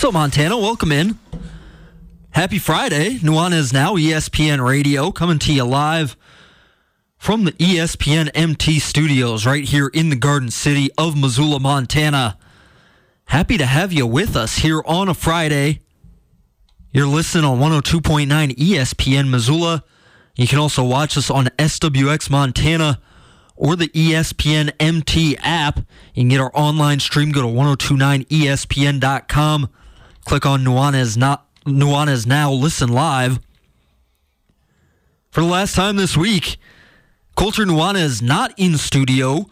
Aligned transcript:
What's 0.00 0.08
up, 0.08 0.14
Montana? 0.14 0.56
Welcome 0.56 0.92
in. 0.92 1.18
Happy 2.30 2.58
Friday. 2.58 3.18
Nuanez 3.18 3.70
now 3.70 3.96
ESPN 3.96 4.66
Radio 4.66 5.10
coming 5.10 5.38
to 5.40 5.52
you 5.52 5.64
live 5.64 6.16
from 7.18 7.44
the 7.44 7.52
ESPN 7.52 8.30
MT 8.32 8.78
studios 8.78 9.44
right 9.44 9.62
here 9.62 9.88
in 9.88 10.08
the 10.08 10.16
Garden 10.16 10.50
City 10.50 10.88
of 10.96 11.18
Missoula, 11.18 11.60
Montana. 11.60 12.38
Happy 13.26 13.58
to 13.58 13.66
have 13.66 13.92
you 13.92 14.06
with 14.06 14.36
us 14.36 14.60
here 14.60 14.80
on 14.86 15.10
a 15.10 15.14
Friday. 15.14 15.82
You're 16.92 17.06
listening 17.06 17.44
on 17.44 17.58
102.9 17.58 18.56
ESPN 18.56 19.28
Missoula. 19.28 19.84
You 20.34 20.46
can 20.46 20.58
also 20.58 20.82
watch 20.82 21.18
us 21.18 21.30
on 21.30 21.48
SWX 21.58 22.30
Montana 22.30 23.02
or 23.54 23.76
the 23.76 23.88
ESPN 23.88 24.72
MT 24.80 25.36
app. 25.42 25.80
You 26.14 26.22
can 26.22 26.28
get 26.28 26.40
our 26.40 26.52
online 26.54 27.00
stream. 27.00 27.32
Go 27.32 27.42
to 27.42 27.48
1029ESPN.com. 27.48 29.68
Click 30.30 30.46
on 30.46 30.62
Nuanez, 30.62 31.16
not, 31.16 31.44
Nuanez 31.64 32.24
Now. 32.24 32.52
Listen 32.52 32.88
live. 32.88 33.40
For 35.32 35.40
the 35.40 35.48
last 35.48 35.74
time 35.74 35.96
this 35.96 36.16
week, 36.16 36.56
Colter 37.34 37.64
Nuanez 37.64 38.22
not 38.22 38.54
in 38.56 38.78
studio 38.78 39.50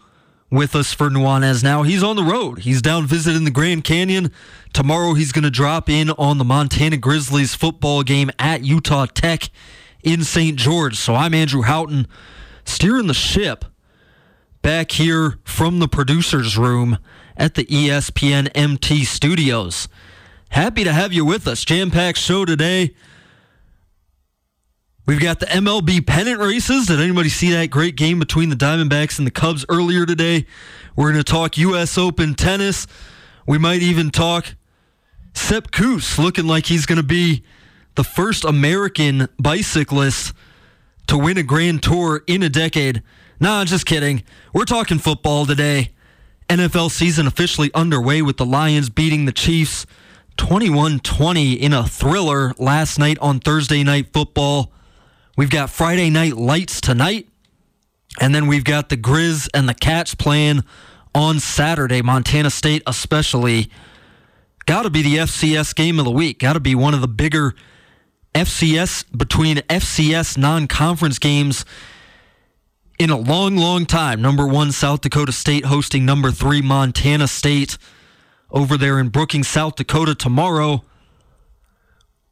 with 0.49 0.77
us 0.77 0.93
for 0.93 1.09
Nuanez 1.09 1.65
Now. 1.65 1.83
He's 1.83 2.01
on 2.01 2.15
the 2.15 2.23
road. 2.23 2.59
He's 2.59 2.81
down 2.81 3.07
visiting 3.07 3.43
the 3.43 3.51
Grand 3.51 3.83
Canyon. 3.83 4.31
Tomorrow 4.71 5.15
he's 5.15 5.33
going 5.33 5.43
to 5.43 5.49
drop 5.49 5.89
in 5.89 6.11
on 6.11 6.37
the 6.37 6.45
Montana 6.45 6.95
Grizzlies 6.95 7.53
football 7.53 8.01
game 8.01 8.31
at 8.39 8.63
Utah 8.63 9.05
Tech 9.07 9.49
in 10.01 10.23
St. 10.23 10.57
George. 10.57 10.95
So 10.95 11.13
I'm 11.13 11.33
Andrew 11.33 11.63
Houghton 11.63 12.07
steering 12.63 13.07
the 13.07 13.13
ship 13.13 13.65
back 14.61 14.93
here 14.93 15.39
from 15.43 15.79
the 15.79 15.89
producer's 15.89 16.57
room 16.57 16.99
at 17.35 17.55
the 17.55 17.65
ESPN 17.65 18.49
MT 18.55 19.03
studios. 19.03 19.89
Happy 20.49 20.83
to 20.83 20.91
have 20.91 21.13
you 21.13 21.23
with 21.23 21.47
us. 21.47 21.63
Jam 21.63 21.91
packed 21.91 22.17
show 22.17 22.43
today. 22.43 22.93
We've 25.05 25.19
got 25.19 25.39
the 25.39 25.45
MLB 25.47 26.05
pennant 26.05 26.39
races. 26.39 26.87
Did 26.87 26.99
anybody 26.99 27.29
see 27.29 27.51
that 27.51 27.69
great 27.69 27.95
game 27.95 28.19
between 28.19 28.49
the 28.49 28.55
Diamondbacks 28.55 29.17
and 29.17 29.25
the 29.25 29.31
Cubs 29.31 29.65
earlier 29.69 30.05
today? 30.05 30.45
We're 30.95 31.11
going 31.11 31.23
to 31.23 31.31
talk 31.31 31.57
U.S. 31.57 31.97
Open 31.97 32.33
tennis. 32.35 32.87
We 33.47 33.57
might 33.57 33.81
even 33.81 34.11
talk 34.11 34.55
Sepp 35.33 35.71
Kuss 35.71 36.19
looking 36.19 36.45
like 36.45 36.65
he's 36.65 36.85
going 36.85 36.97
to 36.97 37.03
be 37.03 37.43
the 37.95 38.03
first 38.03 38.43
American 38.43 39.27
bicyclist 39.39 40.33
to 41.07 41.17
win 41.17 41.37
a 41.37 41.43
Grand 41.43 41.81
Tour 41.81 42.23
in 42.27 42.43
a 42.43 42.49
decade. 42.49 43.01
Nah, 43.39 43.65
just 43.65 43.85
kidding. 43.85 44.23
We're 44.53 44.65
talking 44.65 44.99
football 44.99 45.45
today. 45.45 45.91
NFL 46.49 46.91
season 46.91 47.27
officially 47.27 47.71
underway 47.73 48.21
with 48.21 48.37
the 48.37 48.45
Lions 48.45 48.89
beating 48.89 49.25
the 49.25 49.31
Chiefs 49.31 49.85
21 50.39 50.99
20 51.01 51.53
in 51.53 51.73
a 51.73 51.85
thriller 51.85 52.53
last 52.57 52.97
night 52.97 53.19
on 53.19 53.41
Thursday 53.41 53.83
Night 53.83 54.13
Football. 54.13 54.71
We've 55.35 55.49
got 55.49 55.69
Friday 55.69 56.09
Night 56.09 56.37
Lights 56.37 56.79
tonight. 56.79 57.27
And 58.21 58.33
then 58.33 58.47
we've 58.47 58.63
got 58.63 58.87
the 58.87 58.95
Grizz 58.95 59.49
and 59.53 59.67
the 59.67 59.73
Cats 59.73 60.15
playing 60.15 60.63
on 61.13 61.41
Saturday. 61.41 62.01
Montana 62.01 62.49
State, 62.49 62.81
especially. 62.87 63.69
Got 64.65 64.83
to 64.83 64.89
be 64.89 65.01
the 65.01 65.17
FCS 65.17 65.75
game 65.75 65.99
of 65.99 66.05
the 66.05 66.11
week. 66.11 66.39
Got 66.39 66.53
to 66.53 66.61
be 66.61 66.73
one 66.73 66.93
of 66.93 67.01
the 67.01 67.07
bigger 67.09 67.53
FCS 68.33 69.05
between 69.15 69.57
FCS 69.57 70.37
non 70.37 70.67
conference 70.67 71.19
games 71.19 71.65
in 72.97 73.09
a 73.09 73.17
long, 73.17 73.57
long 73.57 73.85
time. 73.85 74.21
Number 74.21 74.47
one, 74.47 74.71
South 74.71 75.01
Dakota 75.01 75.33
State 75.33 75.65
hosting 75.65 76.05
number 76.05 76.31
three, 76.31 76.61
Montana 76.61 77.27
State 77.27 77.77
over 78.51 78.77
there 78.77 78.99
in 78.99 79.09
Brookings, 79.09 79.47
South 79.47 79.75
Dakota 79.75 80.15
tomorrow. 80.15 80.83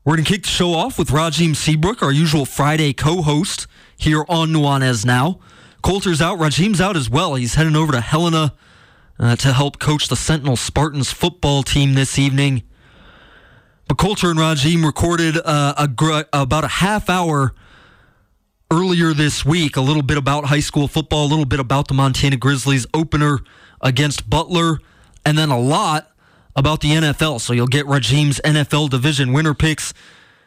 We're 0.04 0.16
going 0.16 0.26
to 0.26 0.32
kick 0.32 0.44
the 0.44 0.50
show 0.50 0.74
off 0.74 0.98
with 0.98 1.10
Rajiem 1.10 1.56
Seabrook, 1.56 2.02
our 2.02 2.12
usual 2.12 2.46
Friday 2.46 2.94
co 2.94 3.22
host 3.22 3.68
here 3.98 4.26
on 4.30 4.50
Nuanez 4.50 5.06
Now. 5.06 5.40
Colter's 5.82 6.22
out, 6.22 6.40
Rajiem's 6.40 6.82
out 6.82 6.96
as 6.96 7.10
well. 7.10 7.36
He's 7.36 7.56
heading 7.56 7.76
over 7.76 7.92
to 7.92 8.02
Helena 8.02 8.54
uh, 9.20 9.36
to 9.38 9.54
help 9.54 9.80
coach 9.80 10.08
the 10.08 10.16
Sentinel 10.16 10.56
Spartans 10.56 11.12
football 11.12 11.64
team 11.64 11.94
this 11.94 12.18
evening. 12.18 12.64
But 13.88 13.98
Colter 13.98 14.30
and 14.30 14.40
Rajiem 14.40 14.84
recorded 14.86 15.38
uh, 15.38 15.74
a 15.78 15.88
gr- 15.88 16.24
about 16.34 16.64
a 16.64 16.70
half 16.70 17.10
hour 17.10 17.54
earlier 18.70 19.14
this 19.14 19.46
week, 19.46 19.78
a 19.78 19.82
little 19.82 20.02
bit 20.02 20.18
about 20.18 20.46
high 20.46 20.60
school 20.60 20.88
football, 20.88 21.26
a 21.26 21.30
little 21.30 21.46
bit 21.46 21.60
about 21.60 21.88
the 21.88 21.94
Montana 21.94 22.36
Grizzlies 22.36 22.86
opener 22.94 23.40
against 23.82 24.30
Butler, 24.30 24.80
and 25.28 25.38
then 25.38 25.50
a 25.50 25.60
lot 25.60 26.10
about 26.56 26.80
the 26.80 26.92
NFL. 26.92 27.42
So 27.42 27.52
you'll 27.52 27.68
get 27.68 27.86
Rajiem's 27.86 28.40
NFL 28.46 28.90
division 28.90 29.34
winner 29.34 29.54
picks. 29.54 29.94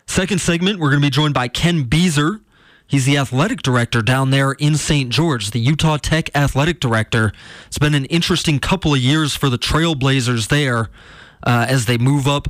Second 0.06 0.40
segment, 0.40 0.80
we're 0.80 0.88
going 0.88 1.02
to 1.02 1.06
be 1.06 1.10
joined 1.10 1.34
by 1.34 1.48
Ken 1.48 1.84
Beazer. 1.84 2.40
He's 2.86 3.04
the 3.04 3.18
athletic 3.18 3.60
director 3.60 4.00
down 4.00 4.30
there 4.30 4.52
in 4.52 4.78
St. 4.78 5.10
George, 5.10 5.50
the 5.50 5.60
Utah 5.60 5.98
Tech 5.98 6.34
athletic 6.34 6.80
director. 6.80 7.30
It's 7.66 7.76
been 7.76 7.94
an 7.94 8.06
interesting 8.06 8.58
couple 8.58 8.94
of 8.94 9.00
years 9.00 9.36
for 9.36 9.50
the 9.50 9.58
Trailblazers 9.58 10.48
there 10.48 10.88
uh, 11.42 11.66
as 11.68 11.84
they 11.84 11.98
move 11.98 12.26
up 12.26 12.48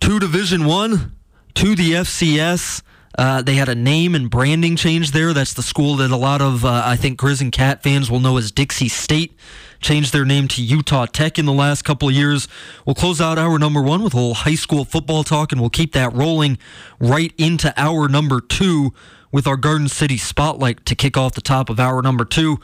to 0.00 0.18
Division 0.20 0.66
One, 0.66 1.16
to 1.54 1.74
the 1.74 1.92
FCS. 1.92 2.82
Uh, 3.16 3.40
they 3.40 3.54
had 3.54 3.70
a 3.70 3.74
name 3.74 4.14
and 4.14 4.28
branding 4.28 4.76
change 4.76 5.12
there. 5.12 5.32
That's 5.32 5.54
the 5.54 5.62
school 5.62 5.96
that 5.96 6.10
a 6.10 6.16
lot 6.16 6.42
of, 6.42 6.66
uh, 6.66 6.82
I 6.84 6.96
think, 6.96 7.18
Grizz 7.18 7.40
and 7.40 7.50
Cat 7.50 7.82
fans 7.82 8.10
will 8.10 8.20
know 8.20 8.36
as 8.36 8.52
Dixie 8.52 8.88
State. 8.88 9.34
Changed 9.80 10.12
their 10.12 10.24
name 10.24 10.48
to 10.48 10.62
Utah 10.62 11.06
Tech 11.06 11.38
in 11.38 11.46
the 11.46 11.52
last 11.52 11.82
couple 11.82 12.08
of 12.08 12.14
years. 12.14 12.48
We'll 12.84 12.94
close 12.94 13.20
out 13.20 13.38
hour 13.38 13.58
number 13.58 13.80
one 13.80 14.02
with 14.02 14.14
a 14.14 14.16
little 14.16 14.34
high 14.34 14.56
school 14.56 14.84
football 14.84 15.22
talk, 15.24 15.52
and 15.52 15.60
we'll 15.60 15.70
keep 15.70 15.92
that 15.92 16.12
rolling 16.12 16.58
right 16.98 17.32
into 17.38 17.72
hour 17.76 18.08
number 18.08 18.40
two 18.40 18.92
with 19.30 19.46
our 19.46 19.56
Garden 19.56 19.88
City 19.88 20.16
Spotlight 20.16 20.84
to 20.86 20.94
kick 20.94 21.16
off 21.16 21.34
the 21.34 21.40
top 21.40 21.70
of 21.70 21.78
hour 21.78 22.02
number 22.02 22.24
two. 22.24 22.58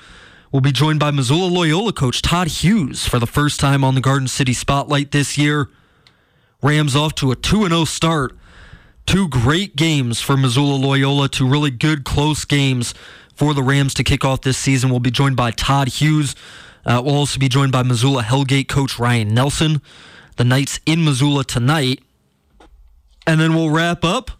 We'll 0.51 0.61
be 0.61 0.73
joined 0.73 1.01
by 1.01 1.11
Missoula 1.11 1.47
Loyola 1.47 1.93
coach 1.93 2.23
Todd 2.23 2.47
Hughes 2.49 3.07
for 3.07 3.19
the 3.19 3.27
first 3.27 3.59
time 3.59 3.83
on 3.83 3.95
the 3.95 4.01
Garden 4.01 4.29
City 4.29 4.53
Spotlight 4.53 5.11
this 5.11 5.37
year. 5.37 5.69
Rams 6.63 6.97
off 6.97 7.15
to 7.17 7.31
a 7.31 7.37
2 7.37 7.69
0 7.69 7.85
start. 7.85 8.37
Two 9.07 9.29
great 9.29 9.77
games 9.77 10.21
for 10.21 10.37
Missoula 10.37 10.77
Loyola, 10.77 11.29
two 11.29 11.47
really 11.47 11.71
good, 11.71 12.05
close 12.05 12.45
games 12.45 12.95
for 13.35 13.53
the 13.53 13.63
Rams 13.63 13.95
to 13.95 14.05
kick 14.05 14.25
off 14.25 14.41
this 14.41 14.57
season. 14.57 14.91
We'll 14.91 15.01
be 15.01 15.11
joined 15.11 15.37
by 15.37 15.51
Todd 15.51 15.89
Hughes. 15.89 16.35
Uh, 16.87 17.03
we'll 17.05 17.17
also 17.17 17.39
be 17.39 17.49
joined 17.49 17.73
by 17.73 17.83
Missoula 17.83 18.23
Hellgate 18.23 18.69
coach 18.69 18.99
Ryan 18.99 19.35
Nelson. 19.35 19.81
The 20.37 20.45
Knights 20.45 20.81
in 20.85 21.05
Missoula 21.05 21.45
tonight. 21.45 22.03
And 23.27 23.41
then 23.41 23.55
we'll 23.55 23.71
wrap 23.71 24.05
up 24.05 24.31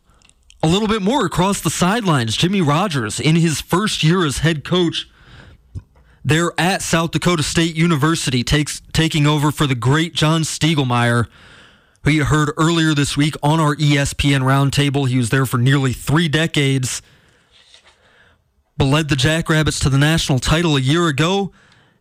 a 0.63 0.69
little 0.69 0.89
bit 0.89 1.03
more 1.03 1.25
across 1.25 1.61
the 1.61 1.71
sidelines. 1.71 2.37
Jimmy 2.37 2.61
Rogers, 2.61 3.21
in 3.21 3.37
his 3.37 3.61
first 3.61 4.03
year 4.03 4.25
as 4.27 4.39
head 4.39 4.65
coach, 4.65 5.09
there 6.25 6.53
at 6.59 6.83
South 6.83 7.13
Dakota 7.13 7.43
State 7.43 7.75
University, 7.75 8.43
takes 8.43 8.83
taking 8.93 9.27
over 9.27 9.51
for 9.51 9.67
the 9.67 9.75
great 9.75 10.15
John 10.15 10.43
Stiegelmeier 10.43 11.29
who 12.05 12.11
you 12.11 12.25
heard 12.25 12.53
earlier 12.59 12.95
this 12.95 13.17
week 13.17 13.35
on 13.43 13.59
our 13.59 13.75
ESPN 13.75 14.43
roundtable. 14.43 15.09
He 15.09 15.17
was 15.17 15.31
there 15.31 15.47
for 15.47 15.57
nearly 15.57 15.95
three 15.95 16.29
decades, 16.29 17.01
but 18.77 18.85
led 18.85 19.09
the 19.09 19.17
Jackrabbits 19.17 19.81
to 19.81 19.89
the 19.89 19.99
national 19.99 20.39
title 20.39 20.77
a 20.77 20.81
year 20.81 21.09
ago, 21.09 21.53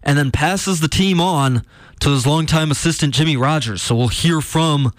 and 0.04 0.18
then 0.18 0.32
passes 0.32 0.80
the 0.80 0.88
team 0.88 1.20
on 1.20 1.64
to 2.00 2.10
his 2.10 2.28
longtime 2.28 2.72
assistant 2.72 3.14
Jimmy 3.14 3.38
Rogers. 3.38 3.82
So 3.82 3.96
we'll 3.96 4.10
hear 4.10 4.42
from 4.42 4.92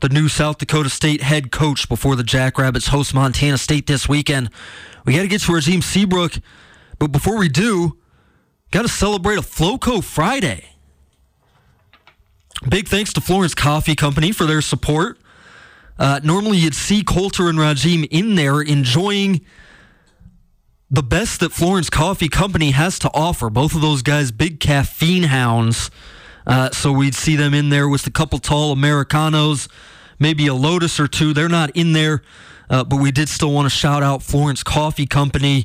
the 0.00 0.08
new 0.08 0.28
South 0.28 0.58
Dakota 0.58 0.90
State 0.90 1.22
head 1.22 1.50
coach 1.50 1.88
before 1.88 2.16
the 2.16 2.24
Jackrabbits 2.24 2.88
host 2.88 3.14
Montana 3.14 3.56
State 3.56 3.86
this 3.86 4.08
weekend. 4.08 4.50
We 5.04 5.14
got 5.14 5.22
to 5.22 5.28
get 5.28 5.40
to 5.42 5.52
Rajiem 5.52 5.82
Seabrook, 5.82 6.34
but 6.98 7.12
before 7.12 7.38
we 7.38 7.48
do, 7.48 7.98
got 8.70 8.82
to 8.82 8.88
celebrate 8.88 9.38
a 9.38 9.42
Floco 9.42 10.02
Friday. 10.02 10.64
Big 12.68 12.88
thanks 12.88 13.12
to 13.12 13.20
Florence 13.20 13.54
Coffee 13.54 13.94
Company 13.94 14.32
for 14.32 14.46
their 14.46 14.62
support. 14.62 15.18
Uh, 15.98 16.20
normally, 16.24 16.58
you'd 16.58 16.74
see 16.74 17.04
Colter 17.04 17.48
and 17.48 17.58
Rajiem 17.58 18.08
in 18.10 18.34
there 18.34 18.60
enjoying 18.60 19.44
the 20.94 21.02
best 21.02 21.40
that 21.40 21.50
Florence 21.50 21.90
Coffee 21.90 22.28
Company 22.28 22.70
has 22.70 22.98
to 23.00 23.10
offer. 23.12 23.50
Both 23.50 23.74
of 23.74 23.80
those 23.80 24.02
guys, 24.02 24.30
big 24.30 24.60
caffeine 24.60 25.24
hounds. 25.24 25.90
Uh, 26.46 26.70
so 26.70 26.92
we'd 26.92 27.14
see 27.14 27.36
them 27.36 27.52
in 27.52 27.68
there 27.68 27.88
with 27.88 28.06
a 28.06 28.10
couple 28.10 28.38
tall 28.38 28.70
Americanos, 28.70 29.68
maybe 30.18 30.46
a 30.46 30.54
Lotus 30.54 31.00
or 31.00 31.08
two. 31.08 31.32
They're 31.32 31.48
not 31.48 31.70
in 31.70 31.94
there, 31.94 32.22
uh, 32.70 32.84
but 32.84 33.00
we 33.00 33.10
did 33.10 33.28
still 33.28 33.52
want 33.52 33.66
to 33.66 33.70
shout 33.70 34.02
out 34.02 34.22
Florence 34.22 34.62
Coffee 34.62 35.06
Company. 35.06 35.64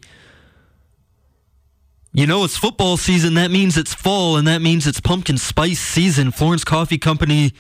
You 2.12 2.26
know, 2.26 2.44
it's 2.44 2.58
football 2.58 2.98
season. 2.98 3.36
That 3.36 3.52
means 3.52 3.78
it's 3.78 3.94
fall, 3.94 4.36
and 4.36 4.48
that 4.48 4.64
means 4.64 4.88
it's 4.88 5.00
pumpkin 5.00 5.38
spice 5.38 5.80
season. 5.80 6.32
Florence 6.32 6.64
Coffee 6.64 6.98
Company 6.98 7.54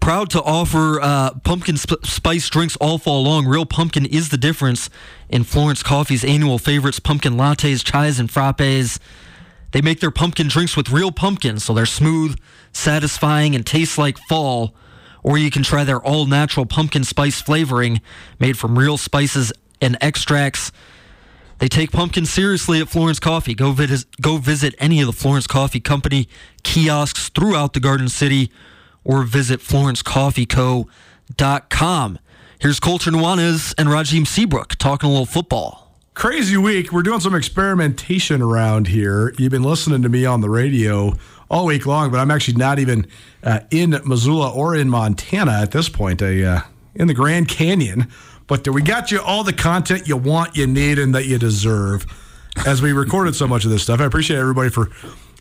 proud 0.00 0.30
to 0.30 0.42
offer 0.42 1.00
uh, 1.00 1.34
pumpkin 1.44 1.76
sp- 1.78 2.02
spice 2.04 2.48
drinks 2.48 2.76
all 2.76 2.98
fall 2.98 3.22
long. 3.22 3.46
Real 3.46 3.66
pumpkin 3.66 4.06
is 4.06 4.30
the 4.30 4.36
difference 4.36 4.90
in 5.28 5.44
Florence 5.44 5.82
Coffee's 5.82 6.24
annual 6.24 6.58
favorites 6.58 6.98
pumpkin 6.98 7.34
lattes, 7.34 7.84
chais, 7.84 8.18
and 8.18 8.28
frappes. 8.28 8.98
They 9.72 9.80
make 9.80 10.00
their 10.00 10.10
pumpkin 10.10 10.48
drinks 10.48 10.76
with 10.76 10.90
real 10.90 11.12
pumpkin, 11.12 11.60
so 11.60 11.72
they're 11.72 11.86
smooth, 11.86 12.38
satisfying, 12.72 13.54
and 13.54 13.64
taste 13.64 13.98
like 13.98 14.18
fall. 14.28 14.74
Or 15.22 15.38
you 15.38 15.50
can 15.50 15.62
try 15.62 15.84
their 15.84 16.00
all 16.00 16.26
natural 16.26 16.66
pumpkin 16.66 17.04
spice 17.04 17.40
flavoring 17.40 18.00
made 18.38 18.58
from 18.58 18.78
real 18.78 18.96
spices 18.96 19.52
and 19.80 19.96
extracts. 20.00 20.72
They 21.58 21.68
take 21.68 21.92
pumpkin 21.92 22.24
seriously 22.24 22.80
at 22.80 22.88
Florence 22.88 23.20
Coffee. 23.20 23.54
Go 23.54 23.72
visit, 23.72 24.06
go 24.20 24.38
visit 24.38 24.74
any 24.78 25.00
of 25.00 25.06
the 25.06 25.12
Florence 25.12 25.46
Coffee 25.46 25.78
Company 25.78 26.26
kiosks 26.62 27.28
throughout 27.28 27.74
the 27.74 27.80
Garden 27.80 28.08
City 28.08 28.50
or 29.04 29.22
visit 29.22 29.60
florencecoffeeco.com. 29.60 32.18
Here's 32.60 32.80
Colter 32.80 33.10
Nuanez 33.10 33.74
and 33.78 33.88
Rajiem 33.88 34.26
Seabrook 34.26 34.76
talking 34.76 35.08
a 35.08 35.12
little 35.12 35.26
football. 35.26 35.96
Crazy 36.14 36.56
week. 36.56 36.92
We're 36.92 37.02
doing 37.02 37.20
some 37.20 37.34
experimentation 37.34 38.42
around 38.42 38.88
here. 38.88 39.32
You've 39.38 39.52
been 39.52 39.62
listening 39.62 40.02
to 40.02 40.08
me 40.08 40.26
on 40.26 40.42
the 40.42 40.50
radio 40.50 41.14
all 41.48 41.66
week 41.66 41.86
long, 41.86 42.10
but 42.10 42.18
I'm 42.18 42.30
actually 42.30 42.58
not 42.58 42.78
even 42.78 43.06
uh, 43.42 43.60
in 43.70 43.98
Missoula 44.04 44.52
or 44.52 44.74
in 44.74 44.90
Montana 44.90 45.52
at 45.52 45.70
this 45.70 45.88
point. 45.88 46.20
I, 46.20 46.42
uh, 46.42 46.60
in 46.94 47.06
the 47.06 47.14
Grand 47.14 47.48
Canyon. 47.48 48.08
But 48.46 48.68
we 48.68 48.82
got 48.82 49.10
you 49.10 49.20
all 49.20 49.44
the 49.44 49.52
content 49.52 50.08
you 50.08 50.16
want, 50.16 50.56
you 50.56 50.66
need, 50.66 50.98
and 50.98 51.14
that 51.14 51.26
you 51.26 51.38
deserve 51.38 52.06
as 52.66 52.82
we 52.82 52.92
recorded 52.92 53.34
so 53.34 53.46
much 53.46 53.64
of 53.64 53.70
this 53.70 53.82
stuff. 53.82 54.00
I 54.00 54.04
appreciate 54.04 54.38
everybody 54.38 54.70
for 54.70 54.90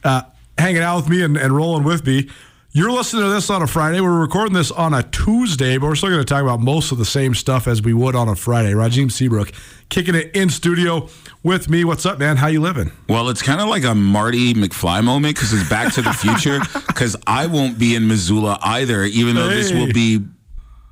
uh, 0.03 0.21
hanging 0.57 0.81
out 0.81 0.97
with 0.97 1.09
me 1.09 1.23
and, 1.23 1.35
and 1.35 1.55
rolling 1.55 1.83
with 1.83 2.05
me. 2.05 2.29
You're 2.71 2.91
listening 2.91 3.23
to 3.23 3.29
this 3.29 3.49
on 3.49 3.63
a 3.63 3.67
Friday. 3.67 3.99
We're 3.99 4.19
recording 4.19 4.53
this 4.53 4.69
on 4.69 4.93
a 4.93 5.01
Tuesday, 5.01 5.79
but 5.79 5.87
we're 5.87 5.95
still 5.95 6.09
going 6.09 6.21
to 6.21 6.25
talk 6.25 6.43
about 6.43 6.59
most 6.59 6.91
of 6.91 6.99
the 6.99 7.05
same 7.05 7.33
stuff 7.33 7.67
as 7.67 7.81
we 7.81 7.95
would 7.95 8.15
on 8.15 8.29
a 8.29 8.35
Friday. 8.35 8.73
Rajiem 8.73 9.11
Seabrook 9.11 9.51
kicking 9.89 10.13
it 10.13 10.29
in 10.35 10.51
studio 10.51 11.09
with 11.41 11.67
me. 11.67 11.83
What's 11.83 12.05
up, 12.05 12.19
man? 12.19 12.37
How 12.37 12.45
you 12.45 12.61
living? 12.61 12.91
Well, 13.07 13.29
it's 13.29 13.41
kind 13.41 13.59
of 13.59 13.69
like 13.69 13.83
a 13.85 13.95
Marty 13.95 14.53
McFly 14.53 15.03
moment 15.03 15.35
because 15.35 15.51
it's 15.51 15.67
Back 15.67 15.93
to 15.95 16.03
the 16.03 16.13
Future. 16.13 16.59
Because 16.99 17.15
I 17.25 17.47
won't 17.47 17.79
be 17.79 17.95
in 17.95 18.09
Missoula 18.09 18.59
either, 18.61 19.03
even 19.03 19.35
though 19.35 19.47
this 19.47 19.71
will 19.71 19.91
be 19.93 20.19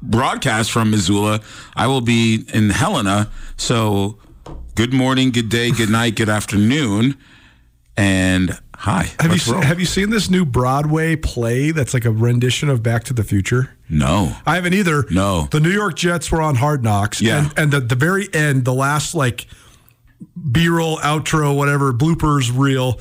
broadcast 0.02 0.72
from 0.72 0.90
Missoula. 0.90 1.42
I 1.76 1.88
will 1.88 2.00
be 2.00 2.46
in 2.54 2.70
Helena. 2.70 3.30
So, 3.58 4.18
good 4.76 4.94
morning, 4.94 5.32
good 5.32 5.50
day, 5.50 5.72
good 5.72 5.90
night, 5.90 6.16
good 6.16 6.30
afternoon, 6.30 7.18
and 7.98 8.58
hi. 8.78 9.12
Have 9.20 9.36
you 9.36 9.54
roll. 9.54 9.62
have 9.62 9.80
you 9.80 9.86
seen 9.86 10.10
this 10.10 10.30
new 10.30 10.46
Broadway 10.46 11.16
play 11.16 11.72
that's 11.72 11.94
like 11.94 12.06
a 12.06 12.12
rendition 12.12 12.70
of 12.70 12.82
Back 12.84 13.04
to 13.06 13.14
the 13.14 13.24
Future? 13.24 13.72
No. 13.90 14.36
I 14.46 14.56
haven't 14.56 14.74
either. 14.74 15.06
No. 15.12 15.48
The 15.52 15.60
New 15.60 15.72
York 15.72 15.96
Jets 15.96 16.32
were 16.32 16.42
on 16.42 16.56
Hard 16.56 16.84
Knocks. 16.84 17.22
Yeah. 17.22 17.40
And, 17.50 17.54
and 17.60 17.72
the, 17.72 17.80
the 17.80 17.96
very 17.96 18.28
end, 18.34 18.66
the 18.66 18.74
last 18.74 19.16
like 19.16 19.48
B 20.52 20.68
roll, 20.68 20.98
outro, 20.98 21.56
whatever, 21.56 21.94
bloopers 21.94 22.52
reel, 22.56 23.00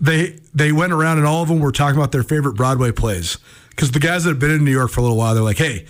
they 0.00 0.38
they 0.54 0.70
went 0.72 0.92
around 0.92 1.18
and 1.18 1.26
all 1.26 1.42
of 1.42 1.48
them 1.48 1.58
were 1.60 1.72
talking 1.72 1.96
about 1.98 2.12
their 2.12 2.22
favorite 2.22 2.54
Broadway 2.54 2.92
plays. 2.92 3.38
Because 3.70 3.90
the 3.92 4.00
guys 4.00 4.24
that 4.24 4.30
have 4.30 4.38
been 4.38 4.50
in 4.50 4.64
New 4.64 4.72
York 4.72 4.90
for 4.90 5.00
a 5.00 5.02
little 5.02 5.16
while, 5.16 5.34
they're 5.34 5.42
like, 5.44 5.58
hey, 5.58 5.86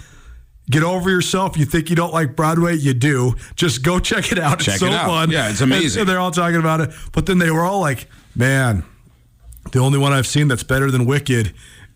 get 0.71 0.83
over 0.83 1.09
yourself. 1.09 1.57
You 1.57 1.65
think 1.65 1.89
you 1.89 1.97
don't 1.97 2.13
like 2.13 2.37
Broadway? 2.37 2.77
You 2.77 2.93
do. 2.95 3.35
Just 3.57 3.83
go 3.83 3.99
check 4.11 4.31
it 4.33 4.39
out. 4.39 4.61
Check 4.61 4.75
it's 4.75 4.81
so 4.81 4.87
it 4.87 4.93
out. 4.93 5.07
fun. 5.07 5.31
Yeah, 5.31 5.51
it's 5.51 5.61
And- 5.63 5.73
amazing. 5.73 6.01
and 6.01 6.09
they're 6.09 6.19
all 6.21 6.31
talking 6.31 6.59
about 6.59 6.81
it. 6.81 6.91
But 7.13 7.25
then 7.27 7.39
they 7.39 7.51
were 7.51 7.63
all 7.63 7.81
like, 7.81 8.07
man, 8.35 8.85
the 9.73 9.79
only 9.81 9.99
one 9.99 10.13
I've 10.13 10.27
seen 10.27 10.49
that's 10.49 10.63
better 10.63 10.91
than 10.91 11.05
Wicked 11.07 11.53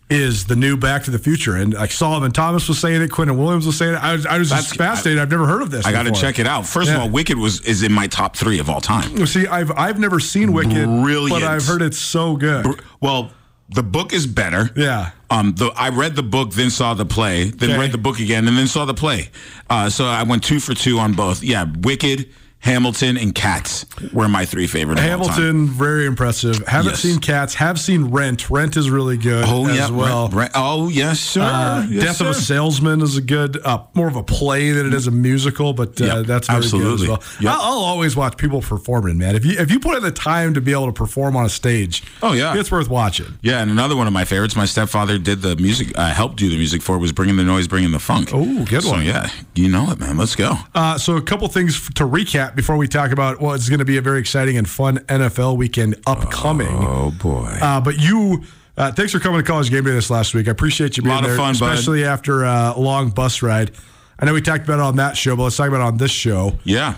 is 0.09 0.45
the 0.45 0.55
new 0.55 0.77
Back 0.77 1.03
to 1.03 1.11
the 1.11 1.17
Future. 1.17 1.55
And 1.55 1.73
like 1.73 1.91
Solomon 1.91 2.31
Thomas 2.31 2.67
was 2.67 2.77
saying 2.77 3.01
it, 3.01 3.09
Quentin 3.11 3.37
Williams 3.37 3.65
was 3.65 3.77
saying 3.77 3.93
it. 3.95 4.03
I 4.03 4.13
was, 4.13 4.25
I 4.25 4.37
was 4.37 4.49
just 4.49 4.75
fascinated. 4.75 5.19
I've 5.21 5.31
never 5.31 5.47
heard 5.47 5.61
of 5.61 5.71
this. 5.71 5.85
I 5.85 5.91
got 5.91 6.03
to 6.03 6.11
check 6.11 6.37
it 6.39 6.45
out. 6.45 6.67
First 6.67 6.89
Yeah. 6.89 6.95
of 6.97 7.01
all, 7.03 7.09
Wicked 7.09 7.37
was 7.37 7.61
is 7.61 7.81
in 7.83 7.91
my 7.91 8.07
top 8.07 8.35
three 8.35 8.59
of 8.59 8.69
all 8.69 8.81
time. 8.81 9.25
See, 9.25 9.47
I've 9.47 9.71
I've 9.71 9.99
never 9.99 10.19
seen 10.19 10.53
Wicked, 10.53 10.73
Brilliant. 10.85 11.29
but 11.29 11.43
I've 11.43 11.65
heard 11.65 11.81
it's 11.81 11.97
so 11.97 12.35
good. 12.35 12.81
Well, 13.01 13.31
the 13.69 13.81
book 13.81 14.13
is 14.13 14.27
better. 14.27 14.69
Yeah. 14.75 15.11
Um. 15.31 15.53
The 15.55 15.71
I 15.75 15.89
read 15.89 16.15
the 16.15 16.21
book, 16.23 16.51
then 16.51 16.69
saw 16.69 16.93
the 16.93 17.05
play, 17.05 17.45
then 17.45 17.71
Okay. 17.71 17.79
read 17.79 17.91
the 17.91 17.97
book 17.97 18.19
again, 18.19 18.47
and 18.47 18.55
then 18.55 18.67
saw 18.67 18.85
the 18.85 18.93
play. 18.93 19.29
Uh. 19.69 19.89
So 19.89 20.05
I 20.05 20.23
went 20.23 20.43
two 20.43 20.59
for 20.59 20.75
two 20.75 20.99
on 20.99 21.13
both. 21.13 21.41
Yeah. 21.41 21.65
Wicked, 21.79 22.29
Hamilton, 22.63 23.17
and 23.17 23.35
Cats 23.35 23.85
were 24.13 24.29
my 24.29 24.45
three 24.45 24.67
favorite. 24.67 24.97
of 24.97 25.03
all 25.05 25.27
time. 25.27 25.35
Hamilton, 25.37 25.67
very 25.67 26.05
impressive. 26.05 26.65
Haven't 26.65 26.91
Yes. 26.93 27.01
seen 27.01 27.19
Cats. 27.19 27.53
Have 27.55 27.77
seen 27.79 28.05
Rent. 28.05 28.49
Rent 28.49 28.77
is 28.77 28.89
really 28.89 29.17
good 29.17 29.43
Oh 29.47 29.67
as 29.67 29.75
yeah. 29.75 29.89
well. 29.89 30.29
Right, 30.29 30.43
right. 30.43 30.51
Oh 30.55 30.87
yes, 30.87 31.19
sir. 31.19 31.41
Uh, 31.41 31.85
Yes, 31.89 32.03
Death 32.03 32.21
of 32.21 32.27
a. 32.27 32.33
Salesman 32.33 33.01
is 33.01 33.17
a 33.17 33.21
good, 33.21 33.59
uh, 33.65 33.79
more 33.93 34.07
of 34.07 34.15
a 34.15 34.23
play 34.23 34.71
than 34.71 34.87
it 34.87 34.93
is 34.93 35.07
a 35.07 35.11
musical, 35.11 35.73
but 35.73 35.99
uh, 36.01 36.05
Yep, 36.05 36.25
that's 36.25 36.47
very 36.47 36.59
good 36.61 36.65
absolutely. 36.65 37.03
as 37.03 37.09
well. 37.09 37.23
Yep. 37.41 37.51
I'll, 37.53 37.61
I'll 37.61 37.79
always 37.83 38.15
watch 38.15 38.37
people 38.37 38.61
performing, 38.61 39.17
man. 39.17 39.35
If 39.35 39.45
you 39.45 39.59
if 39.59 39.69
you 39.69 39.79
put 39.81 39.97
in 39.97 40.03
the 40.03 40.11
time 40.11 40.53
to 40.53 40.61
be 40.61 40.71
able 40.71 40.85
to 40.87 40.93
perform 40.93 41.35
on 41.35 41.43
a 41.45 41.49
stage, 41.49 42.01
Oh, 42.21 42.31
yeah. 42.31 42.55
it's 42.57 42.71
worth 42.71 42.89
watching. 42.89 43.37
Yeah, 43.41 43.59
and 43.61 43.69
another 43.71 43.97
one 43.97 44.07
of 44.07 44.13
my 44.13 44.23
favorites, 44.23 44.55
my 44.55 44.65
stepfather 44.65 45.17
did 45.17 45.41
the 45.41 45.57
music, 45.57 45.91
uh, 45.97 46.13
helped 46.13 46.37
do 46.37 46.49
the 46.49 46.57
music 46.57 46.81
for, 46.81 46.97
was 46.97 47.11
bringing 47.11 47.35
the 47.35 47.43
noise, 47.43 47.67
bringing 47.67 47.91
the 47.91 47.99
funk. 47.99 48.29
Oh, 48.33 48.63
good 48.65 48.83
so, 48.83 48.91
one. 48.91 49.05
yeah, 49.05 49.29
you 49.53 49.67
know 49.67 49.91
it, 49.91 49.99
man. 49.99 50.17
Let's 50.17 50.35
go. 50.37 50.55
Uh, 50.73 50.97
so 50.97 51.17
a 51.17 51.21
couple 51.21 51.47
things 51.49 51.75
to 51.95 52.05
recap 52.07 52.52
before 52.55 52.77
we 52.77 52.87
talk 52.87 53.11
about 53.11 53.41
what's 53.41 53.69
going 53.69 53.79
to 53.79 53.85
be 53.85 53.97
a 53.97 54.01
very 54.01 54.19
exciting 54.19 54.57
and 54.57 54.67
fun 54.69 54.99
NFL 54.99 55.57
weekend 55.57 55.95
upcoming. 56.07 56.67
Oh 56.69 57.11
boy. 57.21 57.57
Uh, 57.61 57.81
but 57.81 57.99
you, 57.99 58.43
uh, 58.77 58.91
thanks 58.91 59.11
for 59.11 59.19
coming 59.19 59.39
to 59.39 59.45
College 59.45 59.69
Game 59.69 59.83
Day 59.83 59.91
this 59.91 60.09
last 60.09 60.33
week. 60.33 60.47
I 60.47 60.51
appreciate 60.51 60.97
you 60.97 61.03
being 61.03 61.13
a 61.13 61.15
Lot 61.15 61.23
of 61.23 61.29
there, 61.31 61.37
fun, 61.37 61.55
bud. 61.59 61.71
especially 61.73 62.05
after 62.05 62.45
uh, 62.45 62.73
a 62.75 62.79
long 62.79 63.09
bus 63.09 63.41
ride. 63.41 63.71
I 64.19 64.25
know 64.25 64.33
we 64.33 64.41
talked 64.41 64.63
about 64.63 64.79
it 64.79 64.83
on 64.83 64.95
that 64.97 65.17
show, 65.17 65.35
but 65.35 65.43
let's 65.43 65.57
talk 65.57 65.67
about 65.67 65.81
it 65.81 65.87
on 65.87 65.97
this 65.97 66.11
show. 66.11 66.57
Yeah. 66.63 66.95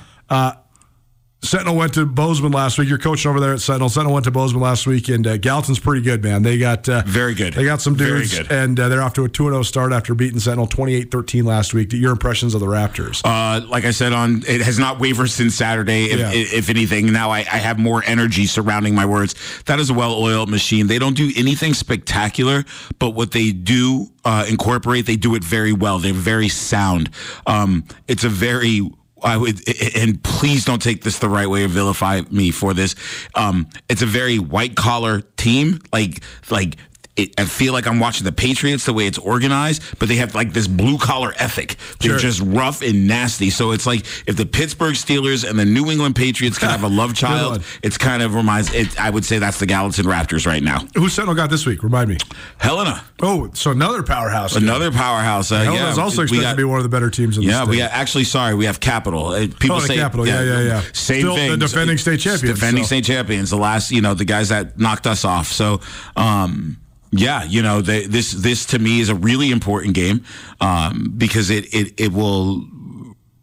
Sentinel 1.45 1.75
went 1.75 1.93
to 1.93 2.05
Bozeman 2.05 2.51
last 2.51 2.77
week. 2.77 2.89
You're 2.89 2.97
coaching 2.97 3.29
over 3.29 3.39
there 3.39 3.53
at 3.53 3.61
Sentinel. 3.61 3.89
Sentinel 3.89 4.13
went 4.13 4.25
to 4.25 4.31
Bozeman 4.31 4.61
last 4.61 4.87
week, 4.87 5.09
and 5.09 5.25
uh, 5.25 5.37
Gallatin's 5.37 5.79
pretty 5.79 6.01
good, 6.01 6.23
man. 6.23 6.43
They 6.43 6.57
got 6.57 6.89
uh, 6.89 7.03
Very 7.05 7.33
good. 7.33 7.53
They 7.53 7.63
got 7.65 7.81
some 7.81 7.95
dudes, 7.95 8.37
good. 8.37 8.51
and 8.51 8.79
uh, 8.79 8.89
they're 8.89 9.01
off 9.01 9.13
to 9.13 9.23
a 9.25 9.29
2 9.29 9.43
0 9.45 9.63
start 9.63 9.93
after 9.93 10.15
beating 10.15 10.39
Sentinel 10.39 10.67
28 10.67 11.11
13 11.11 11.45
last 11.45 11.73
week. 11.73 11.93
Your 11.93 12.11
impressions 12.11 12.53
of 12.55 12.61
the 12.61 12.65
Raptors? 12.67 13.21
Uh, 13.23 13.65
like 13.67 13.85
I 13.85 13.91
said, 13.91 14.11
on 14.11 14.43
it 14.47 14.61
has 14.61 14.79
not 14.79 14.99
wavered 14.99 15.29
since 15.29 15.55
Saturday. 15.55 16.05
If, 16.05 16.19
Yeah. 16.19 16.31
if 16.33 16.69
anything, 16.69 17.13
now 17.13 17.29
I, 17.29 17.39
I 17.39 17.57
have 17.59 17.77
more 17.79 18.03
energy 18.05 18.45
surrounding 18.47 18.95
my 18.95 19.05
words. 19.05 19.35
That 19.65 19.79
is 19.79 19.89
a 19.89 19.93
well-oiled 19.93 20.49
machine. 20.49 20.87
They 20.87 20.99
don't 20.99 21.15
do 21.15 21.31
anything 21.35 21.73
spectacular, 21.73 22.63
but 22.99 23.11
what 23.11 23.31
they 23.31 23.51
do 23.51 24.11
uh, 24.25 24.45
incorporate, 24.49 25.05
they 25.05 25.15
do 25.17 25.35
it 25.35 25.43
very 25.43 25.73
well. 25.73 25.99
They're 25.99 26.13
very 26.13 26.49
sound. 26.49 27.09
Um, 27.45 27.85
it's 28.07 28.23
a 28.23 28.29
very 28.29 28.89
I 29.23 29.37
would, 29.37 29.61
and 29.95 30.21
please 30.23 30.65
don't 30.65 30.81
take 30.81 31.03
this 31.03 31.19
the 31.19 31.29
right 31.29 31.47
way 31.47 31.63
or 31.63 31.67
vilify 31.67 32.21
me 32.29 32.51
for 32.51 32.73
this. 32.73 32.95
Um, 33.33 33.67
it's 33.89 34.01
a 34.01 34.05
very 34.05 34.39
white 34.39 34.75
collar 34.75 35.21
team, 35.37 35.81
like 35.91 36.21
like. 36.49 36.77
It, 37.17 37.39
I 37.39 37.45
feel 37.45 37.71
like 37.71 37.87
I'm 37.87 37.99
watching 38.01 38.25
the 38.25 38.33
Patriots 38.33 38.85
the 38.85 38.91
way 38.91 39.07
it's 39.07 39.17
organized, 39.17 39.81
but 39.99 40.09
they 40.09 40.15
have 40.17 40.35
like 40.35 40.51
this 40.51 40.67
blue 40.67 40.97
collar 40.97 41.33
ethic. 41.37 41.77
They're 42.01 42.11
Sure. 42.11 42.19
just 42.19 42.41
rough 42.41 42.81
and 42.81 43.07
nasty. 43.07 43.49
So 43.51 43.71
it's 43.71 43.85
like 43.85 44.01
if 44.27 44.35
the 44.35 44.45
Pittsburgh 44.45 44.95
Steelers 44.95 45.49
and 45.49 45.57
the 45.57 45.63
New 45.63 45.89
England 45.89 46.17
Patriots 46.17 46.57
can 46.59 46.69
have 46.69 46.83
a 46.83 46.89
love 46.89 47.13
child, 47.23 47.63
it's 47.81 47.97
kind 47.97 48.21
of 48.21 48.35
reminds. 48.35 48.73
It, 48.73 48.99
I 48.99 49.09
would 49.09 49.23
say 49.23 49.39
that's 49.39 49.59
the 49.59 49.65
Gallatin 49.65 50.05
Raptors 50.05 50.45
right 50.45 50.61
now. 50.61 50.79
Who 50.95 51.07
Sentinel 51.07 51.35
got 51.35 51.49
this 51.49 51.65
week? 51.65 51.83
Remind 51.83 52.09
me. 52.09 52.17
Helena, 52.57 53.01
Oh, 53.21 53.49
so 53.53 53.71
another 53.71 54.03
powerhouse. 54.03 54.57
another 54.57 54.91
powerhouse. 54.91 55.53
Uh, 55.53 55.59
Helena 55.63 55.83
yeah, 55.85 55.91
is 55.91 55.97
also 55.97 56.23
expected 56.23 56.43
got- 56.43 56.51
to 56.51 56.57
be 56.57 56.63
one 56.65 56.79
of 56.79 56.83
the 56.83 56.89
better 56.89 57.09
teams 57.09 57.37
in 57.37 57.45
the 57.45 57.49
Yeah, 57.49 57.63
we 57.63 57.77
got, 57.77 57.91
actually 57.91 58.25
sorry, 58.25 58.55
we 58.55 58.65
have 58.65 58.81
Capital. 58.81 59.27
Uh, 59.27 59.47
People 59.57 59.77
Oh, 59.77 59.79
say 59.79 59.95
Capital. 59.95 60.27
Yeah, 60.27 60.41
yeah, 60.43 60.59
yeah. 60.61 60.81
Same 60.91 61.21
Still 61.21 61.35
thing. 61.37 61.51
the 61.51 61.57
defending 61.57 61.97
state 61.97 62.19
champions, 62.19 62.59
Defending 62.59 62.83
so. 62.83 62.87
state 62.87 63.05
champions. 63.05 63.49
The 63.51 63.55
last, 63.57 63.91
you 63.91 64.01
know, 64.01 64.13
the 64.15 64.25
guys 64.25 64.49
that 64.49 64.77
knocked 64.77 65.07
us 65.07 65.23
off. 65.23 65.47
So, 65.47 65.79
um, 66.17 66.75
yeah, 67.17 67.43
you 67.43 67.61
know, 67.61 67.81
they, 67.81 68.05
this 68.05 68.31
this 68.31 68.65
to 68.67 68.79
me 68.79 68.99
is 68.99 69.09
a 69.09 69.15
really 69.15 69.51
important 69.51 69.93
game 69.93 70.23
um, 70.59 71.13
because 71.17 71.49
it 71.49 71.73
it 71.73 71.93
it 71.97 72.11
will 72.11 72.65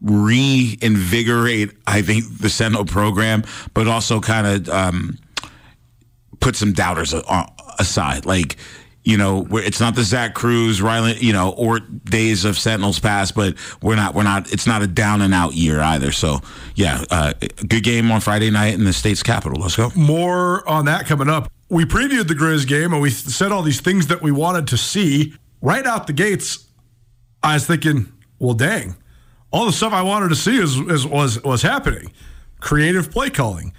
reinvigorate, 0.03 1.71
I 1.87 2.03
think, 2.03 2.39
the 2.39 2.51
Sentinel 2.51 2.85
program, 2.85 3.45
but 3.73 3.87
also 3.87 4.21
kind 4.21 4.47
of 4.47 4.69
um, 4.69 5.19
put 6.41 6.57
some 6.57 6.73
doubters 6.73 7.15
aside. 7.79 8.27
Like, 8.27 8.57
you 9.05 9.17
know, 9.17 9.47
it's 9.51 9.81
not 9.81 9.97
the 9.97 10.05
Zach 10.05 10.35
Cruz, 10.35 10.81
Ryland, 10.81 11.21
you 11.21 11.33
know, 11.33 11.51
or 11.51 11.81
days 11.81 12.45
of 12.45 12.57
Sentinels 12.57 13.01
past, 13.01 13.35
but 13.35 13.57
we're 13.83 13.97
not, 13.97 14.15
we're 14.15 14.23
not, 14.23 14.53
it's 14.53 14.67
not 14.67 14.83
a 14.83 14.87
down 14.87 15.23
and 15.23 15.35
out 15.35 15.55
year 15.55 15.81
either. 15.81 16.13
So, 16.13 16.41
yeah, 16.77 17.05
uh, 17.11 17.33
good 17.67 17.83
game 17.83 18.13
on 18.13 18.21
Friday 18.21 18.51
night 18.51 18.75
in 18.75 18.85
the 18.85 18.93
state's 18.93 19.23
capital. 19.23 19.61
Let's 19.61 19.77
go. 19.77 19.91
More 19.97 20.67
on 20.69 20.85
that 20.85 21.07
coming 21.07 21.29
up. 21.29 21.51
We 21.69 21.85
previewed 21.85 22.29
the 22.29 22.35
Grizz 22.35 22.67
game 22.67 22.93
and 22.93 23.03
we 23.03 23.11
said 23.11 23.51
all 23.51 23.63
these 23.63 23.81
things 23.81 24.07
that 24.07 24.23
we 24.23 24.31
wanted 24.31 24.69
to 24.69 24.77
see. 24.77 25.35
Right 25.61 25.87
out 25.87 26.07
the 26.07 26.13
gates, 26.13 26.67
I 27.43 27.55
was 27.55 27.67
thinking, 27.67 28.13
well, 28.39 28.55
dang, 28.55 28.97
all 29.53 29.67
the 29.67 29.73
stuff 29.73 29.93
I 29.93 30.03
wanted 30.03 30.31
to 30.31 30.35
see 30.35 30.57
is, 30.59 30.77
is 30.77 31.07
was 31.07 31.43
was 31.43 31.63
happening. 31.63 32.13
Creative 32.61 33.11
play 33.11 33.31
calling, 33.31 33.73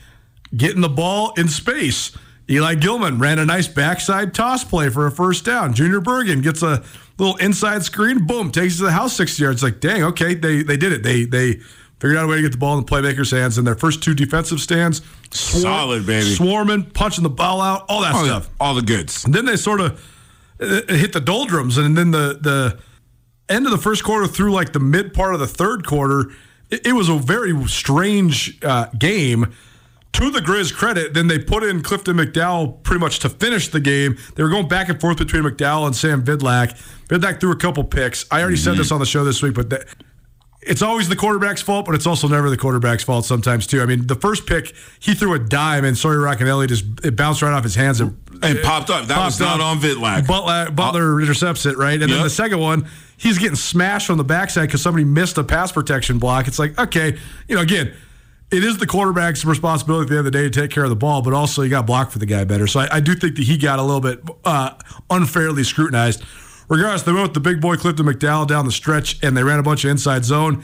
getting 0.55 0.81
the 0.81 0.89
ball 0.89 1.33
in 1.37 1.49
space. 1.49 2.11
Eli 2.49 2.75
Gilman 2.75 3.19
ran 3.19 3.39
a 3.39 3.45
nice 3.45 3.67
backside 3.67 4.33
toss 4.33 4.63
play 4.63 4.89
for 4.89 5.07
a 5.07 5.11
first 5.11 5.45
down. 5.45 5.73
Junior 5.73 6.01
Bergen 6.01 6.41
gets 6.41 6.61
a 6.61 6.83
little 7.17 7.35
inside 7.37 7.83
screen, 7.83 8.25
boom, 8.27 8.51
takes 8.51 8.75
it 8.75 8.77
to 8.79 8.83
the 8.85 8.91
house 8.91 9.15
60 9.15 9.41
yards. 9.41 9.63
Like, 9.63 9.79
dang, 9.79 10.03
okay, 10.03 10.33
they 10.33 10.61
they 10.63 10.75
did 10.77 10.91
it. 10.91 11.03
They 11.03 11.23
they 11.25 11.61
figured 11.99 12.17
out 12.17 12.25
a 12.25 12.27
way 12.27 12.35
to 12.37 12.41
get 12.41 12.51
the 12.51 12.57
ball 12.57 12.77
in 12.77 12.83
the 12.83 12.89
playmaker's 12.91 13.31
hands. 13.31 13.57
And 13.57 13.65
their 13.65 13.75
first 13.75 14.03
two 14.03 14.13
defensive 14.13 14.59
stands, 14.59 15.01
swarm- 15.31 15.61
Solid, 15.63 16.05
baby. 16.05 16.35
swarming, 16.35 16.83
punching 16.91 17.23
the 17.23 17.29
ball 17.29 17.61
out, 17.61 17.85
all 17.87 18.01
that 18.01 18.13
All, 18.13 18.25
stuff. 18.25 18.45
the, 18.49 18.53
all 18.59 18.73
the 18.75 18.81
goods. 18.81 19.23
And 19.23 19.33
then 19.33 19.45
they 19.45 19.55
sort 19.55 19.79
of 19.79 20.01
hit 20.59 21.13
the 21.13 21.21
doldrums, 21.21 21.77
and 21.77 21.97
then 21.97 22.11
the 22.11 22.37
the 22.41 22.79
end 23.53 23.65
of 23.65 23.71
the 23.71 23.77
first 23.77 24.03
quarter 24.03 24.27
through 24.27 24.51
like 24.51 24.73
the 24.73 24.79
mid 24.79 25.13
part 25.13 25.33
of 25.33 25.39
the 25.39 25.47
third 25.47 25.85
quarter, 25.85 26.31
it, 26.69 26.87
it 26.87 26.93
was 26.93 27.07
a 27.07 27.15
very 27.17 27.53
strange 27.67 28.59
uh, 28.63 28.87
game. 28.97 29.53
To 30.13 30.29
the 30.29 30.39
Grizz 30.39 30.73
credit, 30.73 31.13
then 31.13 31.27
they 31.27 31.39
put 31.39 31.63
in 31.63 31.81
Clifton 31.81 32.17
McDowell 32.17 32.83
pretty 32.83 32.99
much 32.99 33.19
to 33.19 33.29
finish 33.29 33.69
the 33.69 33.79
game. 33.79 34.17
They 34.35 34.43
were 34.43 34.49
going 34.49 34.67
back 34.67 34.89
and 34.89 35.01
forth 35.01 35.17
between 35.17 35.43
McDowell 35.43 35.87
and 35.87 35.95
Sam 35.95 36.23
Vidlak. 36.23 36.79
Vidlak 37.07 37.39
threw 37.39 37.51
a 37.51 37.55
couple 37.55 37.83
picks. 37.83 38.25
I 38.31 38.41
already 38.41 38.57
said 38.57 38.77
this 38.77 38.87
mm-hmm. 38.87 38.95
on 38.95 38.99
the 38.99 39.05
show 39.07 39.23
this 39.23 39.41
week, 39.41 39.55
but 39.55 39.71
that, 39.71 39.87
it's 40.65 40.81
always 40.81 41.09
the 41.09 41.15
quarterback's 41.15 41.61
fault, 41.61 41.85
but 41.85 41.95
it's 41.95 42.07
also 42.07 42.27
never 42.27 42.49
the 42.49 42.57
quarterback's 42.57 43.03
fault 43.03 43.25
sometimes 43.25 43.67
too. 43.67 43.81
I 43.81 43.85
mean, 43.85 44.07
the 44.07 44.15
first 44.15 44.45
pick 44.45 44.73
he 44.99 45.13
threw 45.13 45.33
a 45.33 45.39
dime 45.39 45.85
and 45.85 45.97
Sawyer 45.97 46.19
Racanelli 46.19 46.67
just 46.67 46.85
it 47.03 47.15
bounced 47.15 47.41
right 47.41 47.53
off 47.53 47.63
his 47.63 47.75
hands 47.75 47.99
and, 47.99 48.17
And 48.41 48.61
popped 48.61 48.89
up. 48.89 49.07
That 49.07 49.25
was 49.25 49.39
not 49.39 49.59
on 49.61 49.79
Vidlak. 49.79 50.27
Butler, 50.27 50.71
Butler 50.71 51.15
uh, 51.15 51.23
intercepts 51.23 51.65
it 51.65 51.77
right, 51.77 52.01
and 52.01 52.11
then 52.11 52.21
the 52.21 52.29
second 52.29 52.59
one 52.59 52.87
he's 53.17 53.37
getting 53.37 53.55
smashed 53.55 54.09
on 54.09 54.17
the 54.17 54.23
backside 54.23 54.67
because 54.67 54.81
somebody 54.81 55.05
missed 55.05 55.37
a 55.37 55.43
pass 55.43 55.71
protection 55.71 56.19
block. 56.19 56.47
It's 56.47 56.59
like 56.59 56.77
okay, 56.79 57.17
you 57.47 57.55
know, 57.55 57.61
again. 57.61 57.93
It 58.53 58.63
is 58.63 58.77
the 58.77 58.85
quarterback's 58.85 59.43
responsibility 59.45 60.03
at 60.03 60.09
the 60.09 60.17
end 60.19 60.27
of 60.27 60.31
the 60.31 60.37
day 60.37 60.43
to 60.43 60.49
take 60.51 60.69
care 60.69 60.83
of 60.83 60.91
the 60.91 60.95
ball, 60.95 61.23
but 61.23 61.33
also 61.33 61.63
you 61.63 61.71
got 61.71 61.81
to 61.81 61.87
block 61.87 62.11
for 62.11 62.19
the 62.19 62.27
guy 62.27 62.43
better. 62.43 62.67
So 62.67 62.81
I, 62.81 62.97
I 62.97 62.99
do 62.99 63.15
think 63.15 63.35
that 63.37 63.45
he 63.45 63.57
got 63.57 63.79
a 63.79 63.81
little 63.81 63.99
bit 63.99 64.21
uh, 64.45 64.75
unfairly 65.09 65.63
scrutinized. 65.63 66.23
Regardless, 66.69 67.01
they 67.01 67.13
went 67.13 67.23
with 67.23 67.33
the 67.33 67.39
big 67.39 67.59
boy 67.59 67.77
Clifton 67.77 68.05
McDowell 68.05 68.47
down 68.47 68.65
the 68.65 68.71
stretch, 68.71 69.17
and 69.23 69.35
they 69.35 69.41
ran 69.41 69.57
a 69.57 69.63
bunch 69.63 69.85
of 69.85 69.89
inside 69.89 70.23
zone, 70.23 70.63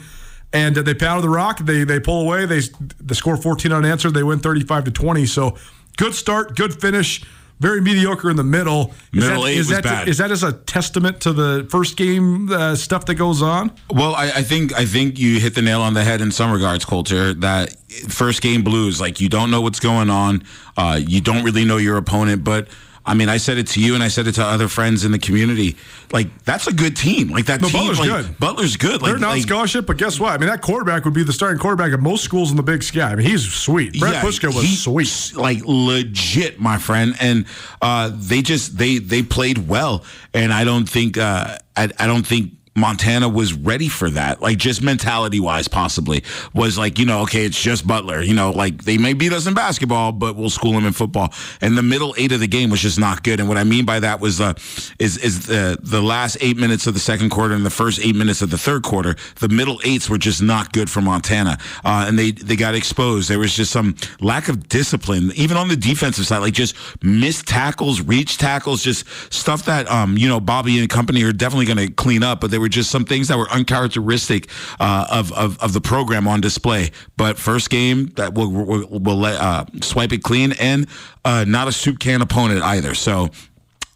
and 0.52 0.76
they 0.76 0.94
pounded 0.94 1.24
the 1.24 1.30
rock. 1.30 1.58
They 1.58 1.82
they 1.82 1.98
pull 1.98 2.22
away. 2.22 2.46
They 2.46 2.60
they 3.00 3.14
score 3.16 3.36
14 3.36 3.72
unanswered. 3.72 4.14
They 4.14 4.22
win 4.22 4.38
35 4.38 4.84
to 4.84 4.90
20. 4.92 5.26
So 5.26 5.58
good 5.96 6.14
start, 6.14 6.54
good 6.54 6.80
finish. 6.80 7.24
Very 7.60 7.82
mediocre 7.82 8.30
in 8.30 8.36
the 8.36 8.44
middle. 8.44 8.94
Is 9.12 9.22
Middle 9.24 9.42
that, 9.42 9.48
eight 9.50 9.58
is 9.58 9.68
was 9.68 9.76
that 9.76 9.84
bad. 9.84 10.08
is 10.08 10.18
that 10.18 10.30
as 10.30 10.42
a 10.42 10.52
testament 10.52 11.20
to 11.20 11.32
the 11.34 11.66
first 11.70 11.96
game 11.98 12.50
uh, 12.50 12.74
stuff 12.74 13.04
that 13.04 13.16
goes 13.16 13.42
on? 13.42 13.70
Well, 13.90 14.14
I, 14.14 14.30
I 14.36 14.42
think 14.42 14.72
I 14.72 14.86
think 14.86 15.18
you 15.18 15.38
hit 15.38 15.54
the 15.54 15.62
nail 15.62 15.82
on 15.82 15.92
the 15.92 16.02
head 16.02 16.22
in 16.22 16.32
some 16.32 16.50
regards, 16.52 16.86
Colter. 16.86 17.34
That 17.34 17.76
first 18.08 18.40
game 18.40 18.62
blues, 18.62 18.98
like 18.98 19.20
you 19.20 19.28
don't 19.28 19.50
know 19.50 19.60
what's 19.60 19.78
going 19.80 20.08
on, 20.08 20.42
uh, 20.78 20.98
you 21.06 21.20
don't 21.20 21.44
really 21.44 21.66
know 21.66 21.76
your 21.76 21.98
opponent. 21.98 22.44
But 22.44 22.68
I 23.10 23.14
mean, 23.14 23.28
I 23.28 23.38
said 23.38 23.58
it 23.58 23.66
to 23.68 23.80
you, 23.80 23.94
and 23.94 24.02
I 24.04 24.08
said 24.08 24.26
it 24.28 24.36
to 24.36 24.44
other 24.44 24.68
friends 24.68 25.04
in 25.04 25.10
the 25.10 25.18
community. 25.18 25.76
Like 26.12 26.28
that's 26.44 26.66
a 26.68 26.72
good 26.72 26.96
team. 26.96 27.28
Like 27.30 27.46
that 27.46 27.60
No, 27.60 27.68
team, 27.68 27.80
Butler's 27.80 27.98
like, 27.98 28.08
good. 28.08 28.38
Butler's 28.38 28.76
good. 28.76 29.02
Like, 29.02 29.10
They're 29.10 29.18
not 29.18 29.30
like, 29.30 29.42
scholarship, 29.42 29.86
but 29.86 29.96
guess 29.96 30.20
what? 30.20 30.32
I 30.32 30.38
mean, 30.38 30.48
that 30.48 30.60
quarterback 30.62 31.04
would 31.04 31.14
be 31.14 31.24
the 31.24 31.32
starting 31.32 31.58
quarterback 31.58 31.92
of 31.92 32.00
most 32.00 32.22
schools 32.24 32.50
in 32.52 32.56
the 32.56 32.62
Big 32.62 32.82
Sky. 32.84 33.10
I 33.10 33.14
mean, 33.16 33.26
he's 33.26 33.50
sweet. 33.52 33.98
Brett 33.98 34.14
Yeah, 34.14 34.22
Bushka 34.22 34.46
was 34.54 34.62
he- 34.64 34.76
sweet. 34.76 35.36
like 35.36 35.60
legit, 35.64 36.60
my 36.60 36.78
friend. 36.78 37.14
And 37.20 37.46
uh, 37.82 38.12
they 38.14 38.42
just 38.42 38.78
they 38.78 38.98
they 38.98 39.22
played 39.22 39.68
well, 39.68 40.04
and 40.32 40.52
I 40.52 40.62
don't 40.64 40.88
think 40.88 41.18
uh, 41.18 41.58
I, 41.76 41.90
I 41.98 42.06
don't 42.06 42.26
think. 42.26 42.52
Montana 42.76 43.28
was 43.28 43.52
ready 43.52 43.88
for 43.88 44.10
that, 44.10 44.40
like 44.40 44.56
just 44.56 44.82
mentality 44.82 45.40
wise, 45.40 45.68
possibly 45.68 46.22
was 46.54 46.78
like, 46.78 46.98
you 46.98 47.04
know, 47.04 47.22
okay, 47.22 47.44
it's 47.44 47.60
just 47.60 47.86
Butler, 47.86 48.22
you 48.22 48.34
know, 48.34 48.50
like 48.50 48.84
they 48.84 48.96
may 48.96 49.12
beat 49.12 49.32
us 49.32 49.46
in 49.46 49.54
basketball, 49.54 50.12
but 50.12 50.36
we'll 50.36 50.50
school 50.50 50.72
them 50.72 50.86
in 50.86 50.92
football. 50.92 51.32
And 51.60 51.76
the 51.76 51.82
middle 51.82 52.14
eight 52.16 52.32
of 52.32 52.40
the 52.40 52.46
game 52.46 52.70
was 52.70 52.80
just 52.80 52.98
not 52.98 53.22
good. 53.22 53.40
And 53.40 53.48
what 53.48 53.58
I 53.58 53.64
mean 53.64 53.84
by 53.84 54.00
that 54.00 54.20
was, 54.20 54.40
uh, 54.40 54.54
is 54.98 55.18
is 55.18 55.46
the 55.46 55.78
the 55.82 56.00
last 56.00 56.36
eight 56.40 56.56
minutes 56.56 56.86
of 56.86 56.94
the 56.94 57.00
second 57.00 57.30
quarter 57.30 57.54
and 57.54 57.66
the 57.66 57.70
first 57.70 58.00
eight 58.00 58.14
minutes 58.14 58.40
of 58.40 58.50
the 58.50 58.58
third 58.58 58.82
quarter, 58.82 59.16
the 59.40 59.48
middle 59.48 59.80
eights 59.84 60.08
were 60.08 60.18
just 60.18 60.40
not 60.40 60.72
good 60.72 60.88
for 60.88 61.00
Montana, 61.00 61.58
uh, 61.84 62.04
and 62.06 62.18
they 62.18 62.30
they 62.30 62.56
got 62.56 62.74
exposed. 62.74 63.28
There 63.28 63.38
was 63.38 63.54
just 63.54 63.72
some 63.72 63.96
lack 64.20 64.48
of 64.48 64.68
discipline, 64.68 65.32
even 65.34 65.56
on 65.56 65.68
the 65.68 65.76
defensive 65.76 66.26
side, 66.26 66.38
like 66.38 66.54
just 66.54 66.76
missed 67.02 67.48
tackles, 67.48 68.00
reach 68.00 68.38
tackles, 68.38 68.82
just 68.82 69.06
stuff 69.32 69.64
that 69.64 69.90
um 69.90 70.16
you 70.16 70.28
know 70.28 70.40
Bobby 70.40 70.78
and 70.78 70.88
company 70.88 71.22
are 71.24 71.32
definitely 71.32 71.66
going 71.66 71.88
to 71.88 71.92
clean 71.92 72.22
up. 72.22 72.40
But 72.40 72.50
there 72.60 72.64
were 72.64 72.68
just 72.68 72.90
some 72.90 73.06
things 73.06 73.28
that 73.28 73.38
were 73.38 73.48
uncharacteristic 73.50 74.48
uh, 74.78 75.06
of, 75.10 75.32
of 75.32 75.58
of 75.60 75.72
the 75.72 75.80
program 75.80 76.28
on 76.28 76.42
display. 76.42 76.90
But 77.16 77.38
first 77.38 77.70
game 77.70 78.08
that 78.16 78.34
we'll 78.34 78.50
we'll, 78.50 78.86
we'll 79.00 79.16
let 79.18 79.40
uh, 79.40 79.64
swipe 79.80 80.12
it 80.12 80.22
clean 80.22 80.52
and 80.60 80.86
uh, 81.24 81.46
not 81.48 81.68
a 81.68 81.72
soup 81.72 81.98
can 81.98 82.20
opponent 82.22 82.62
either. 82.62 82.94
So. 82.94 83.30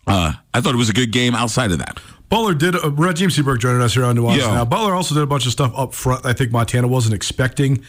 Uh, 0.06 0.33
I 0.52 0.61
thought 0.61 0.75
it 0.75 0.76
was 0.76 0.90
a 0.90 0.92
good 0.92 1.12
game 1.12 1.35
outside 1.35 1.73
of 1.73 1.78
that. 1.78 1.99
Butler 2.28 2.52
did. 2.52 2.75
Uh, 2.76 2.90
Rajiem 2.90 3.33
Seabrook 3.33 3.59
joining 3.59 3.80
us 3.80 3.94
here 3.94 4.04
on 4.04 4.14
Nuanez 4.18 4.37
Yeah. 4.37 4.49
now. 4.52 4.64
Butler 4.66 4.94
also 4.94 5.14
did 5.14 5.23
a 5.23 5.26
bunch 5.26 5.47
of 5.47 5.52
stuff 5.52 5.73
up 5.75 5.94
front. 5.94 6.26
I 6.26 6.35
think 6.35 6.52
Montana 6.52 6.88
wasn't 6.88 7.14
expecting, 7.14 7.83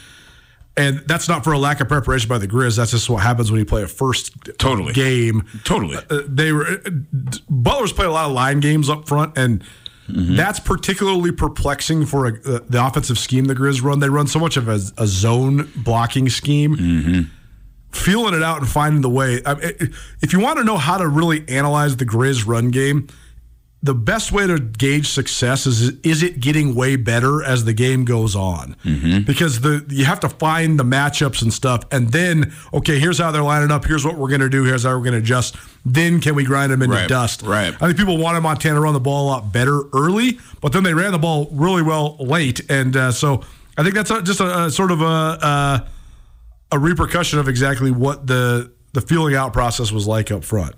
and 0.78 1.04
that's 1.08 1.28
not 1.28 1.44
for 1.44 1.52
a 1.52 1.58
lack 1.60 1.82
of 1.82 1.90
preparation 1.90 2.30
by 2.30 2.38
the 2.38 2.48
Grizz. 2.48 2.78
That's 2.78 2.92
just 2.92 3.10
what 3.10 3.22
happens 3.22 3.52
when 3.52 3.60
you 3.60 3.66
play 3.66 3.84
a 3.84 3.88
first 3.90 4.32
Totally. 4.58 4.94
game. 4.94 5.44
Totally. 5.66 5.98
Uh, 6.10 6.22
they 6.26 6.54
were 6.54 6.66
uh, 6.86 6.90
Butler's 7.50 7.92
played 7.92 8.08
a 8.08 8.12
lot 8.12 8.28
of 8.28 8.32
line 8.32 8.62
games 8.62 8.90
up 8.90 9.10
front, 9.10 9.38
and 9.38 9.62
that's 10.08 10.60
particularly 10.60 11.32
perplexing 11.32 12.06
for 12.06 12.28
a, 12.28 12.34
uh, 12.46 12.60
the 12.70 12.86
offensive 12.86 13.18
scheme 13.18 13.46
the 13.46 13.56
Grizz 13.56 13.82
run. 13.82 14.00
They 14.00 14.10
run 14.10 14.28
so 14.28 14.40
much 14.40 14.56
of 14.58 14.68
a, 14.68 14.80
a 14.98 15.08
zone 15.08 15.72
blocking 15.76 16.30
scheme. 16.30 17.32
Feeling 17.92 18.34
it 18.34 18.44
out 18.44 18.60
and 18.60 18.68
finding 18.70 19.02
the 19.02 19.10
way. 19.10 19.42
I 19.46 19.54
mean, 19.56 19.94
if 20.22 20.34
you 20.34 20.40
want 20.40 20.58
to 20.60 20.66
know 20.66 20.78
how 20.78 20.98
to 20.98 21.08
really 21.08 21.48
analyze 21.48 21.96
the 21.96 22.06
Grizz 22.06 22.46
run 22.46 22.70
game, 22.70 23.08
the 23.86 23.94
best 23.94 24.32
way 24.32 24.48
to 24.48 24.58
gauge 24.60 25.08
success 25.08 25.68
is 25.68 25.92
is 26.02 26.24
it 26.24 26.40
getting 26.40 26.74
way 26.74 26.96
better 26.96 27.44
as 27.44 27.66
the 27.66 27.74
game 27.74 28.04
goes 28.04 28.36
on? 28.36 28.76
Mm-hmm. 28.84 29.22
Because 29.22 29.62
the 29.62 29.86
you 29.90 30.06
have 30.06 30.20
to 30.22 30.30
find 30.30 30.80
the 30.80 30.84
matchups 30.84 31.44
and 31.44 31.54
stuff, 31.54 31.84
and 31.92 32.12
then 32.12 32.52
okay, 32.74 32.98
here's 33.00 33.20
how 33.20 33.30
they're 33.32 33.44
lining 33.44 33.70
up. 33.72 33.86
Here's 33.86 34.04
what 34.04 34.18
we're 34.18 34.30
going 34.30 34.42
to 34.42 34.50
do. 34.50 34.64
Here's 34.64 34.84
how 34.84 34.90
we're 34.98 35.04
going 35.04 35.14
to 35.14 35.20
adjust. 35.20 35.56
Then 35.86 36.20
can 36.20 36.34
we 36.34 36.44
grind 36.44 36.72
them 36.72 36.82
into 36.82 36.96
Right, 36.96 37.08
dust? 37.08 37.44
right. 37.44 37.74
I 37.76 37.86
think 37.86 37.98
people 37.98 38.18
wanted 38.18 38.42
Montana 38.42 38.76
to 38.76 38.82
run 38.82 38.94
the 38.96 39.00
ball 39.00 39.28
a 39.28 39.30
lot 39.30 39.54
better 39.54 39.84
early, 39.94 40.40
but 40.62 40.72
then 40.74 40.84
they 40.84 40.96
ran 40.96 41.12
the 41.12 41.20
ball 41.20 41.48
really 41.52 41.84
well 41.84 42.18
late, 42.20 42.62
and 42.72 42.98
uh, 42.98 43.12
so 43.12 43.44
I 43.78 43.84
think 43.84 43.94
that's 43.94 44.10
a, 44.10 44.22
just 44.24 44.40
a, 44.40 44.66
a 44.66 44.72
sort 44.72 44.92
of 44.92 45.02
a. 45.02 45.06
a 45.06 45.88
a 46.72 46.80
repercussion 46.80 47.38
of 47.38 47.48
exactly 47.48 47.92
what 47.92 48.26
the 48.26 48.72
the 48.96 49.02
feeling 49.02 49.36
out 49.36 49.54
process 49.54 49.92
was 49.92 50.08
like 50.08 50.32
up 50.32 50.44
front. 50.44 50.74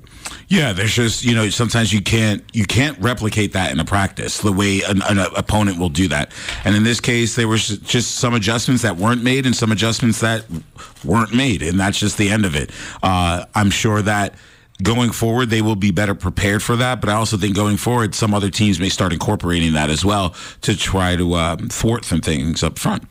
Yeah, 0.50 0.74
there's 0.74 0.94
just 0.94 1.24
you 1.24 1.34
know 1.34 1.50
sometimes 1.50 1.94
you 1.94 2.02
can't 2.02 2.44
you 2.52 2.66
can't 2.66 2.98
replicate 3.00 3.54
that 3.54 3.72
in 3.72 3.80
a 3.80 3.86
practice 3.86 4.40
the 4.40 4.52
way 4.52 4.82
an, 4.82 5.02
an 5.04 5.20
opponent 5.38 5.80
will 5.80 5.90
do 5.90 6.10
that. 6.10 6.34
And 6.66 6.76
in 6.76 6.84
this 6.84 7.00
case, 7.00 7.36
there 7.36 7.48
was 7.48 7.78
just 7.80 8.16
some 8.16 8.34
adjustments 8.34 8.82
that 8.84 8.98
weren't 8.98 9.24
made 9.24 9.46
and 9.46 9.56
some 9.56 9.72
adjustments 9.72 10.20
that 10.20 10.44
weren't 11.06 11.34
made, 11.34 11.62
and 11.62 11.80
that's 11.80 12.00
just 12.00 12.18
the 12.18 12.30
end 12.30 12.46
of 12.46 12.56
it. 12.56 12.72
Uh, 13.02 13.46
I'm 13.56 13.70
sure 13.70 14.02
that. 14.02 14.36
Going 14.84 15.10
forward, 15.10 15.50
they 15.50 15.64
will 15.64 15.76
be 15.76 15.90
better 15.90 16.14
prepared 16.14 16.62
for 16.62 16.76
that. 16.76 17.02
But 17.02 17.10
I 17.10 17.14
also 17.14 17.36
think 17.36 17.56
going 17.56 17.78
forward, 17.78 18.14
some 18.14 18.32
other 18.36 18.52
teams 18.52 18.80
may 18.80 18.90
start 18.90 19.12
incorporating 19.12 19.74
that 19.74 19.90
as 19.90 20.06
well 20.06 20.36
to 20.62 20.78
try 20.78 21.16
to 21.16 21.34
um, 21.34 21.70
thwart 21.70 22.06
some 22.06 22.22
things 22.22 22.62
up 22.62 22.78
front. 22.78 23.02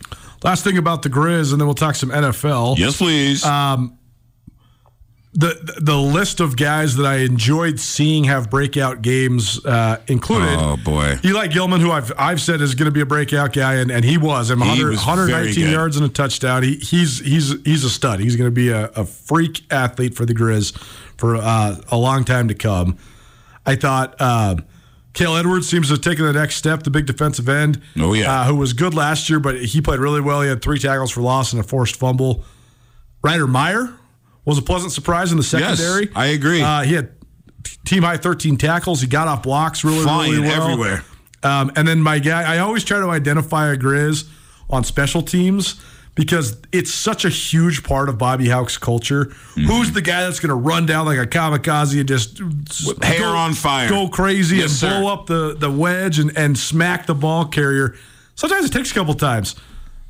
Last 0.45 0.63
thing 0.63 0.79
about 0.79 1.03
the 1.03 1.11
Grizz, 1.11 1.51
and 1.51 1.61
then 1.61 1.67
we'll 1.67 1.75
talk 1.75 1.97
some 1.97 2.11
NFL. 2.11 2.79
Yes, 2.79 2.99
please. 2.99 3.45
The 5.39 5.75
the 5.79 5.97
list 5.99 6.41
of 6.41 6.57
guys 6.57 6.97
that 6.97 7.05
I 7.05 7.17
enjoyed 7.17 7.79
seeing 7.79 8.25
have 8.25 8.49
breakout 8.49 9.03
games 9.03 9.65
uh, 9.67 10.01
included. 10.07 10.49
oh 10.59 10.79
boy. 10.83 11.19
Eli 11.23 11.49
Gilman, 11.49 11.81
who 11.83 11.91
I've 11.91 12.11
I've 12.19 12.41
said 12.41 12.63
is 12.63 12.75
going 12.75 12.87
to 12.87 12.91
be 12.91 13.03
a 13.03 13.07
breakout 13.07 13.53
guy, 13.53 13.75
and, 13.75 13.91
and 13.91 14.03
he 14.03 14.17
was. 14.17 14.51
I 14.51 14.55
mean, 14.55 14.75
He 14.75 14.83
was 14.83 14.97
119 14.97 15.71
yards 15.71 15.99
and 15.99 16.07
a 16.07 16.09
touchdown. 16.09 16.63
He, 16.63 16.77
he's 16.77 17.19
he's 17.19 17.55
he's 17.65 17.85
a 17.85 17.91
stud. 17.91 18.21
He's 18.21 18.35
going 18.35 18.49
to 18.49 18.55
be 18.55 18.71
a, 18.71 18.87
a 18.97 19.05
freak 19.05 19.71
athlete 19.71 20.15
for 20.15 20.25
the 20.25 20.35
Grizz 20.35 20.75
for 21.19 21.37
uh, 21.37 21.77
a 21.91 21.99
long 21.99 22.25
time 22.25 22.49
to 22.49 22.55
come. 22.55 22.97
I 23.67 23.77
thought 23.77 24.19
um, 24.21 24.65
Kale 25.13 25.37
Edwards 25.37 25.69
seems 25.69 25.89
to 25.89 25.95
have 25.95 26.01
taken 26.03 26.25
the 26.25 26.33
next 26.33 26.55
step, 26.57 26.83
the 26.83 26.91
big 26.91 27.05
defensive 27.05 27.49
end. 27.49 27.83
Oh, 27.99 28.15
yeah. 28.15 28.41
uh, 28.41 28.45
who 28.47 28.55
was 28.57 28.73
good 28.73 28.95
last 28.95 29.29
year, 29.29 29.41
but 29.41 29.61
he 29.61 29.83
played 29.83 29.99
really 30.01 30.21
well. 30.23 30.41
He 30.41 30.49
had 30.49 30.63
three 30.63 30.79
tackles 30.79 31.11
for 31.11 31.21
loss 31.21 31.53
and 31.53 31.61
a 31.61 31.63
forced 31.63 31.97
fumble. 31.97 32.45
Ryder 33.23 33.47
Meyer 33.47 33.93
was 34.47 34.59
a 34.59 34.63
pleasant 34.63 34.93
surprise 34.93 35.31
in 35.33 35.37
the 35.37 35.45
secondary. 35.45 36.09
I 36.15 36.27
agree. 36.27 36.63
Uh, 36.63 36.83
he 36.83 36.95
had 36.95 37.11
team 37.85 38.03
high 38.03 38.17
13 38.17 38.57
tackles. 38.57 39.01
He 39.01 39.07
got 39.07 39.29
off 39.29 39.43
blocks 39.43 39.85
really, 39.85 40.03
Flying 40.03 40.33
really 40.33 40.49
well. 40.49 40.63
everywhere. 40.63 41.05
Um, 41.43 41.71
and 41.77 41.87
then 41.87 42.01
my 42.01 42.19
guy, 42.19 42.55
I 42.55 42.59
always 42.59 42.83
try 42.85 42.99
to 43.01 43.09
identify 43.11 43.73
a 43.73 43.77
Grizz 43.77 44.29
on 44.71 44.83
special 44.85 45.23
teams 45.23 45.81
because 46.15 46.57
it's 46.73 46.93
such 46.93 47.25
a 47.25 47.29
huge 47.29 47.83
part 47.85 48.09
of 48.09 48.17
Bobby 48.19 48.49
Houck's 48.49 48.79
culture. 48.79 49.27
Mm-hmm. 49.27 49.63
Who's 49.65 49.93
the 49.93 50.01
guy 50.01 50.23
that's 50.23 50.41
going 50.41 50.49
to 50.49 50.55
run 50.55 50.87
down 50.87 51.05
like 51.07 51.19
a 51.19 51.27
kamikaze 51.27 51.99
and 52.01 52.09
just 52.09 52.41
With 52.41 53.03
hair 53.05 53.21
go- 53.21 53.37
on 53.37 53.53
fire. 53.53 53.89
go 53.89 54.09
crazy 54.09 54.57
Yes, 54.57 54.65
and 54.71 54.73
sir. 54.73 55.01
blow 55.01 55.13
up 55.13 55.27
the 55.27 55.55
the 55.59 55.71
wedge 55.71 56.19
and, 56.19 56.37
and 56.37 56.57
smack 56.59 57.07
the 57.07 57.15
ball 57.15 57.45
carrier? 57.47 57.95
Sometimes 58.35 58.65
it 58.67 58.73
takes 58.73 58.91
a 58.91 58.95
couple 58.95 59.15
times. 59.15 59.55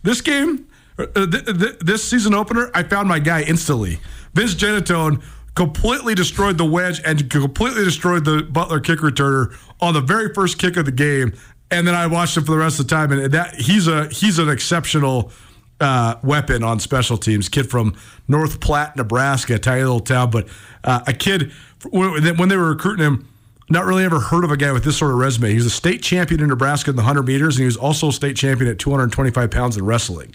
This 0.04 0.20
game, 0.20 0.66
uh, 0.98 1.06
th- 1.26 1.44
th- 1.44 1.78
this 1.80 2.08
season 2.08 2.34
opener, 2.34 2.70
I 2.72 2.84
found 2.84 3.08
my 3.08 3.18
guy 3.18 3.42
instantly. 3.42 3.98
Vince 4.36 4.54
Genatone 4.54 5.22
completely 5.54 6.14
destroyed 6.14 6.58
the 6.58 6.64
wedge 6.64 7.00
and 7.06 7.30
completely 7.30 7.84
destroyed 7.84 8.26
the 8.26 8.42
Butler 8.42 8.80
kick 8.80 8.98
returner 8.98 9.56
on 9.80 9.94
the 9.94 10.02
very 10.02 10.34
first 10.34 10.58
kick 10.58 10.76
of 10.76 10.84
the 10.84 10.92
game. 10.92 11.32
And 11.70 11.88
then 11.88 11.94
I 11.94 12.06
watched 12.06 12.36
him 12.36 12.44
for 12.44 12.52
the 12.52 12.58
rest 12.58 12.78
of 12.78 12.86
the 12.86 12.94
time, 12.94 13.10
and 13.12 13.32
that 13.32 13.54
he's 13.54 13.88
a 13.88 14.08
he's 14.08 14.38
an 14.38 14.50
exceptional 14.50 15.32
uh, 15.80 16.16
weapon 16.22 16.62
on 16.62 16.78
special 16.80 17.16
teams. 17.16 17.48
Kid 17.48 17.70
from 17.70 17.96
North 18.28 18.60
Platte, 18.60 18.94
Nebraska, 18.94 19.58
tiny 19.58 19.80
little 19.80 20.00
town, 20.00 20.30
but 20.30 20.46
uh, 20.84 21.00
a 21.06 21.14
kid 21.14 21.50
when 21.90 22.48
they 22.48 22.56
were 22.56 22.68
recruiting 22.68 23.04
him. 23.04 23.28
Not 23.68 23.84
really 23.84 24.04
ever 24.04 24.20
heard 24.20 24.44
of 24.44 24.52
a 24.52 24.56
guy 24.56 24.70
with 24.70 24.84
this 24.84 24.96
sort 24.96 25.10
of 25.10 25.18
resume. 25.18 25.48
He 25.48 25.56
was 25.56 25.66
a 25.66 25.70
state 25.70 26.00
champion 26.00 26.40
in 26.40 26.50
Nebraska 26.50 26.90
in 26.90 26.94
the 26.94 27.02
100 27.02 27.26
meters, 27.26 27.56
and 27.56 27.62
he 27.62 27.66
was 27.66 27.76
also 27.76 28.10
a 28.10 28.12
state 28.12 28.36
champion 28.36 28.70
at 28.70 28.78
225 28.78 29.50
pounds 29.50 29.76
in 29.76 29.84
wrestling. 29.84 30.32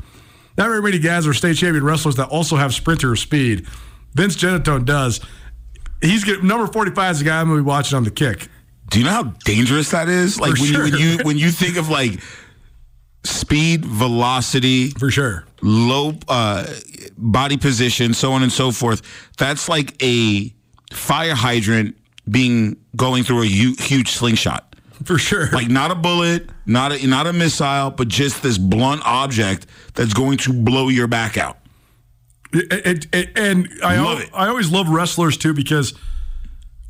Not 0.57 0.67
very 0.67 0.81
many 0.81 0.99
guys 0.99 1.25
are 1.25 1.33
state 1.33 1.55
champion 1.55 1.85
wrestlers 1.85 2.17
that 2.17 2.27
also 2.27 2.57
have 2.57 2.73
sprinter 2.73 3.15
speed. 3.15 3.67
Vince 4.13 4.35
Genatone 4.35 4.85
does. 4.85 5.19
He's 6.01 6.23
get, 6.23 6.43
number 6.43 6.71
45 6.71 7.11
is 7.11 7.19
the 7.19 7.25
guy 7.25 7.39
I'm 7.39 7.47
going 7.47 7.59
to 7.59 7.63
be 7.63 7.67
watching 7.67 7.95
on 7.95 8.03
the 8.03 8.11
kick. 8.11 8.47
Do 8.89 8.99
you 8.99 9.05
know 9.05 9.11
how 9.11 9.23
dangerous 9.45 9.91
that 9.91 10.09
is? 10.09 10.39
Like 10.39 10.53
when, 10.59 10.73
you, 10.73 10.79
when 10.79 10.93
you 10.97 11.17
when 11.23 11.37
you 11.37 11.49
think 11.49 11.77
of 11.77 11.87
like 11.87 12.19
speed, 13.23 13.85
velocity, 13.85 14.89
For 14.89 15.09
sure. 15.09 15.45
low 15.61 16.13
uh, 16.27 16.67
body 17.17 17.55
position, 17.55 18.13
so 18.13 18.33
on 18.33 18.43
and 18.43 18.51
so 18.51 18.71
forth. 18.71 19.01
That's 19.37 19.69
like 19.69 20.01
a 20.03 20.53
fire 20.91 21.35
hydrant 21.35 21.95
being 22.29 22.75
going 22.95 23.23
through 23.23 23.43
a 23.43 23.45
huge 23.45 24.09
slingshot. 24.11 24.75
For 25.05 25.17
sure. 25.17 25.49
Like 25.51 25.69
not 25.69 25.91
a 25.91 25.95
bullet, 25.95 26.49
not 26.65 26.91
a 26.91 27.07
not 27.07 27.27
a 27.27 27.33
missile, 27.33 27.91
but 27.91 28.07
just 28.09 28.43
this 28.43 28.57
blunt 28.57 29.01
object 29.05 29.67
that's 29.93 30.13
going 30.13 30.37
to 30.39 30.53
blow 30.53 30.89
your 30.89 31.07
back 31.07 31.37
out. 31.37 31.57
It, 32.53 32.85
it, 32.85 33.07
it- 33.13 33.37
and 33.37 33.69
I, 33.83 33.95
al-. 33.95 34.21
I 34.33 34.47
always 34.47 34.71
love 34.71 34.89
wrestlers 34.89 35.37
too 35.37 35.53
because 35.53 35.93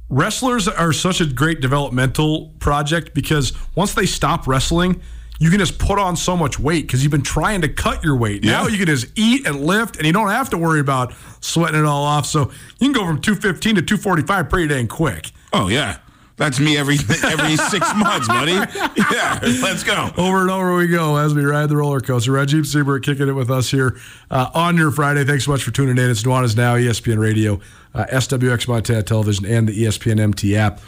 wrestlers 0.10 0.67
are 0.67 0.93
such 0.93 1.21
a 1.21 1.26
great 1.26 1.62
developmental 1.62 2.54
project 2.60 3.13
because 3.13 3.54
once 3.76 3.93
they 3.93 4.06
stop 4.06 4.47
wrestling, 4.47 5.02
you 5.39 5.50
can 5.50 5.60
just 5.60 5.80
put 5.80 5.97
on 5.97 6.15
so 6.15 6.38
much 6.38 6.60
weight 6.60 6.86
because 6.86 7.02
you've 7.04 7.12
been 7.12 7.21
trying 7.24 7.62
to 7.62 7.69
cut 7.69 8.04
your 8.04 8.15
weight. 8.15 8.43
Now 8.43 8.63
Yeah. 8.63 8.69
you 8.69 8.78
can 8.78 8.88
just 8.88 9.08
eat 9.15 9.47
and 9.47 9.62
lift 9.65 9.97
and 9.97 10.06
you 10.06 10.13
don't 10.13 10.30
have 10.30 10.50
to 10.52 10.58
worry 10.58 10.80
about 10.80 11.13
sweating 11.39 11.80
it 11.80 11.86
all 11.86 12.04
off. 12.04 12.26
So 12.26 12.52
you 12.80 12.88
can 12.88 12.91
go 12.93 13.06
from 13.06 13.21
215 13.21 13.76
to 13.76 13.82
245 13.82 14.50
pretty 14.50 14.67
dang 14.67 14.88
quick. 14.88 15.32
Oh 15.54 15.67
yeah. 15.67 15.97
That's 16.41 16.60
me 16.60 16.75
every 16.75 16.95
every 17.23 17.56
six 17.69 17.93
months, 17.95 18.27
buddy. 18.27 18.54
Yeah, 18.54 19.39
let's 19.62 19.84
go. 19.84 20.10
Over 20.17 20.41
and 20.41 20.49
over 20.49 20.75
we 20.75 20.88
go 20.88 21.17
as 21.17 21.36
we 21.36 21.45
ride 21.45 21.69
the 21.69 21.77
roller 21.77 21.99
coaster. 21.99 22.32
Rajiem 22.32 22.65
Seabrook 22.65 23.04
kicking 23.04 23.27
it 23.27 23.34
with 23.34 23.51
us 23.51 23.69
here 23.69 23.95
uh, 24.32 24.49
on 24.56 24.75
your 24.75 24.89
Friday. 24.89 25.23
Thanks 25.23 25.45
so 25.45 25.51
much 25.51 25.62
for 25.62 25.69
tuning 25.69 26.04
in. 26.04 26.10
It's 26.10 26.23
Nuanez 26.23 26.58
Now, 26.58 26.77
ESPN 26.77 27.19
Radio, 27.19 27.60
uh, 27.93 28.06
SWX 28.06 28.67
Montana 28.67 29.04
Television, 29.04 29.45
and 29.45 29.69
the 29.69 29.84
ESPN 29.84 30.19
MT 30.19 30.56
app. 30.56 30.82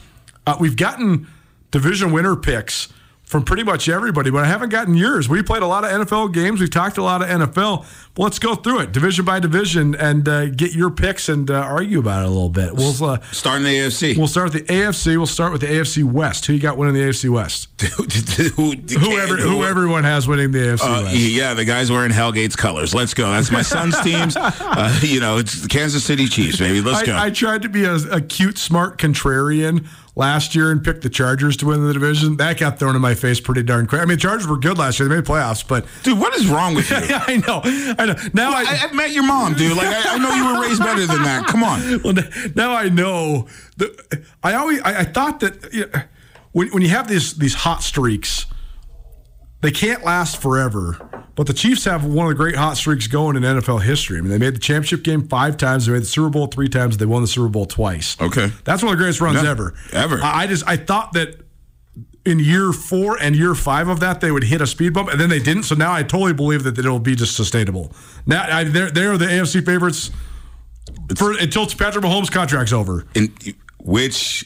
Uh, 0.47 0.57
we've 0.59 0.75
gotten 0.75 1.27
division 1.69 2.11
winner 2.11 2.35
picks 2.35 2.87
from 3.23 3.43
pretty 3.43 3.63
much 3.63 3.89
everybody, 3.89 4.29
but 4.29 4.43
I 4.43 4.47
haven't 4.47 4.69
gotten 4.69 4.93
yours. 4.95 5.27
We 5.27 5.41
played 5.41 5.63
a 5.63 5.67
lot 5.67 5.83
of 5.83 5.89
NFL 6.07 6.33
games. 6.33 6.59
We've 6.59 6.69
talked 6.69 6.97
a 6.97 7.03
lot 7.03 7.21
of 7.23 7.27
NFL. 7.29 7.85
But 8.15 8.21
let's 8.23 8.37
go 8.37 8.53
through 8.53 8.81
it 8.81 8.91
division 8.91 9.25
by 9.25 9.39
division 9.39 9.95
and 9.95 10.27
uh, 10.27 10.49
get 10.49 10.73
your 10.73 10.91
picks 10.91 11.29
and 11.29 11.49
uh, 11.49 11.55
argue 11.55 11.97
about 11.99 12.23
it 12.23 12.27
a 12.27 12.29
little 12.29 12.49
bit. 12.49 12.75
We'll 12.75 13.03
uh, 13.03 13.19
Starting 13.31 13.63
the 13.63 13.75
AFC. 13.75 14.15
we'll 14.17 14.27
start 14.27 14.53
with 14.53 14.67
the 14.67 14.71
AFC. 14.73 15.17
We'll 15.17 15.25
start 15.25 15.51
with 15.51 15.61
the 15.61 15.67
AFC 15.67 16.03
West. 16.03 16.45
Who 16.45 16.53
you 16.53 16.59
got 16.59 16.77
winning 16.77 16.93
the 16.93 17.01
AFC 17.01 17.27
West? 17.31 17.69
Whoever 17.81 19.37
who 19.37 19.63
everyone 19.63 20.03
has 20.03 20.27
winning 20.27 20.51
the 20.51 20.59
AFC 20.59 20.81
Uh, 20.83 21.03
West. 21.05 21.15
yeah, 21.15 21.53
the 21.53 21.65
guys 21.65 21.91
wearing 21.91 22.11
Hellgate's 22.11 22.55
colors. 22.55 22.93
Let's 22.93 23.13
go. 23.13 23.31
That's 23.31 23.51
my 23.51 23.61
son's 23.61 23.99
teams. 24.03 24.35
Uh, 24.37 24.95
you 25.01 25.19
know, 25.19 25.37
it's 25.37 25.61
the 25.61 25.67
Kansas 25.69 26.03
City 26.03 26.27
Chiefs, 26.27 26.59
baby. 26.59 26.81
Let's 26.81 27.03
go. 27.03 27.13
I, 27.13 27.25
I 27.25 27.29
tried 27.31 27.63
to 27.63 27.69
be 27.69 27.85
a, 27.85 27.95
a 27.95 28.21
cute, 28.21 28.57
smart 28.57 28.97
contrarian 28.99 29.87
last 30.15 30.55
year 30.55 30.71
and 30.71 30.83
picked 30.83 31.01
the 31.01 31.09
Chargers 31.09 31.57
to 31.57 31.65
win 31.65 31.85
the 31.85 31.93
division. 31.93 32.37
That 32.37 32.59
got 32.59 32.79
thrown 32.79 32.95
in 32.95 33.01
my 33.01 33.15
face 33.15 33.39
pretty 33.39 33.63
darn 33.63 33.87
quick. 33.87 34.01
I 34.01 34.05
mean, 34.05 34.17
the 34.17 34.21
Chargers 34.21 34.47
were 34.47 34.57
good 34.57 34.77
last 34.77 34.99
year; 34.99 35.09
they 35.09 35.15
made 35.15 35.25
playoffs, 35.25 35.67
but 35.67 35.85
Dude, 36.03 36.19
what 36.19 36.35
is 36.35 36.47
wrong 36.47 36.75
with 36.75 36.89
you? 36.91 36.97
I 36.99 37.37
know, 37.37 37.61
I 37.63 38.05
know. 38.05 38.15
Now 38.33 38.51
I, 38.51 38.89
I, 38.89 38.93
met 38.93 39.11
your 39.11 39.25
mom, 39.25 39.53
dude. 39.53 39.75
Like, 39.75 39.87
I, 39.87 40.15
I 40.15 40.17
know 40.17 40.33
you 40.33 40.53
were 40.53 40.61
raised 40.61 40.81
better 40.81 41.05
than 41.05 41.23
that. 41.23 41.47
Come 41.47 41.63
on. 41.63 42.01
well, 42.03 42.15
now 42.55 42.73
I 42.73 42.89
know. 42.89 43.47
The, 43.77 44.25
I 44.43 44.53
always 44.55 44.81
I, 44.81 44.99
I 44.99 45.03
thought 45.03 45.39
that 45.41 45.73
you 45.73 45.87
know, 45.87 46.01
when 46.51 46.69
when 46.69 46.81
you 46.81 46.89
have 46.89 47.07
these 47.07 47.35
these 47.35 47.55
hot 47.55 47.83
streaks, 47.83 48.45
they 49.63 49.71
can't 49.71 50.03
last 50.03 50.39
forever. 50.41 50.97
But 51.35 51.47
the 51.47 51.53
Chiefs 51.53 51.85
have 51.85 52.05
one 52.05 52.27
of 52.27 52.29
the 52.29 52.35
great 52.35 52.55
hot 52.55 52.77
streaks 52.77 53.07
going 53.07 53.35
in 53.35 53.41
NFL 53.41 53.81
history. 53.81 54.19
I 54.19 54.21
mean, 54.21 54.29
they 54.29 54.37
made 54.37 54.53
the 54.53 54.59
championship 54.59 55.01
game 55.03 55.27
five 55.27 55.57
times. 55.57 55.87
They 55.87 55.93
made 55.93 56.03
the 56.03 56.05
Super 56.05 56.29
Bowl 56.29 56.45
three 56.45 56.69
times. 56.69 56.97
They 56.97 57.07
won 57.07 57.23
the 57.23 57.27
Super 57.27 57.49
Bowl 57.49 57.65
twice. 57.65 58.15
Okay. 58.21 58.51
that's 58.65 58.83
one 58.83 58.93
of 58.93 58.99
the 58.99 59.03
greatest 59.03 59.19
runs 59.19 59.41
Yeah, 59.41 59.49
ever. 59.49 59.73
ever. 59.93 60.21
I, 60.21 60.43
I 60.43 60.47
just 60.47 60.63
I 60.67 60.77
thought 60.77 61.13
that 61.13 61.39
in 62.23 62.37
year 62.39 62.71
four 62.71 63.17
and 63.19 63.35
year 63.35 63.55
five 63.55 63.87
of 63.87 63.99
that 64.01 64.21
they 64.21 64.29
would 64.31 64.43
hit 64.43 64.61
a 64.61 64.67
speed 64.67 64.93
bump, 64.93 65.09
and 65.09 65.19
then 65.19 65.29
they 65.29 65.39
didn't. 65.39 65.63
So 65.63 65.73
now 65.73 65.91
I 65.91 66.03
totally 66.03 66.33
believe 66.33 66.63
that 66.65 66.77
it'll 66.77 66.99
be 66.99 67.15
just 67.15 67.35
sustainable. 67.35 67.91
Now 68.27 68.43
I, 68.49 68.63
they're 68.65 68.91
they're 68.91 69.17
the 69.17 69.25
AFC 69.25 69.65
favorites 69.65 70.11
for 71.17 71.31
until 71.37 71.65
Patrick 71.65 72.05
Mahomes' 72.05 72.31
contract's 72.31 72.73
over. 72.73 73.05
And 73.15 73.31
which 73.79 74.45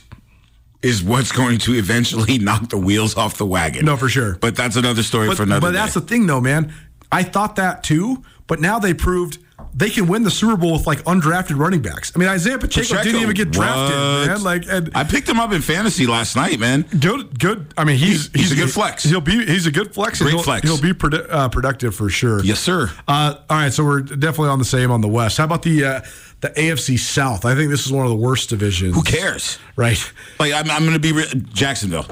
is 0.82 1.04
what's 1.04 1.32
going 1.32 1.58
to 1.60 1.74
eventually 1.74 2.38
knock 2.40 2.70
the 2.70 2.78
wheels 2.78 3.16
off 3.18 3.38
the 3.38 3.46
wagon. 3.46 3.86
No, 3.86 3.98
for 3.98 4.10
sure. 4.10 4.36
But 4.36 4.56
that's 4.56 4.76
another 4.76 5.04
story 5.04 5.28
But, 5.28 5.38
for 5.38 5.44
another 5.44 5.62
but 5.62 5.72
day. 5.72 5.78
that's 5.78 5.94
the 5.96 6.02
thing, 6.02 6.28
though, 6.28 6.42
man. 6.42 6.74
I 7.12 7.24
thought 7.24 7.56
that 7.56 7.84
too, 7.84 8.24
but 8.48 8.60
now 8.60 8.80
they 8.80 8.94
proved 8.94 9.38
they 9.74 9.89
can 9.89 10.08
win 10.08 10.24
the 10.24 10.32
Super 10.32 10.58
Bowl 10.58 10.74
with 10.74 10.88
like 10.88 11.04
undrafted 11.04 11.58
running 11.58 11.82
backs. 11.82 12.12
I 12.15 12.20
mean, 12.20 12.30
Isaiah 12.30 12.58
Pacheco, 12.58 12.88
Pacheco, 12.88 13.04
didn't 13.04 13.22
even 13.22 13.36
get 13.36 13.52
drafted, 13.52 13.98
what? 13.98 14.28
man. 14.28 14.43
Like, 14.43 14.63
and 14.67 14.91
I 14.96 15.04
picked 15.04 15.28
him 15.28 15.39
up 15.39 15.52
in 15.52 15.62
fantasy 15.62 16.08
last 16.08 16.36
night, 16.36 16.60
man. 16.60 16.84
good, 17.00 17.39
good. 17.39 17.74
I 17.78 17.84
mean, 17.84 17.98
he's 17.98 18.32
He's 18.34 18.52
a 18.52 18.56
good 18.56 18.72
flex. 18.72 19.04
He'll 19.04 19.22
be 19.22 19.46
he's 19.46 19.65
a 19.65 19.72
good 19.72 19.93
flex. 19.93 20.22
Great 20.22 20.34
he'll, 20.34 20.43
flex. 20.43 20.67
He'll 20.67 20.82
be 20.82 20.93
produ- 20.93 21.28
uh, 21.30 21.50
productive 21.50 21.96
for 21.96 22.10
sure. 22.10 22.43
Yes, 22.43 22.60
sir. 22.60 22.91
Uh, 23.08 23.36
all 23.50 23.58
right, 23.58 23.74
so 23.74 23.84
we're 23.84 24.02
definitely 24.02 24.50
on 24.50 24.60
the 24.60 24.65
same 24.65 24.91
on 24.91 25.02
the 25.02 25.08
West. 25.08 25.38
How 25.38 25.46
about 25.46 25.63
the 25.63 25.84
uh, 25.84 26.02
the 26.41 26.50
AFC 26.50 27.00
South? 27.00 27.46
I 27.46 27.56
think 27.56 27.70
this 27.70 27.86
is 27.86 27.91
one 27.91 28.06
of 28.06 28.10
the 28.10 28.17
worst 28.17 28.50
divisions. 28.50 28.96
Who 28.96 29.04
cares? 29.04 29.58
Right. 29.76 30.00
Like 30.39 30.54
I'm, 30.54 30.70
I'm 30.70 30.82
going 30.82 30.93
to 30.93 31.00
be 31.00 31.13
re- 31.13 31.43
Jacksonville. 31.54 32.06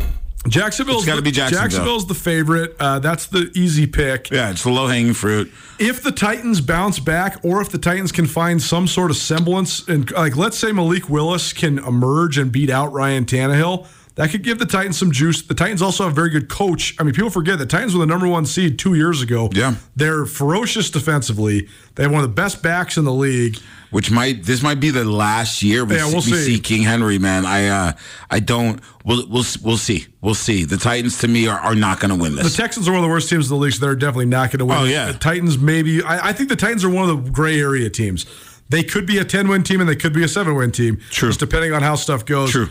Jacksonville's 0.47 1.03
It's 1.03 1.07
gotta 1.07 1.21
be 1.21 1.31
Jacksonville. 1.31 1.63
Jacksonville's 1.63 2.07
the 2.07 2.13
favorite. 2.13 2.75
Uh, 2.79 2.99
that's 2.99 3.27
the 3.27 3.51
easy 3.55 3.87
pick. 3.87 4.29
Yeah, 4.29 4.51
it's 4.51 4.63
the 4.63 4.69
low 4.69 4.87
hanging 4.87 5.13
fruit. 5.13 5.51
If 5.79 6.03
the 6.03 6.11
Titans 6.11 6.61
bounce 6.61 6.99
back, 6.99 7.39
or 7.43 7.61
if 7.61 7.69
the 7.69 7.77
Titans 7.77 8.11
can 8.11 8.27
find 8.27 8.61
some 8.61 8.87
sort 8.87 9.11
of 9.11 9.17
semblance, 9.17 9.87
and 9.87 10.09
like 10.11 10.35
let's 10.37 10.57
say 10.57 10.71
Malik 10.71 11.09
Willis 11.09 11.53
can 11.53 11.79
emerge 11.79 12.37
and 12.37 12.51
beat 12.51 12.69
out 12.69 12.93
Ryan 12.93 13.25
Tannehill, 13.25 13.87
that 14.15 14.29
could 14.31 14.43
give 14.43 14.59
the 14.59 14.65
Titans 14.65 14.97
some 14.97 15.11
juice. 15.11 15.41
The 15.41 15.53
Titans 15.53 15.81
also 15.81 16.03
have 16.05 16.13
a 16.13 16.15
very 16.15 16.29
good 16.29 16.47
coach. 16.49 16.95
I 16.99 17.03
mean, 17.03 17.13
people 17.13 17.29
forget 17.29 17.57
the 17.59 17.65
Titans 17.65 17.93
were 17.93 17.99
the 17.99 18.05
number 18.05 18.27
one 18.27 18.45
seed 18.45 18.79
two 18.79 18.93
years 18.95 19.21
ago. 19.21 19.49
Yeah. 19.53 19.75
they're 19.95 20.25
ferocious 20.25 20.89
defensively. 20.89 21.67
They 21.95 22.03
have 22.03 22.11
one 22.11 22.23
of 22.23 22.29
the 22.29 22.33
best 22.33 22.63
backs 22.63 22.97
in 22.97 23.05
the 23.05 23.13
league. 23.13 23.57
Which 23.91 24.11
might 24.11 24.43
this 24.43 24.61
might 24.61 24.81
be 24.81 24.89
the 24.89 25.05
last 25.05 25.61
year 25.63 25.85
we, 25.85 25.95
Yeah, 25.95 26.05
see, 26.07 26.13
we'll 26.13 26.15
we 26.15 26.21
see. 26.31 26.55
see 26.55 26.59
King 26.59 26.81
Henry, 26.81 27.17
man. 27.17 27.45
I 27.45 27.67
uh 27.69 27.93
I 28.29 28.39
don't. 28.39 28.81
We'll 29.05 29.25
we'll 29.29 29.45
we'll 29.63 29.77
see. 29.77 30.07
We'll 30.21 30.33
see. 30.35 30.65
The 30.65 30.75
Titans 30.77 31.19
to 31.19 31.27
me 31.29 31.47
are, 31.47 31.59
are 31.59 31.75
not 31.75 31.99
going 32.01 32.09
to 32.09 32.21
win 32.21 32.35
this. 32.35 32.51
The. 32.55 32.61
Texans 32.61 32.87
are 32.89 32.91
one 32.91 32.99
of 32.99 33.03
the 33.03 33.09
worst 33.09 33.29
teams 33.29 33.49
in 33.49 33.55
the 33.57 33.61
league, 33.61 33.73
so 33.73 33.85
they're 33.85 33.95
definitely 33.95 34.25
not 34.25 34.49
going 34.49 34.59
to 34.59 34.65
win. 34.65 34.77
Oh, 34.77 34.83
yeah. 34.83 35.11
the 35.11 35.17
Titans 35.17 35.57
maybe. 35.57 36.03
I, 36.03 36.29
I 36.29 36.33
think 36.33 36.49
the 36.49 36.55
Titans 36.57 36.83
are 36.83 36.89
one 36.89 37.09
of 37.09 37.23
the 37.25 37.31
gray 37.31 37.57
area 37.59 37.89
teams. 37.89 38.25
They 38.67 38.83
could 38.83 39.05
be 39.05 39.17
a 39.19 39.23
ten 39.23 39.47
win 39.47 39.63
team 39.63 39.79
and 39.79 39.87
they 39.89 39.95
could 39.95 40.11
be 40.13 40.23
a 40.23 40.27
seven 40.27 40.55
win 40.55 40.71
team. 40.71 40.97
True. 41.11 41.29
just 41.29 41.39
depending 41.39 41.71
on 41.73 41.81
how 41.81 41.95
stuff 41.95 42.25
goes. 42.25 42.51
True. 42.51 42.69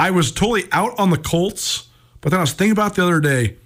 I 0.00 0.10
was 0.10 0.32
totally 0.32 0.64
out 0.72 0.98
on 0.98 1.10
the 1.10 1.18
Colts, 1.18 1.88
but 2.22 2.30
then 2.30 2.40
I 2.40 2.42
was 2.42 2.54
thinking 2.54 2.72
about 2.72 2.94
the 2.94 3.02
other 3.02 3.20
day. 3.20 3.56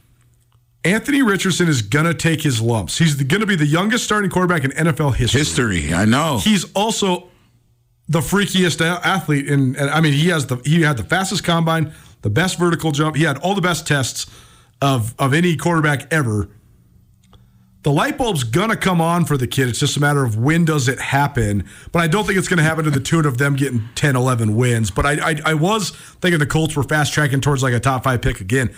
Anthony 0.83 1.23
Richardson 1.23 1.68
is 1.68 1.81
gonna 1.81 2.12
take 2.12 2.42
his 2.42 2.61
lumps. 2.61 2.99
He's 2.99 3.14
gonna 3.14 3.47
be 3.47 3.55
the 3.57 3.66
youngest 3.66 4.05
starting 4.05 4.31
quarterback 4.31 4.64
in 4.64 4.73
NFL 4.73 5.14
history. 5.14 5.38
History. 5.38 5.94
I 5.94 6.05
know. 6.05 6.38
He's 6.38 6.70
also 6.73 7.29
the 8.09 8.18
freakiest 8.20 8.81
athlete 8.81 9.49
in. 9.49 9.77
And 9.77 9.88
I 9.90 10.01
mean, 10.01 10.12
he 10.12 10.29
has 10.29 10.47
the 10.47 10.57
he 10.64 10.83
had 10.83 10.97
the 10.97 11.05
fastest 11.05 11.44
combine, 11.44 11.94
the 12.23 12.31
best 12.31 12.59
vertical 12.59 12.90
jump. 12.90 13.16
He 13.16 13.23
had 13.23 13.38
all 13.38 13.55
the 13.55 13.62
best 13.62 13.87
tests 13.87 14.27
of 14.83 15.14
of 15.18 15.33
any 15.33 15.57
quarterback 15.57 16.12
ever. 16.12 16.49
The 17.85 17.92
light 17.92 18.16
bulb's 18.16 18.44
gonna 18.44 18.79
come 18.79 19.03
on 19.03 19.27
for 19.27 19.37
the 19.37 19.47
kid. 19.47 19.68
It's 19.68 19.79
just 19.79 19.99
a 19.99 20.01
matter 20.01 20.25
of 20.25 20.38
when 20.38 20.64
does 20.64 20.88
it 20.88 20.99
happen. 20.99 21.68
But 21.92 22.01
I 22.01 22.07
don't 22.07 22.27
think 22.27 22.38
it's 22.38 22.49
gonna 22.49 22.62
happen 22.62 22.85
to 22.85 22.90
the 22.90 22.99
tune 22.99 23.27
of 23.27 23.37
them 23.37 23.57
getting 23.57 23.88
10, 23.94 24.16
11 24.16 24.57
wins. 24.57 24.90
But 24.90 25.05
I 25.05 25.31
I, 25.31 25.40
I 25.44 25.55
was 25.55 25.90
thinking 26.20 26.38
the 26.38 26.47
Colts 26.47 26.75
were 26.75 26.83
fast 26.83 27.12
tracking 27.12 27.42
towards 27.42 27.62
like 27.62 27.75
a 27.75 27.81
top 27.81 28.03
five 28.05 28.23
pick 28.23 28.40
again. 28.40 28.75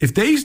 If 0.00 0.14
they 0.14 0.38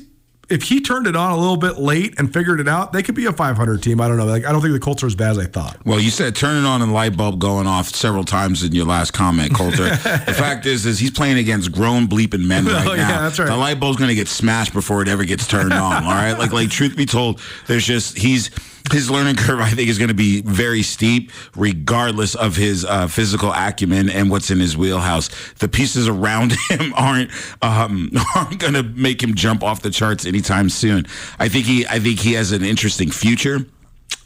if 0.50 0.64
he 0.64 0.82
turned 0.82 1.08
it 1.08 1.16
on 1.16 1.32
a 1.32 1.38
little 1.38 1.56
bit 1.58 1.78
late 1.78 2.16
and 2.20 2.32
figured 2.34 2.60
it 2.60 2.68
out, 2.68 2.92
they 2.92 3.02
could 3.04 3.16
be 3.16 3.26
a 3.26 3.32
500 3.32 3.82
team. 3.82 4.02
I 4.02 4.08
don't 4.08 4.18
know. 4.18 4.26
Like 4.26 4.46
I 4.46 4.52
don't 4.52 4.62
think 4.62 4.74
the 4.74 4.80
Colts 4.80 5.02
are 5.04 5.08
as 5.08 5.16
bad 5.16 5.32
as 5.32 5.40
I 5.40 5.46
thought. 5.46 5.78
Well, 5.86 6.00
you 6.00 6.10
said 6.10 6.36
turning 6.36 6.66
on 6.66 6.82
and 6.82 6.94
light 6.94 7.16
bulb 7.16 7.40
going 7.40 7.68
off 7.68 7.88
several 7.90 8.24
times 8.26 8.64
in 8.64 8.74
your 8.74 8.86
last 8.86 9.12
comment, 9.12 9.54
Colter. 9.54 9.90
the 9.90 10.36
fact 10.38 10.66
is, 10.66 10.86
is 10.86 11.00
he's 11.00 11.12
playing 11.12 11.38
against 11.38 11.72
grown 11.72 12.08
bleeping 12.08 12.46
men 12.46 12.68
oh, 12.68 12.74
right 12.74 12.88
Oh, 12.88 12.96
now. 12.96 13.10
yeah, 13.10 13.22
that's 13.22 13.40
right. 13.40 13.46
The 13.48 13.56
light 13.56 13.80
bulb's 13.80 13.98
going 13.98 14.10
to 14.10 14.16
get 14.16 14.28
smashed 14.28 14.74
before 14.74 15.02
it 15.02 15.08
ever 15.08 15.24
gets 15.24 15.48
turned 15.48 15.74
on. 15.74 16.04
All 16.04 16.10
right, 16.12 16.34
like 16.34 16.52
like 16.52 16.70
truth 16.70 16.98
be 16.98 17.06
told, 17.06 17.40
there's 17.68 17.86
just 17.86 18.18
he's 18.18 18.50
his 18.92 19.10
learning 19.10 19.36
curve. 19.36 19.60
I 19.60 19.70
think 19.70 19.90
is 19.90 19.98
going 19.98 20.10
to 20.10 20.14
be 20.14 20.42
very 20.42 20.82
steep, 20.82 21.32
regardless 21.56 22.36
of 22.36 22.56
his 22.56 22.86
uh, 22.86 23.08
physical 23.08 23.52
acumen 23.52 24.10
and 24.10 24.30
what's 24.30 24.52
in 24.52 24.60
his 24.60 24.78
wheelhouse. 24.78 25.30
The 25.56 25.68
pieces 25.68 26.08
around 26.08 26.54
him 26.70 26.94
aren't 26.96 27.32
um, 27.62 28.12
aren't 28.36 28.60
going 28.60 28.74
to 28.74 28.84
make 28.84 29.22
him 29.22 29.36
jump 29.36 29.64
off 29.64 29.82
the 29.82 29.92
charts 29.92 30.26
anytime 30.26 30.70
soon. 30.70 31.06
I 31.40 31.50
think 31.50 31.66
he 31.66 31.86
I 31.88 32.00
think 32.00 32.20
he 32.20 32.34
has 32.34 32.52
an 32.52 32.64
interesting 32.64 33.12
future 33.12 33.66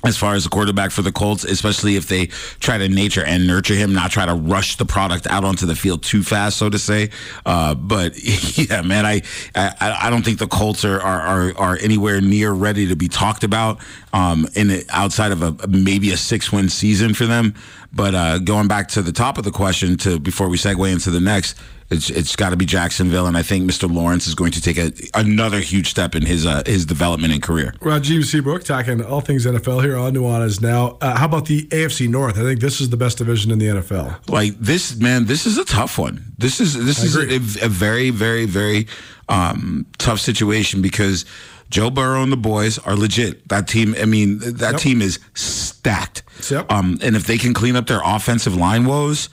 as 0.06 0.18
far 0.18 0.36
as 0.36 0.46
a 0.46 0.50
quarterback 0.50 0.92
for 0.92 1.02
the 1.02 1.12
Colts, 1.12 1.44
especially 1.44 1.96
if 1.96 2.08
they 2.08 2.28
try 2.60 2.78
to 2.78 2.88
nature 2.88 3.24
and 3.24 3.48
nurture 3.48 3.74
him, 3.74 3.94
not 3.94 4.12
try 4.12 4.26
to 4.26 4.34
rush 4.34 4.78
the 4.78 4.86
product 4.86 5.28
out 5.28 5.44
onto 5.44 5.66
the 5.66 5.76
field 5.76 6.04
too 6.04 6.24
fast, 6.24 6.58
so 6.58 6.70
to 6.70 6.80
say. 6.80 7.10
Uh, 7.46 7.76
but 7.76 8.14
yeah, 8.58 8.82
man, 8.82 9.06
I, 9.06 9.22
I 9.56 9.98
I 10.04 10.10
don't 10.10 10.24
think 10.24 10.40
the 10.40 10.48
Colts 10.48 10.86
are 10.86 11.02
are, 11.02 11.58
are, 11.58 11.78
anywhere 11.82 12.22
near 12.22 12.52
ready 12.52 12.88
to 12.88 12.96
be 12.96 13.08
talked 13.08 13.44
about 13.44 13.80
um, 14.14 14.48
in 14.56 14.82
outside 14.90 15.32
of 15.32 15.42
a 15.42 15.68
maybe 15.68 16.12
a 16.12 16.18
six 16.18 16.52
win 16.52 16.70
season 16.70 17.14
for 17.14 17.26
them. 17.26 17.54
But 17.92 18.14
uh, 18.16 18.40
going 18.40 18.68
back 18.68 18.90
to 18.90 19.02
the 19.02 19.12
top 19.12 19.38
of 19.38 19.44
the 19.44 19.52
question, 19.52 19.98
to 19.98 20.20
before 20.20 20.50
we 20.50 20.58
segue 20.58 20.92
into 20.92 21.12
the 21.12 21.20
next, 21.20 21.56
it's 21.90 22.10
it's 22.10 22.36
got 22.36 22.50
to 22.50 22.58
be 22.58 22.66
Jacksonville, 22.66 23.28
and 23.28 23.38
I 23.38 23.44
think 23.44 23.70
Mr. 23.70 23.92
Lawrence 23.94 24.26
is 24.28 24.34
going 24.36 24.52
to 24.54 24.62
take 24.62 24.78
a, 24.78 24.92
another 25.14 25.60
huge 25.60 25.88
step 25.90 26.16
in 26.16 26.26
his 26.26 26.46
uh, 26.46 26.64
his 26.66 26.86
development 26.86 27.34
and 27.34 27.44
career. 27.44 27.74
Well, 27.82 28.00
Rajiem 28.00 28.24
Seabrook 28.24 28.64
talking 28.64 29.04
all 29.04 29.22
things 29.22 29.46
NFL 29.46 29.84
here 29.84 29.96
on 29.98 30.14
Nuanez 30.14 30.62
now. 30.62 30.98
Uh, 31.02 31.16
how 31.18 31.26
about 31.26 31.46
the 31.46 31.68
AFC 31.68 32.10
North? 32.10 32.38
I 32.38 32.42
think 32.42 32.60
this 32.60 32.82
is 32.82 32.90
the 32.90 32.98
best 32.98 33.20
division 33.20 33.52
in 33.52 33.60
the 33.60 33.68
NFL. 33.68 34.30
like 34.30 34.58
this 34.60 34.96
man 34.98 35.26
this 35.26 35.46
is 35.46 35.58
a 35.58 35.66
tough 35.66 35.98
one 36.00 36.34
this 36.38 36.60
is 36.60 36.74
this 36.86 37.04
is 37.04 37.16
a, 37.16 37.66
a 37.66 37.70
very 37.70 38.10
very 38.10 38.46
very 38.46 38.88
um, 39.30 39.86
tough 39.98 40.20
situation 40.20 40.82
because 40.82 41.26
joe 41.70 41.90
burrow 41.90 42.22
and 42.22 42.32
the 42.32 42.38
boys 42.38 42.78
are 42.80 42.96
legit 42.96 43.48
that 43.50 43.68
team 43.68 43.96
i 44.00 44.06
mean 44.06 44.38
that 44.40 44.74
Yep. 44.74 44.82
team 44.82 45.02
is 45.02 45.20
stacked 45.34 46.22
Yep. 46.52 46.72
um, 46.72 47.00
and 47.02 47.16
if 47.16 47.26
they 47.26 47.38
can 47.38 47.54
clean 47.54 47.76
up 47.76 47.88
their 47.88 48.02
offensive 48.04 48.56
line 48.56 48.86
woes 48.86 49.30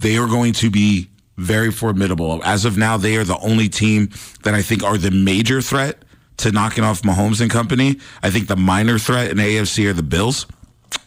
they 0.00 0.16
are 0.16 0.26
going 0.26 0.52
to 0.54 0.70
be 0.70 1.08
very 1.36 1.70
formidable 1.70 2.40
as 2.44 2.64
of 2.64 2.76
now 2.78 2.96
they 2.96 3.16
are 3.16 3.24
the 3.24 3.38
only 3.38 3.68
team 3.68 4.08
that 4.42 4.54
i 4.54 4.62
think 4.62 4.82
are 4.82 4.96
the 4.98 5.10
major 5.10 5.60
threat 5.60 6.02
to 6.38 6.50
knocking 6.52 6.82
off 6.84 7.02
mahomes 7.02 7.40
and 7.40 7.50
company 7.50 7.96
i 8.22 8.30
think 8.30 8.48
the 8.48 8.56
minor 8.56 8.98
threat 8.98 9.30
in 9.30 9.36
afc 9.38 9.84
are 9.88 9.92
the 9.92 10.02
bills 10.02 10.46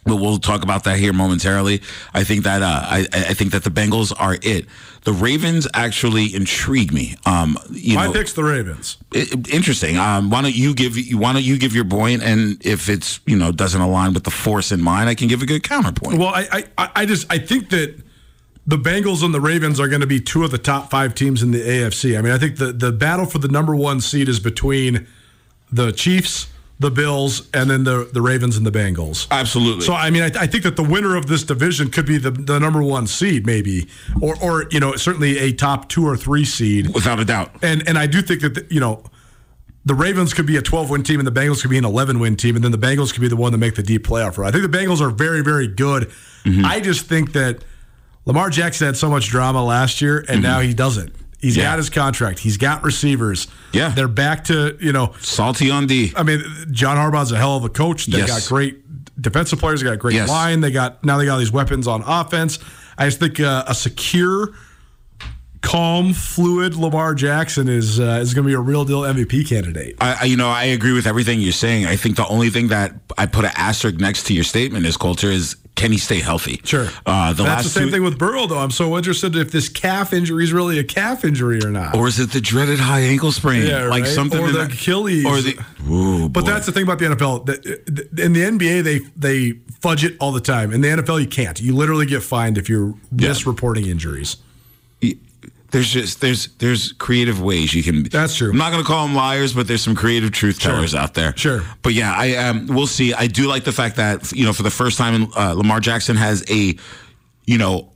but 0.05 0.17
we'll 0.17 0.39
talk 0.39 0.63
about 0.63 0.83
that 0.85 0.97
here 0.97 1.13
momentarily. 1.13 1.81
I 2.13 2.23
think 2.23 2.43
that 2.43 2.61
uh, 2.61 2.65
I, 2.83 3.07
I 3.13 3.33
think 3.33 3.51
that 3.51 3.63
the 3.63 3.69
Bengals 3.69 4.11
are 4.17 4.37
it. 4.41 4.65
The 5.03 5.13
Ravens 5.13 5.67
actually 5.73 6.35
intrigue 6.35 6.91
me. 6.91 7.15
Um, 7.25 7.57
you 7.71 7.95
My 7.95 8.07
know, 8.07 8.13
pick's 8.13 8.33
the 8.33 8.43
Ravens. 8.43 8.97
i- 9.15 9.19
i- 9.31 9.49
interesting. 9.51 9.97
Um, 9.97 10.29
why 10.31 10.41
don't 10.41 10.55
you 10.55 10.73
give 10.73 10.97
why 11.13 11.31
don't 11.33 11.43
you 11.43 11.57
give 11.57 11.73
your 11.75 11.85
point? 11.85 12.23
and 12.23 12.63
if 12.65 12.89
it's 12.89 13.19
you 13.25 13.37
know 13.37 13.51
doesn't 13.51 13.79
align 13.81 14.13
with 14.13 14.23
the 14.25 14.31
force 14.31 14.71
in 14.71 14.81
mine, 14.81 15.07
I 15.07 15.15
can 15.15 15.27
give 15.27 15.41
a 15.41 15.45
good 15.45 15.63
counterpoint. 15.63 16.17
Well, 16.19 16.29
I, 16.33 16.65
I, 16.77 16.89
I 16.97 17.05
just 17.05 17.31
I 17.31 17.37
think 17.37 17.69
that 17.69 17.95
the 18.69 18.77
Bengals 18.77 19.23
and 19.23 19.33
the 19.33 19.41
Ravens 19.41 19.79
are 19.79 19.87
going 19.87 20.01
to 20.01 20.07
be 20.07 20.19
two 20.19 20.43
of 20.43 20.51
the 20.51 20.59
top 20.59 20.91
five 20.91 21.15
teams 21.15 21.41
in 21.41 21.49
the 21.49 21.59
AFC. 21.59 22.17
I 22.17 22.21
mean, 22.21 22.31
I 22.31 22.37
think 22.37 22.57
the 22.57 22.71
the 22.71 22.91
battle 22.91 23.25
for 23.25 23.39
the 23.39 23.47
number 23.47 23.75
one 23.75 23.99
seed 23.99 24.29
is 24.29 24.39
between 24.39 25.07
the 25.71 25.91
Chiefs, 25.91 26.47
the 26.77 26.91
Bills, 26.91 27.49
and 27.51 27.67
then 27.67 27.83
the 27.83 28.07
the 28.13 28.21
Ravens 28.21 28.57
and 28.57 28.65
the 28.67 28.71
Bengals. 28.71 29.27
Absolutely. 29.31 29.81
So 29.81 29.95
I 29.95 30.11
mean, 30.11 30.21
I, 30.21 30.41
I 30.41 30.47
think 30.47 30.63
that 30.65 30.75
the 30.75 30.83
winner 30.83 31.15
of 31.15 31.25
this 31.25 31.43
division 31.43 31.89
could 31.89 32.05
be 32.05 32.19
the, 32.19 32.29
the 32.29 32.59
number 32.59 32.83
one 32.83 33.07
seed, 33.07 33.43
maybe, 33.43 33.87
or 34.21 34.35
or 34.39 34.65
you 34.69 34.79
know 34.79 34.95
certainly 34.95 35.39
a 35.39 35.51
top 35.51 35.89
two 35.89 36.07
or 36.07 36.15
three 36.15 36.45
seed. 36.45 36.93
Without 36.93 37.19
a 37.19 37.25
doubt. 37.25 37.49
And 37.63 37.87
and 37.87 37.97
I 37.97 38.05
do 38.05 38.21
think 38.21 38.41
that 38.41 38.53
the, 38.53 38.67
you 38.69 38.79
know 38.79 39.03
the 39.83 39.95
Ravens 39.95 40.35
could 40.35 40.45
be 40.45 40.57
a 40.57 40.61
12 40.61 40.91
win 40.91 41.01
team 41.01 41.19
and 41.19 41.25
the 41.25 41.31
Bengals 41.31 41.61
could 41.61 41.71
be 41.71 41.77
an 41.79 41.85
11 41.85 42.19
win 42.19 42.35
team, 42.35 42.55
and 42.55 42.63
then 42.63 42.71
the 42.71 42.77
Bengals 42.77 43.11
could 43.11 43.21
be 43.21 43.29
the 43.29 43.35
one 43.35 43.51
to 43.51 43.57
make 43.57 43.73
the 43.73 43.81
deep 43.81 44.05
playoff 44.05 44.37
run. 44.37 44.47
I 44.47 44.51
think 44.51 44.71
the 44.71 44.77
Bengals 44.77 45.01
are 45.01 45.09
very 45.09 45.41
very 45.41 45.67
good. 45.67 46.11
Mm-hmm. 46.43 46.65
I 46.65 46.79
just 46.81 47.07
think 47.07 47.33
that 47.33 47.63
Lamar 48.29 48.51
Jackson 48.51 48.85
had 48.85 48.95
so 48.95 49.09
much 49.09 49.27
drama 49.27 49.65
last 49.65 50.01
year, 50.03 50.23
and 50.29 50.43
now 50.43 50.59
he 50.59 50.71
doesn't. 50.75 51.15
He's 51.39 51.57
Yeah. 51.57 51.63
got 51.63 51.79
his 51.79 51.89
contract. 51.89 52.37
He's 52.37 52.57
got 52.57 52.83
receivers. 52.83 53.47
Yeah. 53.73 53.89
they're 53.89 54.07
back 54.07 54.43
to 54.45 54.77
you 54.79 54.91
know. 54.93 55.13
Salty 55.19 55.71
on 55.71 55.87
D. 55.87 56.13
I 56.15 56.21
mean, 56.21 56.43
John 56.69 56.95
Harbaugh's 56.95 57.31
a 57.31 57.37
hell 57.37 57.57
of 57.57 57.63
a 57.63 57.69
coach. 57.69 58.05
They 58.05 58.19
Yes. 58.19 58.29
got 58.29 58.47
great 58.47 58.83
defensive 59.19 59.57
players. 59.57 59.79
They 59.81 59.85
got 59.85 59.93
a 59.93 59.97
great 59.97 60.13
Yes. 60.13 60.29
line. 60.29 60.61
They 60.61 60.69
got 60.69 61.03
now 61.03 61.17
they 61.17 61.25
got 61.25 61.33
all 61.33 61.39
these 61.39 61.51
weapons 61.51 61.87
on 61.87 62.03
offense. 62.05 62.59
I 62.99 63.05
just 63.07 63.19
think 63.19 63.39
uh, 63.39 63.63
a 63.65 63.73
secure, 63.73 64.51
calm, 65.61 66.13
fluid 66.13 66.75
Lamar 66.75 67.13
Jackson 67.15 67.67
is 67.67 67.99
uh, 67.99 68.19
is 68.21 68.33
going 68.33 68.43
to 68.45 68.47
be 68.49 68.53
a 68.55 68.59
real 68.59 68.85
deal 68.85 69.01
MVP 69.01 69.47
candidate. 69.47 69.95
I, 70.01 70.25
you 70.25 70.37
know, 70.37 70.49
I 70.49 70.65
agree 70.65 70.93
with 70.93 71.05
everything 71.07 71.41
you're 71.41 71.51
saying. 71.51 71.85
I 71.85 71.95
think 71.95 72.15
the 72.15 72.27
only 72.27 72.49
thing 72.49 72.67
that 72.69 72.93
I 73.17 73.25
put 73.25 73.45
an 73.45 73.51
asterisk 73.55 73.97
next 73.99 74.23
to 74.27 74.33
your 74.33 74.43
statement 74.43 74.85
is 74.85 74.97
culture 74.97 75.29
is 75.31 75.55
can 75.75 75.93
he 75.93 75.97
stay 75.97 76.19
healthy? 76.19 76.59
Sure. 76.65 76.87
Uh, 77.05 77.31
the 77.31 77.43
That's 77.43 77.47
last 77.47 77.63
the 77.63 77.69
same 77.69 77.85
two- 77.87 77.91
thing 77.91 78.03
with 78.03 78.17
Burrow, 78.17 78.47
though. 78.47 78.57
I'm 78.57 78.71
so 78.71 78.97
interested 78.97 79.35
if 79.37 79.51
this 79.51 79.69
calf 79.69 80.11
injury 80.11 80.43
is 80.43 80.51
really 80.51 80.77
a 80.77 80.83
calf 80.83 81.23
injury 81.23 81.59
or 81.63 81.69
not. 81.71 81.95
Or 81.95 82.07
is 82.07 82.19
it 82.19 82.31
the 82.31 82.41
dreaded 82.41 82.79
high 82.79 82.99
ankle 83.01 83.31
sprain? 83.31 83.65
Yeah, 83.65 83.85
like 83.87 84.03
right. 84.03 84.11
something 84.11 84.41
Or 84.41 84.47
in 84.47 84.53
the 84.53 84.59
that- 84.59 84.73
Achilles. 84.73 85.25
Or 85.25 85.39
the 85.41 85.57
Ooh, 85.89 86.27
But 86.27 86.43
boy. 86.43 86.49
that's 86.51 86.65
the 86.65 86.73
thing 86.73 86.83
about 86.83 86.99
the 86.99 87.05
NFL. 87.05 87.47
In 88.19 88.33
the 88.33 88.41
NBA, 88.41 88.83
they 88.83 88.99
they 89.15 89.59
fudge 89.79 90.03
it 90.03 90.17
all 90.19 90.33
the 90.33 90.41
time. 90.41 90.73
In 90.73 90.81
the 90.81 90.89
NFL, 90.89 91.21
you 91.21 91.27
can't. 91.27 91.61
You 91.61 91.73
literally 91.73 92.05
get 92.05 92.23
fined 92.23 92.57
if 92.57 92.67
you're 92.67 92.93
misreporting 93.15 93.87
injuries. 93.87 94.35
There's 95.71 95.91
just 95.91 96.21
there's 96.21 96.47
there's 96.57 96.93
creative 96.93 97.41
ways 97.41 97.73
you 97.73 97.83
can. 97.83 98.03
That's 98.03 98.35
true. 98.35 98.51
I'm 98.51 98.57
not 98.57 98.71
going 98.71 98.83
to 98.83 98.87
call 98.87 99.05
them 99.05 99.15
liars, 99.15 99.53
but 99.53 99.67
there's 99.67 99.83
some 99.83 99.95
creative 99.95 100.31
truth 100.31 100.59
tellers 100.59 100.95
out 100.95 101.13
there. 101.13 101.35
Sure. 101.37 101.63
But 101.81 101.93
yeah, 101.93 102.13
I 102.15 102.35
um, 102.35 102.67
we'll 102.67 102.87
see. 102.87 103.13
I 103.13 103.27
do 103.27 103.47
like 103.47 103.63
the 103.63 103.71
fact 103.71 103.97
that 103.97 104.31
you 104.31 104.45
know 104.45 104.53
for 104.53 104.63
the 104.63 104.71
first 104.71 104.97
time, 104.97 105.31
uh, 105.35 105.53
Lamar 105.53 105.79
Jackson 105.79 106.15
has 106.15 106.43
a, 106.49 106.75
you 107.45 107.57
know. 107.57 107.91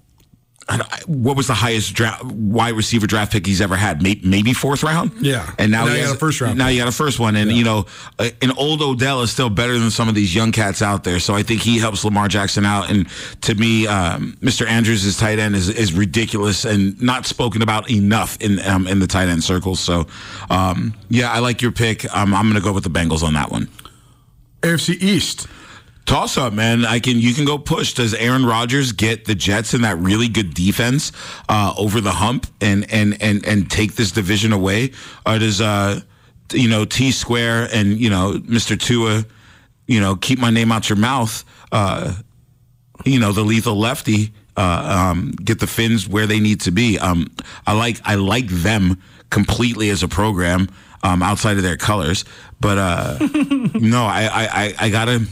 What 1.08 1.36
was 1.36 1.48
the 1.48 1.54
highest 1.54 1.94
draft, 1.94 2.24
wide 2.24 2.74
receiver 2.76 3.06
draft 3.06 3.32
pick 3.34 3.46
he's 3.46 3.60
ever 3.60 3.76
had? 3.76 4.02
Maybe, 4.02 4.28
maybe 4.28 4.54
fourth 4.54 4.82
round. 4.82 5.12
Yeah. 5.20 5.54
and 5.60 5.72
now, 5.72 5.86
Now 5.86 5.92
he 5.92 5.96
you 5.98 6.02
has 6.04 6.10
got 6.12 6.16
a 6.16 6.20
first 6.20 6.40
round 6.42 6.58
Now 6.58 6.68
pick. 6.68 6.76
you 6.76 6.82
got 6.82 6.88
a 6.88 6.92
first 6.94 7.20
one, 7.20 7.36
and 7.36 7.52
you 7.52 7.64
know, 7.66 7.86
uh, 8.18 8.30
an 8.42 8.52
old 8.58 8.82
Odell 8.82 9.22
is 9.22 9.32
still 9.32 9.50
better 9.50 9.78
than 9.78 9.92
some 9.92 10.08
of 10.08 10.16
these 10.16 10.34
young 10.34 10.52
cats 10.54 10.82
out 10.82 11.04
there. 11.04 11.20
So 11.20 11.34
I 11.36 11.44
think 11.44 11.62
he 11.62 11.80
helps 11.80 12.06
Lamar 12.06 12.28
Jackson 12.30 12.66
out. 12.66 12.90
And 12.90 13.08
to 13.42 13.56
me, 13.56 13.88
um, 13.88 14.38
Mr. 14.42 14.66
Andrews' 14.66 15.04
his 15.04 15.18
tight 15.18 15.38
end 15.38 15.56
is 15.56 15.68
is 15.70 15.94
ridiculous 15.94 16.64
and 16.64 17.00
not 17.02 17.26
spoken 17.26 17.62
about 17.62 17.92
enough 17.92 18.38
in 18.40 18.60
um, 18.66 18.88
in 18.88 19.00
the 19.00 19.08
tight 19.08 19.28
end 19.28 19.44
circles. 19.44 19.82
So 19.82 20.08
um, 20.50 20.94
yeah, 21.10 21.30
I 21.32 21.40
like 21.40 21.62
your 21.62 21.72
pick. 21.74 22.06
Um, 22.16 22.34
I'm 22.34 22.44
going 22.46 22.56
to 22.56 22.62
go 22.62 22.72
with 22.72 22.86
the 22.86 22.90
Bengals 22.90 23.22
on 23.24 23.34
that 23.34 23.52
one. 23.52 23.68
AFC 24.62 24.96
East. 25.02 25.48
Toss 26.06 26.38
up, 26.38 26.52
man. 26.52 26.86
I 26.86 27.00
can 27.00 27.20
you 27.20 27.34
can 27.34 27.46
go 27.46 27.58
push. 27.58 27.94
Does 27.94 28.14
Aaron 28.14 28.46
Rodgers 28.46 28.92
get 28.92 29.26
the 29.26 29.36
Jets 29.36 29.74
and 29.74 29.84
that 29.84 29.98
really 29.98 30.28
good 30.28 30.54
defense 30.54 31.12
uh, 31.48 31.74
over 31.78 32.02
the 32.02 32.12
hump 32.12 32.48
and 32.60 32.92
and 32.92 33.22
and 33.22 33.46
and 33.46 33.72
take 33.72 33.96
this 33.96 34.12
division 34.12 34.52
away? 34.52 34.92
Or 35.26 35.40
does 35.40 35.62
uh 35.62 36.02
you 36.52 36.68
know 36.70 36.84
T 36.84 37.12
Square 37.12 37.70
and 37.74 37.98
you 37.98 38.10
know 38.10 38.34
Mr. 38.34 38.80
Tua, 38.80 39.24
you 39.88 40.02
know 40.02 40.16
keep 40.16 40.40
my 40.40 40.50
name 40.50 40.72
out 40.72 40.90
your 40.90 40.98
mouth? 40.98 41.46
Uh, 41.72 42.16
you 43.06 43.20
know 43.20 43.32
the 43.32 43.44
lethal 43.44 43.76
lefty 43.76 44.34
uh, 44.56 45.12
um, 45.12 45.32
get 45.32 45.60
the 45.60 45.68
fins 45.68 46.08
where 46.08 46.28
they 46.28 46.40
need 46.40 46.62
to 46.62 46.72
be. 46.72 47.00
Um, 47.00 47.28
I 47.66 47.74
like 47.74 48.00
I 48.04 48.16
like 48.16 48.48
them 48.48 49.02
completely 49.30 49.90
as 49.90 50.04
a 50.04 50.08
program 50.08 50.70
um, 51.02 51.24
outside 51.24 51.58
of 51.58 51.64
their 51.64 51.78
colors, 51.78 52.26
but 52.60 52.78
uh, 52.78 53.18
no, 53.74 54.06
I, 54.06 54.24
I 54.26 54.48
I 54.52 54.74
I 54.80 54.90
gotta. 54.90 55.26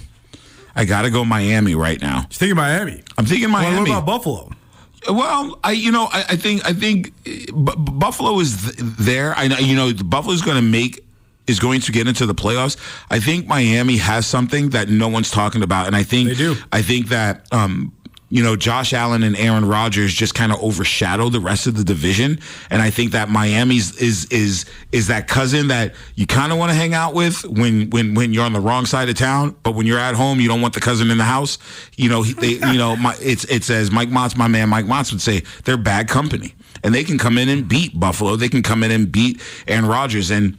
I 0.76 0.86
gotta 0.86 1.10
go 1.10 1.26
Miami 1.26 1.76
right 1.76 2.02
now. 2.02 2.22
You 2.22 2.28
thinking 2.38 2.56
Miami? 2.56 3.02
I'm 3.18 3.26
thinking 3.26 3.52
Well, 3.52 3.62
Miami. 3.64 3.90
what 3.92 4.00
about 4.00 4.06
Buffalo? 4.06 4.52
Well, 5.10 5.60
I 5.64 5.72
you 5.72 5.92
know 5.92 6.08
I, 6.12 6.24
I 6.30 6.36
think 6.36 6.66
I 6.66 6.74
think 6.74 7.12
B- 7.24 7.52
Buffalo 7.78 8.40
is 8.40 8.62
th- 8.64 8.76
there. 8.80 9.34
I 9.36 9.48
know 9.48 9.58
you 9.58 9.76
know 9.76 9.92
Buffalo's 9.94 10.42
going 10.42 10.58
to 10.58 10.62
make 10.62 11.04
is 11.48 11.60
going 11.60 11.82
to 11.82 11.92
get 11.92 12.08
into 12.08 12.26
the 12.28 12.36
playoffs. 12.36 12.78
I 13.10 13.20
think 13.20 13.48
Miami 13.48 13.98
has 13.98 14.28
something 14.28 14.70
that 14.70 14.90
no 14.90 15.08
one's 15.08 15.32
talking 15.32 15.64
about, 15.64 15.88
and 15.88 15.96
I 15.96 16.04
think 16.04 16.30
They 16.30 16.36
do. 16.36 16.56
I 16.72 16.82
think 16.84 17.10
that 17.10 17.48
um, 17.52 17.92
you 18.32 18.42
know 18.42 18.56
Josh 18.56 18.94
Allen 18.94 19.22
and 19.22 19.36
Aaron 19.38 19.66
Rodgers 19.66 20.14
just 20.14 20.34
kind 20.34 20.52
of 20.52 20.60
overshadow 20.64 21.30
the 21.30 21.40
rest 21.40 21.68
of 21.68 21.78
the 21.78 21.84
division, 21.84 22.40
and 22.72 22.82
I 22.82 22.90
think 22.90 23.12
that 23.12 23.30
Miami's 23.30 23.96
is 23.98 24.26
is 24.32 24.66
is 24.92 25.08
that 25.08 25.28
cousin 25.28 25.68
that 25.68 25.94
you 26.16 26.26
kind 26.26 26.52
of 26.52 26.58
want 26.58 26.72
to 26.72 26.76
hang 26.76 26.94
out 26.94 27.14
with 27.14 27.44
when 27.46 27.90
when 27.92 28.16
when 28.16 28.34
you're 28.34 28.46
on 28.46 28.54
the 28.54 28.60
wrong 28.60 28.86
side 28.86 29.10
of 29.10 29.16
town, 29.16 29.56
but 29.64 29.76
when 29.76 29.86
you're 29.86 30.00
at 30.00 30.16
home, 30.16 30.40
you 30.40 30.48
don't 30.48 30.62
want 30.62 30.74
the 30.74 30.80
cousin 30.80 31.12
in 31.12 31.18
the 31.18 31.24
house. 31.26 31.58
You 31.98 32.10
know, 32.10 32.24
he- 32.24 32.34
they 32.34 32.54
you 32.72 32.78
know 32.78 32.96
my, 32.96 33.16
it's 33.22 33.44
it 33.46 33.64
says 33.64 33.92
Mike 33.92 34.10
Motts, 34.10 34.36
my 34.38 34.48
man 34.48 34.70
Mike 34.70 34.86
Motts 34.86 35.12
would 35.12 35.22
say 35.22 35.44
they're 35.66 35.78
bad 35.78 36.08
company, 36.08 36.56
and 36.84 36.96
they 36.96 37.04
can 37.04 37.18
come 37.18 37.38
in 37.38 37.50
and 37.50 37.68
beat 37.68 38.00
Buffalo. 38.00 38.36
They 38.38 38.50
can 38.50 38.64
come 38.64 38.82
in 38.84 38.92
and 38.92 39.12
beat 39.12 39.42
Aaron 39.68 39.86
Rodgers 39.86 40.32
and. 40.32 40.58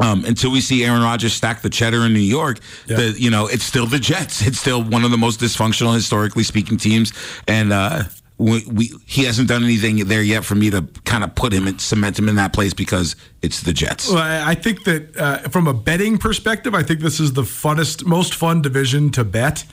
Um, 0.00 0.24
until 0.24 0.50
we 0.50 0.60
see 0.60 0.84
Aaron 0.84 1.02
Rodgers 1.02 1.34
stack 1.34 1.60
the 1.60 1.70
cheddar 1.70 2.06
in 2.06 2.14
New 2.14 2.20
York, 2.20 2.58
the 2.86 3.14
you 3.16 3.30
know 3.30 3.46
it's 3.46 3.64
still 3.64 3.86
the 3.86 3.98
Jets. 3.98 4.44
It's 4.46 4.58
still 4.58 4.82
one 4.82 5.04
of 5.04 5.10
the 5.10 5.18
most 5.18 5.40
dysfunctional, 5.40 5.94
historically 5.94 6.44
speaking, 6.44 6.76
teams, 6.76 7.12
and 7.46 7.72
uh, 7.72 8.04
we, 8.38 8.64
we 8.66 8.90
he 9.06 9.24
hasn't 9.24 9.48
done 9.48 9.62
anything 9.62 9.96
there 10.06 10.22
yet 10.22 10.44
for 10.44 10.54
me 10.54 10.70
to 10.70 10.82
kind 11.04 11.22
of 11.22 11.34
put 11.34 11.52
him 11.52 11.66
and 11.66 11.80
cement 11.80 12.18
him 12.18 12.28
in 12.28 12.36
that 12.36 12.52
place 12.52 12.74
because 12.74 13.16
it's 13.42 13.60
the 13.60 13.72
Jets. 13.72 14.08
Well, 14.08 14.18
I 14.18 14.52
I 14.52 14.54
think 14.54 14.84
that 14.84 15.16
uh, 15.16 15.38
from 15.48 15.66
a 15.66 15.74
betting 15.74 16.18
perspective, 16.18 16.74
I 16.74 16.82
think 16.82 17.00
this 17.00 17.20
is 17.20 17.34
the 17.34 17.42
funnest, 17.42 18.04
most 18.04 18.34
fun 18.34 18.62
division 18.62 19.10
to 19.10 19.24
bet 19.24 19.64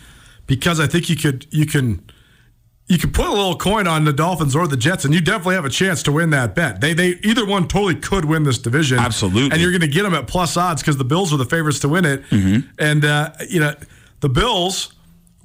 because 0.48 0.80
I 0.80 0.88
think 0.88 1.10
you 1.10 1.16
could 1.16 1.48
you 1.50 1.66
can 1.66 2.04
you 2.90 2.98
can 2.98 3.12
put 3.12 3.28
a 3.28 3.32
little 3.32 3.56
coin 3.56 3.88
on 3.88 4.04
the 4.04 4.12
Dolphins 4.12 4.56
or 4.56 4.68
the 4.68 4.76
Jets, 4.76 5.06
and 5.06 5.14
you 5.14 5.22
definitely 5.22 5.56
have 5.56 5.64
a 5.64 5.70
chance 5.70 6.04
to 6.04 6.12
win 6.12 6.32
that 6.32 6.56
bet. 6.56 6.82
They 6.82 6.94
they 6.94 7.10
either 7.24 7.46
one 7.46 7.68
totally 7.68 7.96
could 7.96 8.26
win 8.26 8.44
this 8.44 8.58
division, 8.58 9.00
Absolutely. 9.00 9.52
and 9.52 9.62
you're 9.62 9.72
going 9.72 9.82
to 9.82 9.88
get 9.88 10.04
them 10.04 10.14
at 10.16 10.28
plus 10.28 10.58
odds 10.58 10.82
because 10.82 10.98
the 10.98 11.06
Bills 11.06 11.32
are 11.32 11.38
the 11.38 11.46
favorites 11.46 11.80
to 11.80 11.88
win 11.90 12.04
it. 12.04 12.24
And 12.78 13.06
uh, 13.06 13.32
you 13.48 13.60
know 13.60 13.76
the 14.20 14.30
Bills 14.30 14.94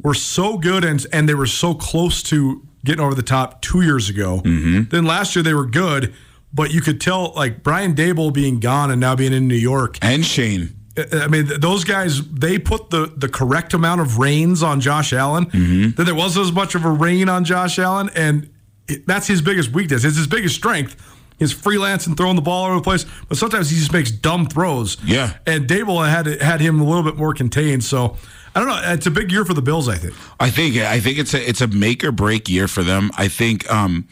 were 0.03 0.15
so 0.15 0.57
good 0.59 0.85
and 0.85 1.07
and 1.13 1.29
they 1.29 1.35
were 1.35 1.47
so 1.47 1.75
close 1.75 2.23
to 2.25 2.67
getting 2.85 3.05
over 3.05 3.15
the 3.15 3.23
top 3.23 3.61
two 3.63 3.83
years 3.83 4.09
ago. 4.09 4.41
Then 4.45 5.05
last 5.05 5.37
year 5.37 5.43
they 5.43 5.55
were 5.55 5.67
good. 5.67 6.15
But 6.57 6.73
you 6.73 6.81
could 6.81 7.01
tell, 7.01 7.33
like 7.35 7.65
Brian 7.65 7.97
Daboll 7.97 8.33
being 8.33 8.61
gone 8.61 8.93
and 8.93 9.01
now 9.01 9.17
being 9.17 9.33
in 9.33 9.49
New 9.49 9.57
York, 9.57 9.99
and 10.01 10.25
Schoen, 10.25 10.73
I 10.97 11.27
mean, 11.27 11.47
those 11.59 11.83
guys 11.85 12.23
they 12.29 12.59
put 12.59 12.91
the 12.91 13.13
the 13.17 13.29
correct 13.29 13.75
amount 13.75 14.01
of 14.01 14.19
reins 14.19 14.63
on 14.63 14.81
Josh 14.81 15.13
Allen. 15.13 15.47
Mm-hmm. 15.47 15.91
That 15.97 16.05
there 16.05 16.15
wasn't 16.15 16.47
as 16.47 16.53
much 16.53 16.75
of 16.75 16.85
a 16.85 16.91
rein 16.91 17.29
on 17.29 17.45
Josh 17.45 17.79
Allen, 17.79 18.11
and 18.15 18.49
it, 18.87 19.07
that's 19.07 19.27
his 19.27 19.43
biggest 19.43 19.73
weakness. 19.73 20.05
It's 20.05 20.17
his 20.17 20.27
biggest 20.29 20.55
strength. 20.55 20.97
He's 21.39 21.53
freelance 21.53 22.07
and 22.07 22.17
throwing 22.17 22.37
the 22.37 22.43
ball 22.43 22.63
all 22.63 22.67
over 22.67 22.77
the 22.77 22.83
place, 22.83 23.07
but 23.29 23.37
sometimes 23.37 23.69
he 23.71 23.77
just 23.77 23.93
makes 23.93 24.13
dumb 24.13 24.47
throws. 24.47 24.97
Yeah. 25.05 25.33
and 25.47 25.67
Daboll 25.67 26.09
had 26.09 26.27
had 26.41 26.61
him 26.61 26.81
a 26.81 26.85
little 26.85 27.03
bit 27.03 27.17
more 27.17 27.35
contained. 27.35 27.83
So 27.83 28.17
I 28.55 28.61
don't 28.61 28.69
know. 28.69 28.81
It's 28.93 29.07
a 29.07 29.11
big 29.11 29.33
year 29.33 29.45
for 29.45 29.53
the 29.53 29.63
Bills. 29.63 29.89
I 29.89 29.97
think. 29.97 30.15
I 30.39 30.49
think 30.49 30.77
I 30.77 31.01
think 31.01 31.19
it's 31.19 31.35
a 31.35 31.49
it's 31.49 31.61
a 31.61 31.67
make 31.67 32.05
or 32.05 32.13
break 32.13 32.49
year 32.49 32.69
for 32.69 32.85
them. 32.85 33.11
I 33.19 33.27
think 33.27 33.69
um 33.69 34.07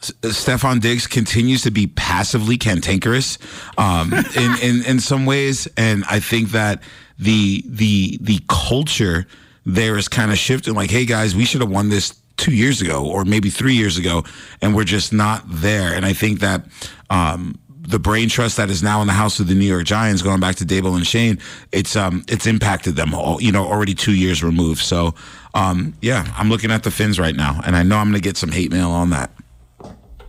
Stefon 0.00 0.80
Diggs 0.80 1.06
continues 1.06 1.62
to 1.62 1.70
be 1.70 1.86
passively 1.86 2.56
cantankerous 2.56 3.38
um 3.78 4.12
in, 4.36 4.58
in 4.62 4.84
in 4.84 5.00
some 5.00 5.26
ways 5.26 5.68
and 5.76 6.04
I 6.10 6.20
think 6.20 6.50
that 6.50 6.82
the 7.18 7.64
the 7.66 8.18
the 8.20 8.40
culture 8.48 9.26
there 9.64 9.96
is 9.96 10.08
kind 10.08 10.30
of 10.30 10.38
shifting 10.38 10.74
like 10.74 10.90
hey 10.90 11.04
guys 11.04 11.34
we 11.34 11.44
should 11.44 11.60
have 11.60 11.70
won 11.70 11.88
this 11.88 12.14
2 12.36 12.52
years 12.52 12.82
ago 12.82 13.06
or 13.06 13.24
maybe 13.24 13.48
3 13.48 13.74
years 13.74 13.96
ago 13.96 14.24
and 14.60 14.74
we're 14.74 14.84
just 14.84 15.12
not 15.12 15.42
there 15.46 15.94
and 15.94 16.04
I 16.04 16.12
think 16.12 16.40
that 16.40 16.64
um 17.10 17.58
the 17.86 17.98
brain 17.98 18.28
trust 18.28 18.56
that 18.56 18.70
is 18.70 18.82
now 18.82 19.00
in 19.02 19.06
the 19.06 19.12
house 19.12 19.40
of 19.40 19.46
the 19.46 19.54
New 19.54 19.66
York 19.66 19.84
Giants, 19.84 20.22
going 20.22 20.40
back 20.40 20.56
to 20.56 20.64
Daboll 20.64 20.96
and 20.96 21.06
Schoen, 21.06 21.38
it's 21.70 21.96
um 21.96 22.24
it's 22.28 22.46
impacted 22.46 22.96
them 22.96 23.14
all, 23.14 23.40
you 23.42 23.52
know, 23.52 23.66
already 23.66 23.94
two 23.94 24.14
years 24.14 24.42
removed. 24.42 24.80
So 24.80 25.14
um 25.54 25.94
yeah, 26.00 26.32
I'm 26.36 26.48
looking 26.48 26.70
at 26.70 26.82
the 26.82 26.90
Fins 26.90 27.20
right 27.20 27.36
now, 27.36 27.60
and 27.64 27.76
I 27.76 27.82
know 27.82 27.98
I'm 27.98 28.08
gonna 28.08 28.20
get 28.20 28.36
some 28.36 28.50
hate 28.50 28.72
mail 28.72 28.90
on 28.90 29.10
that. 29.10 29.30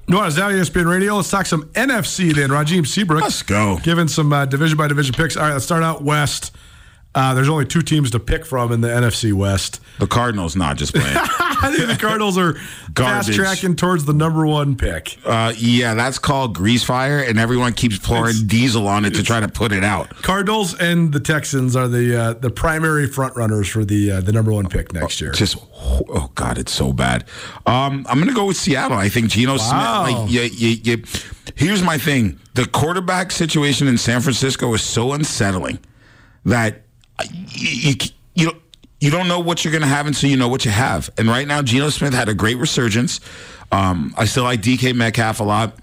No, 0.08 0.24
it's 0.24 0.38
now 0.38 0.50
ESPN 0.50 0.88
Radio. 0.88 1.15
Let's 1.15 1.32
talk 1.32 1.48
some 1.48 1.63
NFC 1.70 2.34
then. 2.34 2.50
Rajiem 2.52 2.86
Seabrook. 2.86 3.22
Let's 3.24 3.41
go. 3.41 3.80
Giving 3.82 4.08
some 4.08 4.32
uh, 4.32 4.46
division 4.46 4.78
by 4.78 4.88
division 4.88 5.15
picks. 5.15 5.36
All 5.36 5.44
right, 5.44 5.54
let's 5.54 5.65
start 5.65 5.82
out 5.82 6.04
West. 6.04 6.56
Uh, 7.15 7.34
there's 7.34 7.47
only 7.49 7.65
two 7.65 7.82
teams 7.82 8.12
to 8.12 8.19
pick 8.19 8.45
from 8.45 8.71
in 8.73 8.82
the 8.82 8.89
NFC 8.89 9.32
West. 9.32 9.80
The 9.99 10.06
Cardinals 10.08 10.56
not 10.58 10.75
just 10.75 10.93
playing. 10.93 11.15
I 11.17 11.73
think 11.73 11.88
the 11.88 11.95
Cardinals 11.97 12.38
are 12.38 12.56
fast 12.95 13.32
tracking 13.34 13.78
towards 13.78 14.04
the 14.04 14.12
number 14.12 14.45
one 14.45 14.75
pick. 14.75 15.17
uh, 15.25 15.54
yeah, 15.58 15.93
that's 15.93 16.19
called 16.19 16.54
grease 16.54 16.84
fire, 16.84 17.19
and 17.19 17.39
everyone 17.39 17.71
keeps 17.71 17.97
pouring 17.97 18.45
diesel 18.45 18.88
on 18.89 19.06
it 19.06 19.12
to 19.15 19.23
try 19.23 19.39
to 19.39 19.47
put 19.47 19.71
it 19.71 19.84
out. 19.84 20.10
Cardinals 20.21 20.78
and 20.78 21.13
the 21.13 21.21
Texans 21.21 21.75
are 21.78 21.88
the 21.88 22.15
uh, 22.19 22.34
the 22.34 22.49
primary 22.49 23.08
front 23.08 23.36
runners 23.38 23.69
for 23.69 23.86
the 23.86 24.12
uh, 24.12 24.21
the 24.21 24.34
number 24.34 24.51
one 24.51 24.67
pick 24.67 24.91
next 24.93 25.21
year. 25.21 25.32
Just 25.32 25.56
oh 25.73 26.30
god, 26.36 26.58
it's 26.58 26.73
so 26.73 26.91
bad. 26.91 27.23
Um, 27.65 28.06
I'm 28.10 28.19
gonna 28.19 28.34
go 28.34 28.45
with 28.45 28.58
Seattle. 28.58 28.97
I 28.97 29.08
think 29.08 29.30
Geno 29.30 29.54
Wow. 29.58 30.06
Smith. 30.06 30.19
Like, 30.19 30.30
you, 30.32 30.41
you, 30.41 30.78
you, 30.97 31.04
here's 31.56 31.82
my 31.82 31.97
thing: 31.97 32.39
the 32.56 32.65
quarterback 32.65 33.32
situation 33.32 33.88
in 33.88 33.97
San 33.97 34.19
Francisco 34.19 34.73
is 34.73 34.82
so 34.84 35.13
unsettling 35.13 35.80
that 36.43 36.82
you 37.23 37.95
you, 38.34 38.51
you 38.99 39.12
don't. 39.12 39.28
Know 39.28 39.39
what 39.39 39.63
you're 39.63 39.71
going 39.71 39.82
to 39.82 39.88
have 39.88 40.08
until 40.08 40.30
you 40.30 40.38
know 40.38 40.47
what 40.47 40.65
you 40.65 40.71
have. 40.71 41.10
And 41.17 41.28
right 41.28 41.47
now, 41.47 41.62
Geno 41.62 41.89
Smith 41.89 42.13
had 42.13 42.30
a 42.30 42.34
great 42.34 42.58
resurgence. 42.58 43.19
Um, 43.71 44.13
I 44.17 44.25
still 44.25 44.43
like 44.43 44.62
DK 44.62 44.93
Metcalf 44.95 45.39
a 45.39 45.43
lot. 45.43 45.78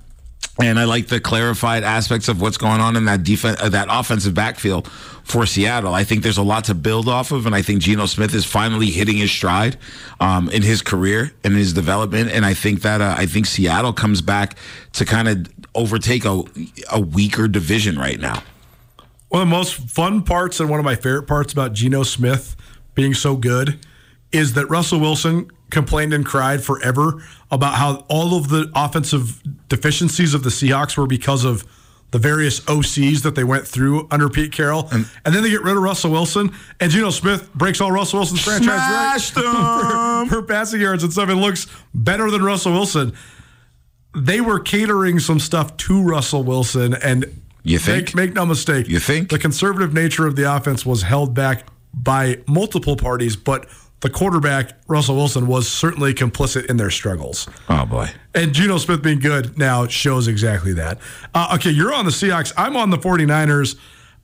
And 0.61 0.79
I 0.79 0.85
like 0.85 1.09
the 1.09 1.19
clarified 1.19 1.83
aspects 1.83 2.29
of 2.29 2.41
what's 2.43 2.59
going 2.59 2.81
on 2.81 2.95
in 2.95 3.07
that 3.07 3.23
defense, 3.23 3.61
uh, 3.61 3.71
that 3.71 3.89
offensive 3.91 4.35
backfield 4.35 4.87
for 5.25 5.47
Seattle. 5.47 5.95
I 5.95 6.05
think 6.05 6.23
there's 6.23 6.37
a 6.37 6.43
lot 6.43 6.65
to 6.65 6.75
build 6.75 7.09
off 7.09 7.33
of, 7.33 7.47
and 7.47 7.55
I 7.55 7.63
think 7.63 7.81
Geno 7.81 8.05
Smith 8.05 8.35
is 8.35 8.45
finally 8.45 8.91
hitting 8.91 9.17
his 9.17 9.31
stride 9.31 9.79
um, 10.21 10.51
in 10.51 10.61
his 10.63 10.83
career 10.83 11.33
and 11.43 11.57
his 11.57 11.73
development. 11.73 12.31
And 12.31 12.45
I 12.45 12.53
think 12.53 12.83
that 12.83 13.01
uh, 13.01 13.15
I 13.17 13.25
think 13.25 13.47
Seattle 13.47 13.95
comes 13.95 14.21
back 14.21 14.57
to 14.93 15.07
kind 15.07 15.27
of 15.27 15.49
overtake 15.75 16.27
a 16.27 16.43
a 16.91 17.01
weaker 17.01 17.49
division 17.49 17.99
right 17.99 18.21
now. 18.21 18.43
One 19.33 19.41
of 19.41 19.49
the 19.49 19.57
most 19.57 19.77
fun 19.89 20.25
parts 20.25 20.61
and 20.61 20.69
one 20.69 20.79
of 20.79 20.85
my 20.85 20.95
favorite 20.95 21.23
parts 21.23 21.55
about 21.55 21.73
Geno 21.73 22.03
Smith 22.03 22.55
being 22.95 23.15
so 23.15 23.35
good 23.35 23.79
is 24.31 24.53
that 24.53 24.67
Russell 24.67 25.01
Wilson 25.01 25.51
complained 25.71 26.13
and 26.13 26.23
cried 26.23 26.63
forever 26.63 27.25
about 27.51 27.77
how 27.77 28.05
all 28.11 28.37
of 28.37 28.51
the 28.51 28.71
offensive 28.75 29.43
deficiencies 29.71 30.35
of 30.35 30.43
the 30.43 30.51
Seahawks 30.51 30.99
were 30.99 31.07
because 31.07 31.47
of 31.47 31.65
the 32.11 32.19
various 32.19 32.61
OCs 32.61 33.23
that 33.23 33.35
they 33.35 33.43
went 33.43 33.67
through 33.67 34.07
under 34.11 34.29
Pete 34.29 34.53
Carroll. 34.53 34.87
And, 34.93 35.07
then 35.25 35.43
they 35.43 35.49
get 35.49 35.63
rid 35.63 35.79
of 35.79 35.83
Russell 35.83 36.11
Wilson, 36.11 36.53
and 36.79 36.93
Geno 36.93 37.09
Smith 37.09 37.51
breaks 37.55 37.81
all 37.81 37.91
Russell 37.91 38.19
Wilson's 38.19 38.45
franchise 38.45 38.69
right 39.35 40.29
for, 40.29 40.43
for 40.43 40.43
passing 40.43 40.83
yards 40.83 41.05
and 41.05 41.11
stuff. 41.11 41.31
It 41.31 41.37
looks 41.37 41.67
better 41.95 42.31
than 42.31 42.45
Russell 42.45 42.73
Wilson. 42.73 43.15
they 44.15 44.43
were 44.43 44.61
catering 44.61 45.21
some 45.21 45.41
stuff 45.41 45.75
to 45.79 46.03
Russell 46.03 46.45
Wilson, 46.45 46.93
and 46.93 47.25
You 47.65 47.79
think? 47.79 48.15
Make, 48.15 48.29
make 48.29 48.35
no 48.35 48.47
mistake. 48.47 48.89
You 48.89 48.99
think? 48.99 49.31
the 49.31 49.39
conservative 49.39 49.95
nature 49.95 50.27
of 50.27 50.37
the 50.37 50.55
offense 50.55 50.85
was 50.85 51.03
held 51.03 51.35
back 51.35 51.67
by 51.95 52.39
multiple 52.47 52.97
parties, 52.97 53.37
but 53.37 53.67
the 54.01 54.11
quarterback 54.11 54.73
Russell 54.89 55.15
Wilson 55.15 55.47
was 55.47 55.69
certainly 55.69 56.13
complicit 56.13 56.67
in 56.67 56.77
their 56.77 56.91
struggles. 56.91 57.49
Oh 57.69 57.87
boy. 57.87 58.11
And 58.35 58.53
Geno 58.53 58.79
Smith 58.79 59.03
being 59.03 59.21
good 59.21 59.57
now 59.57 59.87
shows 59.87 60.27
exactly 60.27 60.73
that. 60.75 60.99
Uh, 61.35 61.53
okay, 61.55 61.71
you're 61.71 61.95
on 61.95 62.05
the 62.05 62.11
Seahawks. 62.11 62.53
I'm 62.57 62.77
on 62.77 62.91
the 62.91 62.99
49ers. 62.99 63.77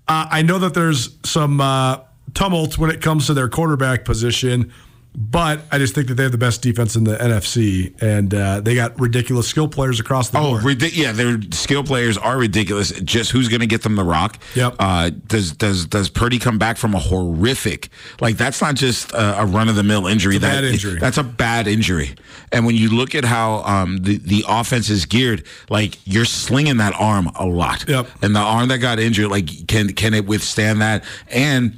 Uh, 0.08 0.26
I 0.30 0.42
know 0.42 0.58
that 0.58 0.74
there's 0.74 1.16
some 1.24 1.60
uh, 1.60 2.00
tumult 2.34 2.76
when 2.76 2.90
it 2.90 3.00
comes 3.00 3.26
to 3.26 3.34
their 3.34 3.48
quarterback 3.48 4.04
position, 4.04 4.72
but 5.16 5.62
I 5.72 5.78
just 5.78 5.94
think 5.96 6.06
that 6.08 6.14
they 6.14 6.22
have 6.22 6.30
the 6.32 6.38
best 6.38 6.62
defense 6.62 6.94
in 6.94 7.02
the 7.02 7.16
NFC, 7.16 7.92
and 8.00 8.32
uh, 8.32 8.60
they 8.60 8.74
got 8.76 8.98
ridiculous 9.00 9.48
skill 9.48 9.66
players 9.66 9.98
across 9.98 10.28
the 10.30 10.38
Oh, 10.38 10.60
board. 10.60 10.62
ridic- 10.62 10.96
yeah, 10.96 11.10
their 11.10 11.40
skill 11.50 11.82
players 11.82 12.16
are 12.16 12.38
ridiculous. 12.38 12.92
Just 13.00 13.32
who's 13.32 13.48
going 13.48 13.60
to 13.60 13.66
get 13.66 13.82
them 13.82 13.96
the 13.96 14.04
rock? 14.04 14.38
Yep. 14.54 14.76
Uh, 14.78 15.10
does 15.26 15.52
does 15.52 15.86
does 15.86 16.08
Purdy 16.08 16.38
come 16.38 16.56
back 16.58 16.76
from 16.76 16.94
a 16.94 16.98
horrific? 17.00 17.88
Like 18.20 18.36
that's 18.36 18.60
not 18.60 18.76
just 18.76 19.10
a, 19.12 19.40
a 19.40 19.46
run 19.46 19.68
of 19.68 19.74
the 19.74 19.82
mill 19.82 20.06
injury. 20.06 20.38
That 20.38 20.60
bad 20.62 20.64
injury. 20.64 20.98
That's 21.00 21.18
a 21.18 21.24
bad 21.24 21.66
injury. 21.66 22.14
And 22.52 22.64
when 22.64 22.76
you 22.76 22.90
look 22.90 23.14
at 23.16 23.24
how 23.24 23.62
um, 23.64 23.96
the 23.98 24.18
the 24.18 24.44
offense 24.46 24.88
is 24.88 25.04
geared, 25.04 25.44
like 25.68 25.98
you're 26.04 26.26
slinging 26.26 26.76
that 26.76 26.94
arm 26.94 27.28
a 27.34 27.46
lot. 27.46 27.88
Yep. 27.88 28.08
And 28.22 28.36
the 28.36 28.40
arm 28.40 28.68
that 28.68 28.78
got 28.78 29.00
injured, 29.00 29.30
like 29.30 29.66
can 29.66 29.92
can 29.94 30.14
it 30.14 30.26
withstand 30.26 30.80
that? 30.80 31.02
And 31.28 31.76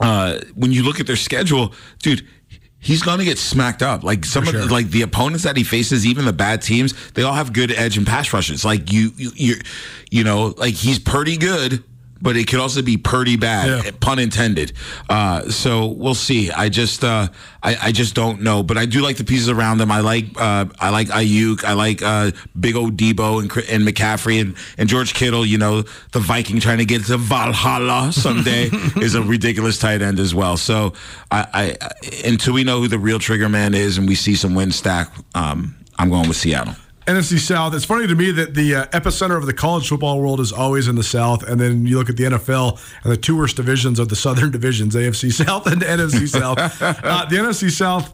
uh, 0.00 0.38
when 0.54 0.70
you 0.70 0.82
look 0.84 1.00
at 1.00 1.06
their 1.08 1.16
schedule, 1.16 1.72
dude, 2.00 2.26
he's 2.82 3.02
going 3.02 3.20
to 3.20 3.24
get 3.24 3.38
smacked 3.38 3.80
up. 3.80 4.02
Like 4.02 4.24
some 4.26 4.46
of 4.46 4.52
the, 4.52 4.66
like 4.66 4.90
the 4.90 5.02
opponents 5.02 5.44
that 5.44 5.56
he 5.56 5.64
faces, 5.64 6.04
even 6.04 6.26
the 6.26 6.32
bad 6.32 6.60
teams, 6.60 6.94
they 7.12 7.22
all 7.22 7.32
have 7.32 7.52
good 7.54 7.70
edge 7.70 7.96
and 7.96 8.06
pass 8.06 8.32
rushes. 8.32 8.64
Like 8.64 8.92
you, 8.92 9.12
you, 9.16 9.30
you, 9.34 9.54
you 10.10 10.24
know, 10.24 10.52
like 10.58 10.74
he's 10.74 10.98
pretty 10.98 11.38
good. 11.38 11.82
But 12.22 12.36
it 12.36 12.46
could 12.46 12.60
also 12.60 12.82
be 12.82 12.96
pretty 12.96 13.36
bad, 13.36 13.84
Yeah. 13.84 13.90
pun 14.00 14.20
intended. 14.20 14.72
Uh, 15.08 15.50
so 15.50 15.88
we'll 15.88 16.14
see. 16.14 16.52
I 16.52 16.68
just, 16.68 17.02
uh, 17.02 17.26
I, 17.64 17.76
I 17.88 17.92
just 17.92 18.14
don't 18.14 18.42
know. 18.42 18.62
But 18.62 18.78
I 18.78 18.86
do 18.86 19.00
like 19.02 19.16
the 19.16 19.24
pieces 19.24 19.48
around 19.48 19.78
them. 19.78 19.90
I 19.90 20.00
like, 20.00 20.26
uh, 20.40 20.66
I 20.78 20.90
like 20.90 21.08
Aiyuk. 21.08 21.64
I 21.64 21.72
like 21.72 22.00
uh, 22.00 22.30
Big 22.58 22.76
O 22.76 22.86
Debo 22.90 23.40
and 23.42 23.50
and 23.68 23.84
McCaffrey 23.86 24.40
and, 24.40 24.54
and 24.78 24.88
George 24.88 25.14
Kittle. 25.14 25.44
You 25.44 25.58
know, 25.58 25.82
the 26.12 26.20
Viking 26.20 26.60
trying 26.60 26.78
to 26.78 26.84
get 26.84 27.04
to 27.06 27.16
Valhalla 27.18 28.12
someday 28.12 28.70
is 29.02 29.16
a 29.16 29.22
ridiculous 29.22 29.78
tight 29.80 30.00
end 30.00 30.20
as 30.20 30.32
well. 30.32 30.56
So 30.56 30.92
I, 31.32 31.46
I, 31.52 31.76
I 31.80 31.90
until 32.28 32.54
we 32.54 32.62
know 32.62 32.80
who 32.80 32.86
the 32.86 33.00
real 33.00 33.18
trigger 33.18 33.48
man 33.48 33.74
is 33.74 33.98
and 33.98 34.06
we 34.08 34.14
see 34.14 34.36
some 34.36 34.54
win 34.54 34.70
stack, 34.70 35.10
um, 35.34 35.74
I'm 35.98 36.08
going 36.08 36.28
with 36.28 36.36
Seattle. 36.36 36.76
NFC 37.06 37.38
South. 37.38 37.74
It's 37.74 37.84
funny 37.84 38.06
to 38.06 38.14
me 38.14 38.30
that 38.30 38.54
the 38.54 38.76
uh, 38.76 38.86
epicenter 38.86 39.36
of 39.36 39.46
the 39.46 39.52
college 39.52 39.88
football 39.88 40.20
world 40.20 40.38
is 40.38 40.52
always 40.52 40.86
in 40.86 40.94
the 40.94 41.02
South, 41.02 41.42
and 41.42 41.60
then 41.60 41.84
you 41.84 41.98
look 41.98 42.08
at 42.08 42.16
the 42.16 42.24
NFL 42.24 42.80
and 43.02 43.12
the 43.12 43.16
two 43.16 43.36
worst 43.36 43.56
divisions 43.56 43.98
of 43.98 44.08
the 44.08 44.16
Southern 44.22 44.50
divisions, 44.50 44.94
AFC 44.94 45.32
South 45.32 45.66
and 45.66 45.82
NFC 45.82 46.28
South. 46.28 46.58
Uh, 47.02 47.24
the 47.26 47.36
NFC 47.36 47.70
South, 47.70 48.12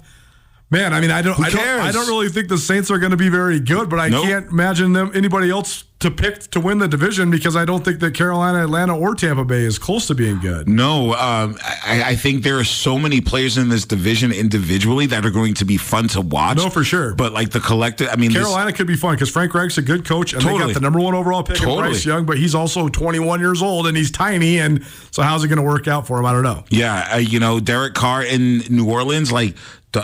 man. 0.70 0.92
I 0.94 1.00
mean, 1.00 1.10
I 1.10 1.22
don't, 1.22 1.38
I 1.40 1.50
don't? 1.50 1.60
I 1.60 1.92
don't 1.92 2.08
really 2.08 2.28
think 2.28 2.48
the 2.48 2.58
Saints 2.58 2.90
are 2.90 2.98
going 2.98 3.10
to 3.12 3.16
be 3.16 3.28
very 3.28 3.60
good, 3.60 3.88
but 3.88 3.98
I 3.98 4.08
Nope. 4.08 4.24
can't 4.24 4.50
imagine 4.50 4.92
them 4.92 5.10
anybody 5.14 5.50
else 5.50 5.84
to 6.00 6.12
pick 6.12 6.38
to 6.52 6.60
win 6.60 6.78
the 6.78 6.86
division 6.86 7.28
because 7.28 7.56
I 7.56 7.64
don't 7.64 7.84
think 7.84 7.98
that 8.00 8.14
Carolina, 8.14 8.62
Atlanta, 8.62 8.96
or 8.96 9.16
Tampa 9.16 9.44
Bay 9.44 9.62
is 9.62 9.80
close 9.80 10.06
to 10.06 10.14
being 10.14 10.38
good. 10.38 10.68
No, 10.68 11.12
um, 11.14 11.58
I, 11.84 12.02
I 12.10 12.14
think 12.14 12.44
there 12.44 12.56
are 12.60 12.64
so 12.64 13.00
many 13.00 13.20
players 13.20 13.58
in 13.58 13.68
this 13.68 13.84
division 13.84 14.30
individually 14.30 15.06
that 15.06 15.26
are 15.26 15.30
going 15.32 15.54
to 15.54 15.64
be 15.64 15.76
fun 15.76 16.06
to 16.08 16.20
watch. 16.20 16.58
No, 16.58 16.70
for 16.70 16.84
sure. 16.84 17.16
But 17.16 17.32
like 17.32 17.50
the 17.50 17.58
collective, 17.58 18.08
I 18.12 18.16
mean, 18.16 18.32
this- 18.32 18.42
Carolina 18.44 18.72
could 18.72 18.86
be 18.86 18.94
fun 18.94 19.14
because 19.16 19.28
Frank 19.30 19.52
Reich's 19.54 19.78
a 19.78 19.82
good 19.82 20.04
coach, 20.06 20.34
and 20.34 20.42
they 20.42 20.56
got 20.56 20.72
the 20.72 20.78
number 20.80 21.00
one 21.00 21.16
overall 21.16 21.42
pick 21.42 21.56
Totally. 21.56 21.78
Bryce 21.88 22.04
Young, 22.06 22.26
but 22.26 22.38
he's 22.38 22.54
also 22.54 22.88
21 22.88 23.40
years 23.40 23.60
old 23.60 23.88
and 23.88 23.96
he's 23.96 24.12
tiny, 24.12 24.60
and 24.60 24.84
so 25.10 25.22
how's 25.22 25.42
it 25.42 25.48
going 25.48 25.56
to 25.56 25.62
work 25.64 25.88
out 25.88 26.06
for 26.06 26.20
him? 26.20 26.26
I 26.26 26.32
don't 26.32 26.44
know. 26.44 26.62
yeah, 26.70 27.08
uh, 27.14 27.16
you 27.16 27.40
know, 27.40 27.58
Derek 27.58 27.94
Carr 27.94 28.22
in 28.22 28.58
New 28.70 28.88
Orleans, 28.88 29.32
like. 29.32 29.56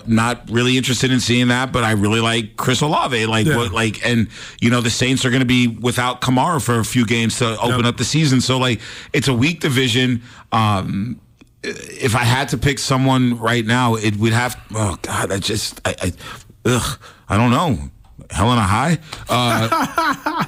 Not 0.06 0.50
really 0.50 0.76
interested 0.76 1.10
in 1.12 1.20
seeing 1.20 1.48
that, 1.48 1.70
but 1.72 1.84
I 1.84 1.92
really 1.92 2.20
like 2.20 2.56
Chris 2.56 2.80
Olave. 2.80 3.26
Like, 3.26 3.46
Yeah. 3.46 3.56
what, 3.58 3.72
like, 3.72 4.04
and 4.04 4.28
you 4.60 4.70
know, 4.70 4.80
the 4.80 4.90
Saints 4.90 5.24
are 5.24 5.30
going 5.30 5.40
to 5.40 5.46
be 5.46 5.66
without 5.68 6.20
Kamara 6.20 6.60
for 6.62 6.78
a 6.80 6.84
few 6.84 7.04
games 7.06 7.38
to 7.38 7.58
open 7.60 7.80
Yep. 7.80 7.84
up 7.86 7.96
the 7.98 8.04
season. 8.04 8.40
So, 8.40 8.58
like, 8.58 8.80
it's 9.12 9.28
a 9.28 9.34
weak 9.34 9.60
division. 9.60 10.22
Um, 10.52 11.20
if 11.62 12.14
I 12.16 12.24
had 12.24 12.48
to 12.50 12.58
pick 12.58 12.78
someone 12.78 13.38
right 13.38 13.64
now, 13.64 13.94
it 13.94 14.16
would 14.16 14.32
have. 14.32 14.56
Oh 14.74 14.96
God, 15.02 15.30
I 15.32 15.38
just, 15.38 15.80
I, 15.86 15.94
I 16.02 16.12
ugh, 16.64 16.98
I 17.28 17.36
don't 17.36 17.50
know. 17.50 17.90
Helena 18.30 18.62
High. 18.62 18.98
Uh, 19.28 19.68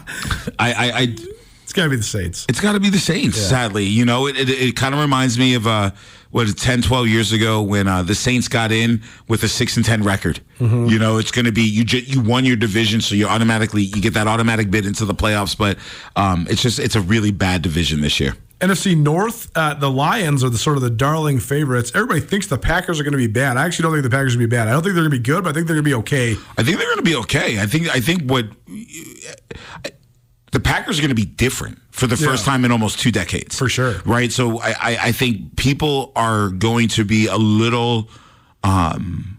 I, 0.58 0.72
I, 0.72 0.92
I, 0.94 1.16
It's 1.62 1.72
got 1.72 1.84
to 1.84 1.90
be 1.90 1.96
the 1.96 2.02
Saints. 2.02 2.46
it's 2.48 2.60
got 2.60 2.72
to 2.72 2.80
be 2.80 2.90
the 2.90 2.98
Saints. 2.98 3.36
Sadly, 3.38 3.84
you 3.84 4.04
know, 4.04 4.26
it, 4.26 4.36
it, 4.38 4.48
it 4.48 4.76
kind 4.76 4.94
of 4.94 5.00
reminds 5.00 5.38
me 5.38 5.54
of 5.54 5.66
uh, 5.66 5.90
what 6.36 6.54
10, 6.54 6.82
12 6.82 7.08
years 7.08 7.32
ago 7.32 7.62
when 7.62 7.88
uh, 7.88 8.02
the 8.02 8.14
Saints 8.14 8.46
got 8.46 8.70
in 8.70 9.02
with 9.26 9.42
a 9.42 9.48
six 9.48 9.78
and 9.78 9.86
ten 9.86 10.02
record. 10.02 10.38
You 10.60 10.98
know, 10.98 11.16
it's 11.16 11.30
going 11.30 11.46
to 11.46 11.52
be 11.52 11.62
you. 11.62 11.82
Ju- 11.82 12.00
you 12.00 12.20
won 12.20 12.44
your 12.44 12.56
division, 12.56 13.00
so 13.00 13.14
you 13.14 13.26
automatically 13.26 13.82
you 13.82 14.02
get 14.02 14.12
that 14.14 14.26
automatic 14.26 14.70
bid 14.70 14.84
into 14.84 15.06
the 15.06 15.14
playoffs. 15.14 15.56
But 15.56 15.78
um, 16.14 16.46
it's 16.50 16.60
just 16.60 16.78
it's 16.78 16.94
a 16.94 17.00
really 17.00 17.30
bad 17.30 17.62
division 17.62 18.02
this 18.02 18.20
year. 18.20 18.34
NFC 18.60 18.96
North, 18.96 19.50
uh, 19.54 19.74
the 19.74 19.90
Lions 19.90 20.44
are 20.44 20.50
the 20.50 20.58
sort 20.58 20.76
of 20.76 20.82
the 20.82 20.90
darling 20.90 21.38
favorites. 21.40 21.90
Everybody 21.94 22.20
thinks 22.20 22.46
the 22.46 22.58
Packers 22.58 23.00
are 23.00 23.02
going 23.02 23.12
to 23.12 23.18
be 23.18 23.26
bad. 23.26 23.56
I 23.56 23.64
actually 23.64 23.84
don't 23.84 23.92
think 23.92 24.04
the 24.04 24.10
Packers 24.10 24.34
are 24.34 24.38
going 24.38 24.48
to 24.48 24.54
be 24.54 24.56
bad. 24.56 24.68
I 24.68 24.72
don't 24.72 24.82
think 24.82 24.94
they're 24.94 25.04
going 25.04 25.12
to 25.12 25.18
be 25.18 25.22
good, 25.22 25.44
but 25.44 25.50
I 25.50 25.52
think 25.52 25.66
they're 25.66 25.76
going 25.76 25.84
to 25.84 25.90
be 25.90 25.94
okay. 25.94 26.32
I 26.56 26.62
think 26.62 26.78
they're 26.78 26.86
going 26.86 26.98
to 26.98 27.02
be 27.02 27.16
okay. 27.16 27.60
I 27.60 27.66
think 27.66 27.94
I 27.94 28.00
think 28.00 28.30
what 28.30 28.46
the 30.56 30.60
Packers 30.60 30.98
are 30.98 31.02
going 31.02 31.10
to 31.10 31.14
be 31.14 31.26
different 31.26 31.78
for 31.90 32.06
the 32.06 32.16
first 32.16 32.46
Yeah. 32.46 32.52
time 32.52 32.64
in 32.64 32.72
almost 32.72 32.98
two 32.98 33.10
decades, 33.12 33.58
For 33.58 33.68
sure. 33.68 34.00
Right. 34.06 34.32
So 34.32 34.58
I, 34.58 34.70
I, 34.70 34.98
I 35.08 35.12
think 35.12 35.56
people 35.56 36.12
are 36.16 36.48
going 36.48 36.88
to 36.88 37.04
be 37.04 37.26
a 37.26 37.36
little. 37.36 38.08
Um, 38.64 39.36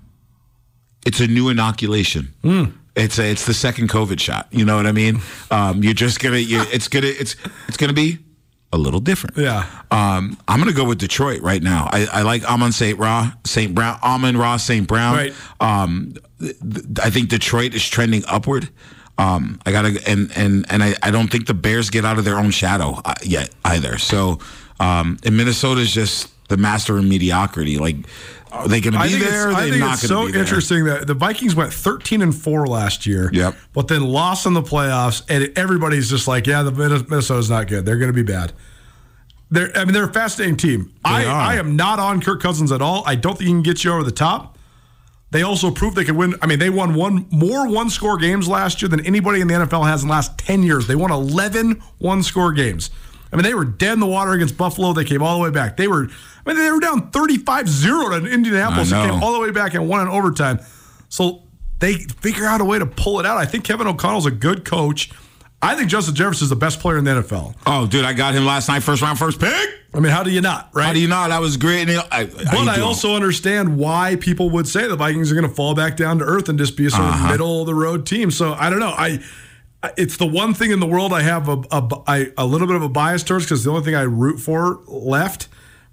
it's 1.08 1.19
a 1.19 1.25
new 1.27 1.49
inoculation. 1.49 2.34
Hmm. 2.43 2.65
It's 2.95 3.17
a, 3.17 3.32
it's 3.32 3.45
the 3.47 3.53
second 3.56 3.89
COVID 3.89 4.19
shot. 4.19 4.47
You 4.51 4.63
know 4.65 4.75
what 4.75 4.86
I 4.86 4.91
mean? 4.91 5.21
Um, 5.49 5.84
you're 5.84 5.93
just 5.95 6.19
gonna. 6.19 6.38
You, 6.38 6.62
it's 6.71 6.88
gonna. 6.88 7.08
It's 7.08 7.36
it's 7.67 7.77
gonna 7.77 7.93
be 7.93 8.19
a 8.73 8.77
little 8.77 8.99
different. 8.99 9.38
Yeah. 9.38 9.65
Um, 9.91 10.38
I'm 10.47 10.60
gonna 10.60 10.73
go 10.73 10.84
with 10.86 10.99
Detroit 10.99 11.41
right 11.41 11.63
now. 11.63 11.89
I, 11.91 12.06
I 12.12 12.21
like 12.23 12.43
Amon 12.43 12.71
Saint 12.71 12.99
Ra 12.99 13.32
Saint 13.45 13.73
Brown 13.75 13.97
Amon 14.03 14.36
Ra 14.38 14.58
Saint 14.58 14.88
Brown. 14.88 15.15
Right. 15.15 15.34
Um, 15.60 16.13
th- 16.39 16.56
th- 16.60 16.86
I 17.03 17.10
think 17.10 17.30
Detroit 17.30 17.73
is 17.73 17.88
trending 17.88 18.23
upward. 18.27 18.69
Um, 19.17 19.60
I 19.65 19.71
gotta 19.71 19.99
and 20.08 20.32
and 20.36 20.65
and 20.69 20.84
I, 20.84 20.95
I 21.01 21.12
don't 21.12 21.27
think 21.30 21.47
the 21.47 21.53
Bears 21.53 21.89
get 21.89 22.06
out 22.06 22.19
of 22.19 22.25
their 22.25 22.38
own 22.38 22.51
shadow 22.51 23.01
uh, 23.03 23.15
yet 23.23 23.49
either. 23.65 23.97
So, 23.97 24.39
um, 24.80 25.17
and 25.23 25.36
Minnesota 25.36 25.82
is 25.82 25.91
just 25.91 26.32
the 26.49 26.58
master 26.58 26.97
of 26.97 27.03
mediocrity. 27.03 27.77
Like, 27.80 27.95
are 28.51 28.67
they 28.67 28.80
gonna 28.80 28.97
I 28.99 29.08
be 29.08 29.15
there? 29.15 29.49
I 29.49 29.63
they 29.65 29.69
think 29.71 29.80
not 29.82 29.93
it's 29.93 30.08
so 30.08 30.27
be 30.27 30.34
there? 30.34 30.41
interesting 30.41 30.86
that 30.86 31.08
the 31.08 31.15
Vikings 31.15 31.56
went 31.56 31.73
13 31.73 32.21
and 32.21 32.34
4 32.36 32.67
last 32.67 33.06
year. 33.06 33.30
Yep. 33.34 33.56
But 33.73 33.88
then 33.88 34.03
lost 34.03 34.45
in 34.45 34.53
the 34.53 34.62
playoffs, 34.62 35.23
and 35.30 35.51
everybody's 35.58 36.10
just 36.10 36.27
like, 36.27 36.45
yeah, 36.47 36.62
the 36.63 36.71
Minnes- 36.71 37.10
Minnesota's 37.10 37.49
not 37.49 37.67
good. 37.67 37.86
They're 37.86 37.97
going 37.97 38.10
to 38.10 38.13
be 38.13 38.23
bad. 38.23 38.53
They're, 39.49 39.71
I 39.75 39.86
mean, 39.86 39.93
they're 39.93 40.10
a 40.10 40.13
fascinating 40.13 40.58
team. 40.58 40.93
I, 41.06 41.25
are. 41.25 41.32
I 41.32 41.56
am 41.56 41.75
not 41.75 41.99
on 41.99 42.21
Kirk 42.21 42.41
Cousins 42.41 42.71
at 42.71 42.82
all. 42.82 43.03
I 43.06 43.15
don't 43.15 43.38
think 43.38 43.47
he 43.47 43.53
can 43.53 43.62
get 43.63 43.84
you 43.84 43.91
over 43.93 44.03
the 44.03 44.12
top. 44.12 44.56
They 45.31 45.41
also 45.41 45.71
proved 45.71 45.97
they 45.97 46.05
could 46.05 46.15
win. 46.15 46.35
I 46.41 46.47
mean, 46.47 46.59
they 46.59 46.69
won 46.69 46.93
one 46.95 47.27
more 47.29 47.67
one 47.67 47.89
score 47.89 48.17
games 48.17 48.47
last 48.47 48.81
year 48.81 48.87
than 48.87 49.05
anybody 49.05 49.41
in 49.41 49.47
the 49.47 49.55
NFL 49.55 49.85
has 49.85 50.01
in 50.01 50.07
the 50.07 50.13
last 50.13 50.37
10 50.37 50.63
years. 50.63 50.87
They 50.87 50.95
won 50.95 51.11
11 51.11 51.81
one 51.97 52.23
score 52.23 52.53
games. 52.53 52.89
I 53.31 53.35
mean, 53.35 53.43
they 53.43 53.53
were 53.53 53.65
dead 53.65 53.93
in 53.93 53.99
the 53.99 54.05
water 54.05 54.31
against 54.31 54.57
Buffalo. 54.57 54.93
They 54.93 55.03
came 55.03 55.21
all 55.21 55.37
the 55.37 55.43
way 55.43 55.49
back. 55.49 55.75
They 55.75 55.87
were, 55.87 56.07
I 56.45 56.49
mean, 56.49 56.57
they 56.57 56.71
were 56.71 56.79
down 56.79 57.11
35 57.11 57.67
0 57.67 58.19
to 58.19 58.25
Indianapolis 58.25 58.89
know. 58.89 59.05
came 59.05 59.21
all 59.21 59.33
the 59.33 59.39
way 59.39 59.51
back 59.51 59.73
and 59.73 59.89
won 59.89 60.01
in 60.01 60.07
overtime. 60.07 60.59
So 61.09 61.43
they 61.79 61.95
figure 61.95 62.45
out 62.45 62.61
a 62.61 62.65
way 62.65 62.79
to 62.79 62.85
pull 62.85 63.19
it 63.19 63.25
out. 63.25 63.37
I 63.37 63.45
think 63.45 63.65
Kevin 63.65 63.85
O'Connell's 63.85 64.25
a 64.25 64.31
good 64.31 64.63
coach. 64.63 65.11
I 65.67 65.75
think 65.75 65.89
Justin 65.89 66.15
Jefferson 66.15 66.45
is 66.45 66.49
the 66.49 66.56
best 66.56 66.80
player 66.80 66.97
in 66.97 67.03
the 67.03 67.12
NFL. 67.12 67.56
Oh, 67.65 67.88
dude, 67.88 68.06
I 68.06 68.13
got 68.13 68.34
him 68.34 68.45
last 68.45 68.67
night, 68.69 68.82
first 68.84 69.01
round, 69.01 69.19
first 69.19 69.39
pick. 69.39 69.69
I 69.93 69.99
mean, 69.99 70.12
how 70.12 70.23
do 70.23 70.30
you 70.32 70.41
not, 70.41 70.69
right? 70.73 70.86
How 70.86 70.93
do 70.93 70.99
you 70.99 71.08
not? 71.08 71.30
that 71.30 71.41
was 71.41 71.58
great? 71.58 71.89
And 71.89 71.99
I, 72.12 72.25
But 72.25 72.67
I 72.69 72.82
also 72.82 73.15
understand 73.15 73.77
why 73.77 74.15
people 74.19 74.49
would 74.51 74.67
say 74.67 74.88
the 74.88 74.95
Vikings 74.95 75.32
are 75.32 75.36
going 75.36 75.47
to 75.47 75.53
fall 75.53 75.73
back 75.75 75.97
down 75.97 76.19
to 76.19 76.25
earth 76.25 76.49
and 76.49 76.58
just 76.60 76.77
be 76.77 76.86
a 76.86 76.89
sort 76.89 77.03
Uh-huh. 77.03 77.25
of 77.25 77.32
middle 77.32 77.62
of 77.62 77.67
the 77.67 77.73
road 77.75 78.06
team. 78.06 78.30
So 78.32 78.53
I 78.53 78.69
don't 78.69 78.80
know. 78.80 78.93
I 78.97 79.19
I- 79.84 79.91
it's 79.97 80.17
the 80.17 80.25
one 80.25 80.53
thing 80.53 80.71
in 80.71 80.80
the 80.80 80.88
world 80.88 81.13
I 81.13 81.21
have 81.21 81.47
a 81.49 81.62
a, 81.71 81.88
I- 82.08 82.31
a 82.37 82.46
little 82.46 82.67
bit 82.67 82.75
of 82.75 82.81
a 82.83 82.89
bias 82.89 83.23
towards 83.23 83.46
because 83.46 83.63
the 83.63 83.69
only 83.71 83.83
thing 83.83 83.96
I 83.96 84.02
root 84.04 84.39
for 84.39 84.81
left. 84.87 85.48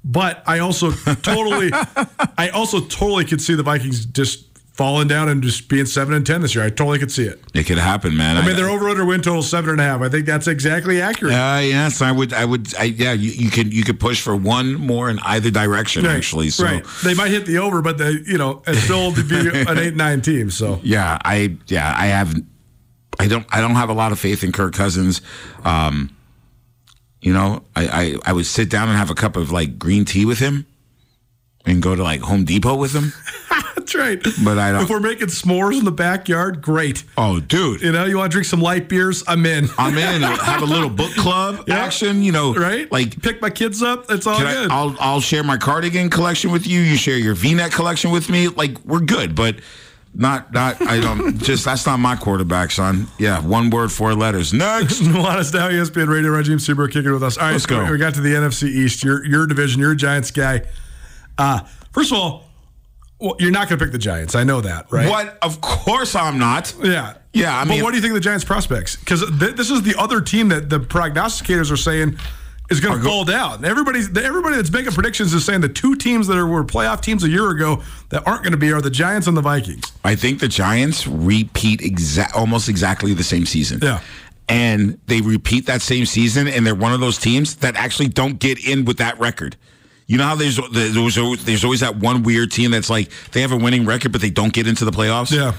But 0.05 0.43
I 0.47 0.59
also 0.59 0.91
totally, 0.93 1.71
I 2.39 2.51
also 2.51 2.81
totally 2.81 3.25
could 3.25 3.41
see 3.41 3.55
the 3.55 3.63
Vikings 3.63 4.05
just 4.05 4.54
falling 4.75 5.07
down 5.07 5.29
and 5.29 5.41
just 5.41 5.69
being 5.69 5.87
seven 5.87 6.15
and 6.15 6.27
ten 6.27 6.43
this 6.43 6.55
year. 6.55 6.65
I 6.65 6.69
totally 6.69 6.99
could 6.99 7.11
see 7.13 7.25
it. 7.25 7.41
it 7.55 7.65
could 7.65 7.79
happen, 7.79 8.17
man. 8.17 8.37
I 8.37 8.45
mean, 8.45 8.57
their 8.57 8.69
over 8.69 8.89
under 8.89 9.05
win 9.05 9.23
total 9.23 9.43
seven 9.43 9.71
and 9.71 9.81
a 9.81 9.85
half. 9.85 10.03
I 10.03 10.09
think 10.09 10.27
that's 10.27 10.49
exactly 10.49 11.01
accurate. 11.01 11.33
Uh, 11.33 11.61
yes, 11.63 12.03
I 12.03 12.13
would. 12.13 12.33
I 12.33 12.45
would. 12.45 12.75
I, 12.77 12.85
yeah, 12.85 13.13
you, 13.13 13.31
you 13.31 13.51
could. 13.51 13.73
You 13.73 13.85
could 13.85 13.99
push 13.99 14.21
for 14.21 14.37
one 14.37 14.75
more 14.75 15.09
in 15.09 15.19
either 15.21 15.51
direction, 15.51 16.05
Right, 16.05 16.17
actually. 16.17 16.51
So, 16.51 16.65
right. 16.65 16.85
They 17.03 17.15
might 17.15 17.31
hit 17.31 17.47
the 17.47 17.59
over, 17.59 17.81
but 17.81 17.99
they, 17.99 18.11
you 18.27 18.37
know, 18.37 18.63
it's 18.67 18.81
still 18.81 19.13
to 19.13 19.25
be 19.25 19.49
an 19.69 19.79
eight 19.79 19.95
nine 19.95 20.21
team. 20.21 20.51
So 20.51 20.81
yeah, 20.83 21.19
I. 21.25 21.57
Yeah, 21.69 21.95
I 21.97 22.07
have. 22.07 22.35
I 23.21 23.29
don't 23.29 23.47
I 23.51 23.61
don't 23.61 23.77
have 23.77 23.91
a 23.91 23.95
lot 23.95 24.11
of 24.11 24.19
faith 24.19 24.43
in 24.43 24.51
Kirk 24.51 24.75
Cousins. 24.75 25.23
Um, 25.65 26.15
you 27.21 27.33
know, 27.33 27.63
I, 27.77 27.87
I 27.87 28.31
I 28.31 28.33
would 28.33 28.45
sit 28.47 28.69
down 28.69 28.89
and 28.89 28.99
have 28.99 29.09
a 29.11 29.15
cup 29.15 29.37
of 29.37 29.53
like 29.53 29.79
green 29.79 30.05
tea 30.05 30.25
with 30.25 30.41
him, 30.41 30.67
and 31.65 31.81
go 31.81 31.95
to 31.95 32.03
like 32.03 32.23
Home 32.23 32.45
Depot 32.45 32.75
with 32.75 32.93
him. 32.93 33.13
That's 33.95 34.27
right. 34.37 34.45
But 34.45 34.59
I 34.59 34.73
don't- 34.73 34.83
If 34.83 34.91
we're 34.91 35.01
making 35.01 35.29
s'mores 35.29 35.79
in 35.79 35.85
the 35.85 35.93
backyard, 35.93 36.61
great. 36.63 37.05
Oh, 37.17 37.41
dude. 37.41 37.81
You 37.83 37.93
know, 37.93 38.05
you 38.05 38.17
want 38.19 38.31
to 38.31 38.35
drink 38.35 38.47
some 38.47 38.61
light 38.61 38.89
beers? 38.89 39.23
I'm 39.27 39.45
in. 39.47 39.69
I'm 39.79 39.97
in. 39.97 40.23
Have 40.23 40.63
a 40.63 40.67
little 40.67 40.91
book 40.91 41.13
club 41.13 41.65
Yeah. 41.67 41.77
action. 41.85 42.23
You 42.23 42.33
know, 42.33 42.55
right? 42.55 42.91
Like 42.91 43.21
pick 43.23 43.41
my 43.41 43.51
kids 43.51 43.83
up. 43.83 44.11
It's 44.11 44.27
all 44.27 44.37
Can 44.37 44.47
I, 44.47 44.53
good. 44.55 44.71
I'll 44.71 44.97
I'll 45.01 45.21
share 45.21 45.43
my 45.43 45.57
cardigan 45.57 46.11
collection 46.11 46.51
with 46.53 46.67
you. 46.67 46.81
You 46.81 46.97
share 46.97 47.17
your 47.19 47.35
V-neck 47.35 47.73
collection 47.73 48.11
with 48.11 48.29
me. 48.29 48.49
Like 48.49 48.79
we're 48.85 49.01
good, 49.01 49.35
but 49.35 49.57
not 50.15 50.53
not. 50.53 50.81
I 50.83 51.01
don't 51.01 51.39
just 51.43 51.65
that's 51.65 51.87
not 51.87 51.99
my 51.99 52.17
quarterback, 52.17 52.71
son. 52.71 53.09
Yeah, 53.19 53.41
one 53.41 53.71
word, 53.71 53.91
four 53.93 54.15
letters. 54.15 54.53
Next. 54.53 55.01
Nuanez 55.01 55.53
now, 55.53 55.69
ESPN 55.69 56.09
Radio, 56.09 56.31
Rajiem 56.31 56.61
Seabrook 56.61 56.93
kicking 56.93 57.13
with 57.13 57.23
us. 57.23 57.37
All 57.37 57.45
right, 57.47 57.53
Let's 57.53 57.67
go. 57.67 57.91
We 57.91 57.99
got 57.99 58.15
to 58.15 58.21
the 58.21 58.35
NFC 58.35 58.69
East. 58.69 59.03
Your 59.05 59.25
your 59.25 59.47
division. 59.47 59.81
You're 59.81 59.93
a 59.93 59.97
Giants 59.97 60.31
guy. 60.31 60.63
Uh, 61.37 61.61
first 61.93 62.13
of 62.13 62.19
all, 62.19 62.49
well, 63.21 63.37
you're 63.39 63.51
not 63.51 63.69
going 63.69 63.79
to 63.79 63.85
pick 63.85 63.93
the 63.93 63.99
Giants. 63.99 64.35
I 64.35 64.45
know 64.45 64.61
that, 64.61 64.91
right? 64.91 65.09
What? 65.09 65.39
Of 65.43 65.61
course 65.61 66.15
I'm 66.15 66.39
not. 66.39 66.75
Yeah. 66.83 67.15
Yeah, 67.33 67.59
I 67.59 67.65
mean- 67.65 67.79
but 67.81 67.85
what 67.85 67.91
do 67.91 67.97
you 67.97 68.03
think 68.03 68.11
of 68.13 68.15
the 68.17 68.21
Giants' 68.21 68.45
prospects? 68.45 68.97
Because 68.97 69.25
th- 69.39 69.57
this 69.57 69.71
is 69.71 69.83
the 69.83 69.95
other 69.99 70.21
team 70.21 70.49
that 70.51 70.71
the 70.71 70.79
prognosticators 70.81 71.71
are 71.73 71.77
saying 71.77 72.19
is 72.71 72.81
going 72.81 72.97
to 72.97 73.03
go- 73.03 73.09
fall 73.11 73.25
down. 73.25 73.65
Everybody's 73.65 74.09
everybody 74.17 74.57
that's 74.57 74.71
making 74.71 74.93
predictions 74.93 75.35
is 75.35 75.45
saying 75.45 75.61
the 75.61 75.69
two 75.69 75.97
teams 75.97 76.27
that 76.29 76.37
are, 76.39 76.47
were 76.47 76.65
playoff 76.65 77.01
teams 77.01 77.25
a 77.25 77.29
year 77.29 77.51
ago 77.51 77.83
that 78.11 78.27
aren't 78.27 78.43
going 78.43 78.53
to 78.53 78.59
be 78.59 78.73
are 78.73 78.81
the 78.81 78.91
Giants 78.91 79.27
and 79.27 79.37
the 79.37 79.43
Vikings. 79.43 79.85
I 80.05 80.15
think 80.17 80.41
the 80.41 80.49
Giants 80.49 81.07
repeat 81.07 81.81
exa- 81.81 82.35
almost 82.35 82.69
exactly 82.69 83.15
the 83.15 83.25
same 83.25 83.47
season. 83.47 83.81
Yeah. 83.83 84.01
And 84.49 84.99
they 85.07 85.21
repeat 85.23 85.67
that 85.67 85.81
same 85.83 86.05
season, 86.07 86.47
and 86.49 86.67
they're 86.67 86.75
one 86.75 86.93
of 86.93 87.01
those 87.01 87.19
teams 87.19 87.57
that 87.57 87.77
actually 87.77 88.09
don't 88.09 88.39
get 88.39 88.63
in 88.65 88.85
with 88.85 88.99
that 88.99 89.19
record. 89.19 89.57
You 90.07 90.19
know 90.19 90.25
how 90.25 90.35
there's 90.35 90.59
there's 90.73 91.17
always, 91.19 91.45
there's 91.45 91.65
always 91.65 91.81
that 91.81 91.97
one 91.97 92.23
weird 92.23 92.53
team 92.53 92.71
that's 92.71 92.91
like 92.91 93.11
they 93.33 93.41
have 93.41 93.53
a 93.53 93.57
winning 93.57 93.87
record, 93.87 94.13
but 94.13 94.21
they 94.21 94.31
don't 94.31 94.53
get 94.53 94.67
into 94.67 94.85
the 94.85 94.91
playoffs. 94.91 95.31
Yeah. 95.35 95.55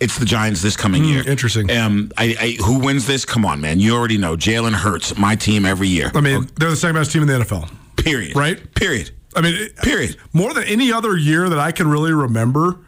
It's 0.00 0.18
the 0.18 0.24
Giants 0.24 0.62
this 0.62 0.76
coming 0.78 1.04
year. 1.04 1.28
interesting. 1.28 1.70
Um, 1.70 2.10
I, 2.16 2.34
I, 2.40 2.62
who 2.64 2.78
wins 2.78 3.06
this? 3.06 3.26
Come 3.26 3.44
on, 3.44 3.60
man. 3.60 3.80
You 3.80 3.94
already 3.94 4.16
know. 4.16 4.34
Jalen 4.34 4.72
Hurts, 4.72 5.18
my 5.18 5.36
team 5.36 5.66
every 5.66 5.88
year. 5.88 6.10
I 6.14 6.22
mean, 6.22 6.48
they're 6.58 6.70
the 6.70 6.76
second 6.76 6.96
best 6.96 7.12
team 7.12 7.20
in 7.20 7.28
the 7.28 7.34
NFL. 7.34 7.70
Period. 7.96 8.34
Right? 8.34 8.74
Period. 8.74 9.10
I 9.36 9.42
mean, 9.42 9.54
it- 9.56 9.76
Period. 9.76 10.16
More 10.32 10.54
than 10.54 10.64
any 10.64 10.90
other 10.90 11.14
year 11.18 11.50
that 11.50 11.58
I 11.58 11.70
can 11.70 11.86
really 11.88 12.14
remember, 12.14 12.78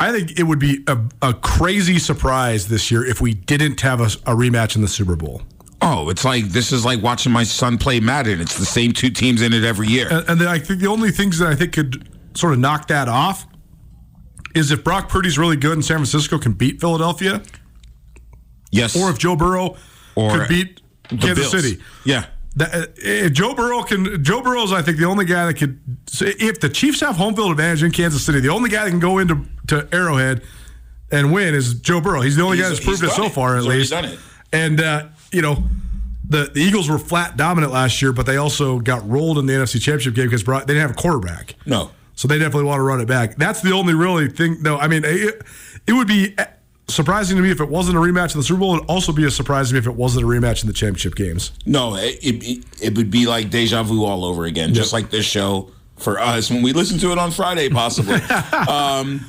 I 0.00 0.10
think 0.10 0.40
it 0.40 0.42
would 0.42 0.58
be 0.58 0.82
a, 0.88 0.98
a 1.22 1.34
crazy 1.34 2.00
surprise 2.00 2.66
this 2.66 2.90
year 2.90 3.04
if 3.06 3.20
we 3.20 3.32
didn't 3.32 3.80
have 3.82 4.00
a, 4.00 4.06
a 4.06 4.34
rematch 4.34 4.74
in 4.74 4.82
the 4.82 4.88
Super 4.88 5.14
Bowl. 5.14 5.42
Oh, 5.82 6.10
it's 6.10 6.24
like 6.24 6.44
this 6.46 6.72
is 6.72 6.84
like 6.84 7.02
watching 7.02 7.32
my 7.32 7.42
son 7.42 7.78
play 7.78 8.00
Madden. 8.00 8.40
It's 8.40 8.58
the 8.58 8.66
same 8.66 8.92
two 8.92 9.10
teams 9.10 9.40
in 9.42 9.52
it 9.52 9.64
every 9.64 9.88
year. 9.88 10.08
And, 10.10 10.28
and 10.28 10.40
then 10.40 10.48
I 10.48 10.58
think 10.58 10.80
the 10.80 10.88
only 10.88 11.10
things 11.10 11.38
that 11.38 11.48
I 11.48 11.54
think 11.54 11.72
could 11.72 12.08
sort 12.36 12.52
of 12.52 12.58
knock 12.58 12.88
that 12.88 13.08
off 13.08 13.46
is 14.54 14.70
if 14.70 14.84
Brock 14.84 15.08
Purdy's 15.08 15.38
really 15.38 15.56
good 15.56 15.72
and 15.72 15.84
San 15.84 15.96
Francisco 15.96 16.38
can 16.38 16.52
beat 16.52 16.80
Philadelphia, 16.80 17.42
yes. 18.70 18.96
or 18.96 19.10
if 19.10 19.18
Joe 19.18 19.36
Burrow 19.36 19.76
Or 20.16 20.30
could 20.38 20.48
beat 20.48 20.80
the 21.08 21.16
Kansas 21.16 21.50
Bills. 21.50 21.64
City. 21.64 21.82
Yeah. 22.04 22.26
That, 22.56 22.94
if 22.96 23.32
Joe 23.32 23.54
Burrow 23.54 23.82
can. 23.82 24.22
Joe 24.24 24.42
Burrow's, 24.42 24.72
I 24.72 24.82
think, 24.82 24.98
the 24.98 25.04
only 25.04 25.24
guy 25.24 25.46
that 25.46 25.54
could. 25.54 25.80
If 26.20 26.60
the 26.60 26.68
Chiefs 26.68 27.00
have 27.00 27.16
home 27.16 27.34
field 27.36 27.52
advantage 27.52 27.84
in 27.84 27.92
Kansas 27.92 28.26
City, 28.26 28.40
the 28.40 28.48
only 28.48 28.68
guy 28.68 28.84
that 28.84 28.90
can 28.90 28.98
go 28.98 29.18
into 29.18 29.46
to 29.68 29.88
Arrowhead 29.92 30.42
and 31.12 31.32
win 31.32 31.54
is 31.54 31.74
Joe 31.74 32.00
Burrow. 32.00 32.20
He's 32.22 32.36
the 32.36 32.42
only 32.42 32.58
guy 32.58 32.68
that's 32.68 32.84
proved 32.84 33.04
it 33.04 33.10
so 33.10 33.26
it. 33.26 33.32
far, 33.32 33.56
at 33.56 33.62
He's 33.62 33.68
least. 33.68 33.90
done 33.90 34.04
it. 34.06 34.18
And 34.52 34.80
uh, 34.80 35.06
you 35.32 35.42
know, 35.42 35.64
the, 36.28 36.50
the 36.52 36.60
Eagles 36.60 36.88
were 36.88 36.98
flat 36.98 37.36
dominant 37.36 37.72
last 37.72 38.00
year, 38.00 38.12
but 38.12 38.26
they 38.26 38.36
also 38.36 38.78
got 38.78 39.06
rolled 39.08 39.38
in 39.38 39.46
the 39.46 39.52
NFC 39.52 39.80
Championship 39.80 40.14
game 40.14 40.26
because 40.26 40.44
they 40.44 40.74
didn't 40.74 40.82
have 40.82 40.92
a 40.92 40.94
quarterback. 40.94 41.56
No. 41.66 41.90
So 42.14 42.28
they 42.28 42.38
definitely 42.38 42.64
want 42.64 42.78
to 42.78 42.82
run 42.82 43.00
it 43.00 43.08
back. 43.08 43.36
That's 43.36 43.62
the 43.62 43.72
only 43.72 43.94
really 43.94 44.28
thing. 44.28 44.62
No, 44.62 44.78
I 44.78 44.88
mean, 44.88 45.02
it, 45.04 45.42
it 45.86 45.92
would 45.92 46.06
be 46.06 46.36
surprising 46.86 47.36
to 47.36 47.42
me 47.42 47.50
if 47.50 47.60
it 47.60 47.68
wasn't 47.68 47.96
a 47.96 48.00
rematch 48.00 48.34
in 48.34 48.40
the 48.40 48.44
Super 48.44 48.60
Bowl. 48.60 48.76
It'd 48.76 48.88
also 48.88 49.12
be 49.12 49.24
a 49.24 49.30
surprise 49.30 49.68
to 49.68 49.74
me 49.74 49.78
if 49.78 49.86
it 49.86 49.94
wasn't 49.94 50.24
a 50.24 50.28
rematch 50.28 50.62
in 50.62 50.66
the 50.68 50.72
championship 50.72 51.14
games. 51.14 51.52
No, 51.66 51.96
it, 51.96 52.18
it, 52.22 52.64
it 52.80 52.96
would 52.96 53.10
be 53.10 53.26
like 53.26 53.50
deja 53.50 53.82
vu 53.82 54.04
all 54.04 54.24
over 54.24 54.44
again, 54.44 54.74
just 54.74 54.92
like 54.92 55.10
this 55.10 55.24
show 55.24 55.70
for 55.96 56.18
us 56.18 56.50
when 56.50 56.62
we 56.62 56.72
listen 56.72 56.98
to 56.98 57.12
it 57.12 57.18
on 57.18 57.30
Friday, 57.30 57.68
possibly. 57.68 58.14
um, 58.68 59.24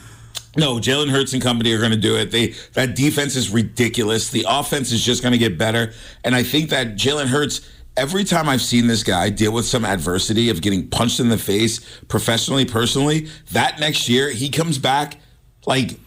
no, 0.58 0.76
Jalen 0.78 1.10
Hurts 1.10 1.34
and 1.34 1.42
company 1.42 1.72
are 1.74 1.80
going 1.80 1.92
to 1.92 1.98
do 1.98 2.18
it. 2.18 2.32
They 2.32 2.48
that 2.74 2.96
defense 2.96 3.36
is 3.36 3.50
ridiculous. 3.50 4.30
The 4.30 4.46
offense 4.48 4.92
is 4.92 5.04
just 5.04 5.22
going 5.22 5.32
to 5.32 5.38
get 5.38 5.58
better, 5.58 5.94
and 6.24 6.36
I 6.36 6.44
think 6.44 6.70
that 6.70 6.96
Jalen 6.96 7.28
Hurts. 7.28 7.62
Every 7.98 8.24
time 8.24 8.48
I've 8.48 8.62
seen 8.62 8.88
this 8.88 9.04
guy 9.04 9.30
deal 9.30 9.52
with 9.52 9.66
some 9.66 9.84
adversity 9.84 10.50
of 10.50 10.62
getting 10.62 10.88
punched 10.88 11.20
in 11.20 11.28
the 11.28 11.38
face, 11.38 11.82
professionally, 12.08 12.64
personally, 12.64 13.28
that 13.52 13.82
next 13.82 14.08
year 14.08 14.32
he 14.32 14.50
comes 14.50 14.78
back 14.78 15.18
like 15.66 16.00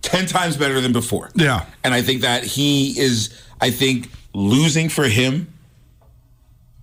10 0.00 0.26
times 0.26 0.56
better 0.56 0.80
than 0.80 0.92
before. 0.92 1.30
Yeah. 1.34 1.66
And 1.84 1.92
I 1.92 2.02
think 2.02 2.22
that 2.22 2.44
he 2.44 2.98
is, 2.98 3.38
I 3.60 3.70
think 3.70 4.10
losing 4.32 4.88
for 4.88 5.04
him 5.04 5.52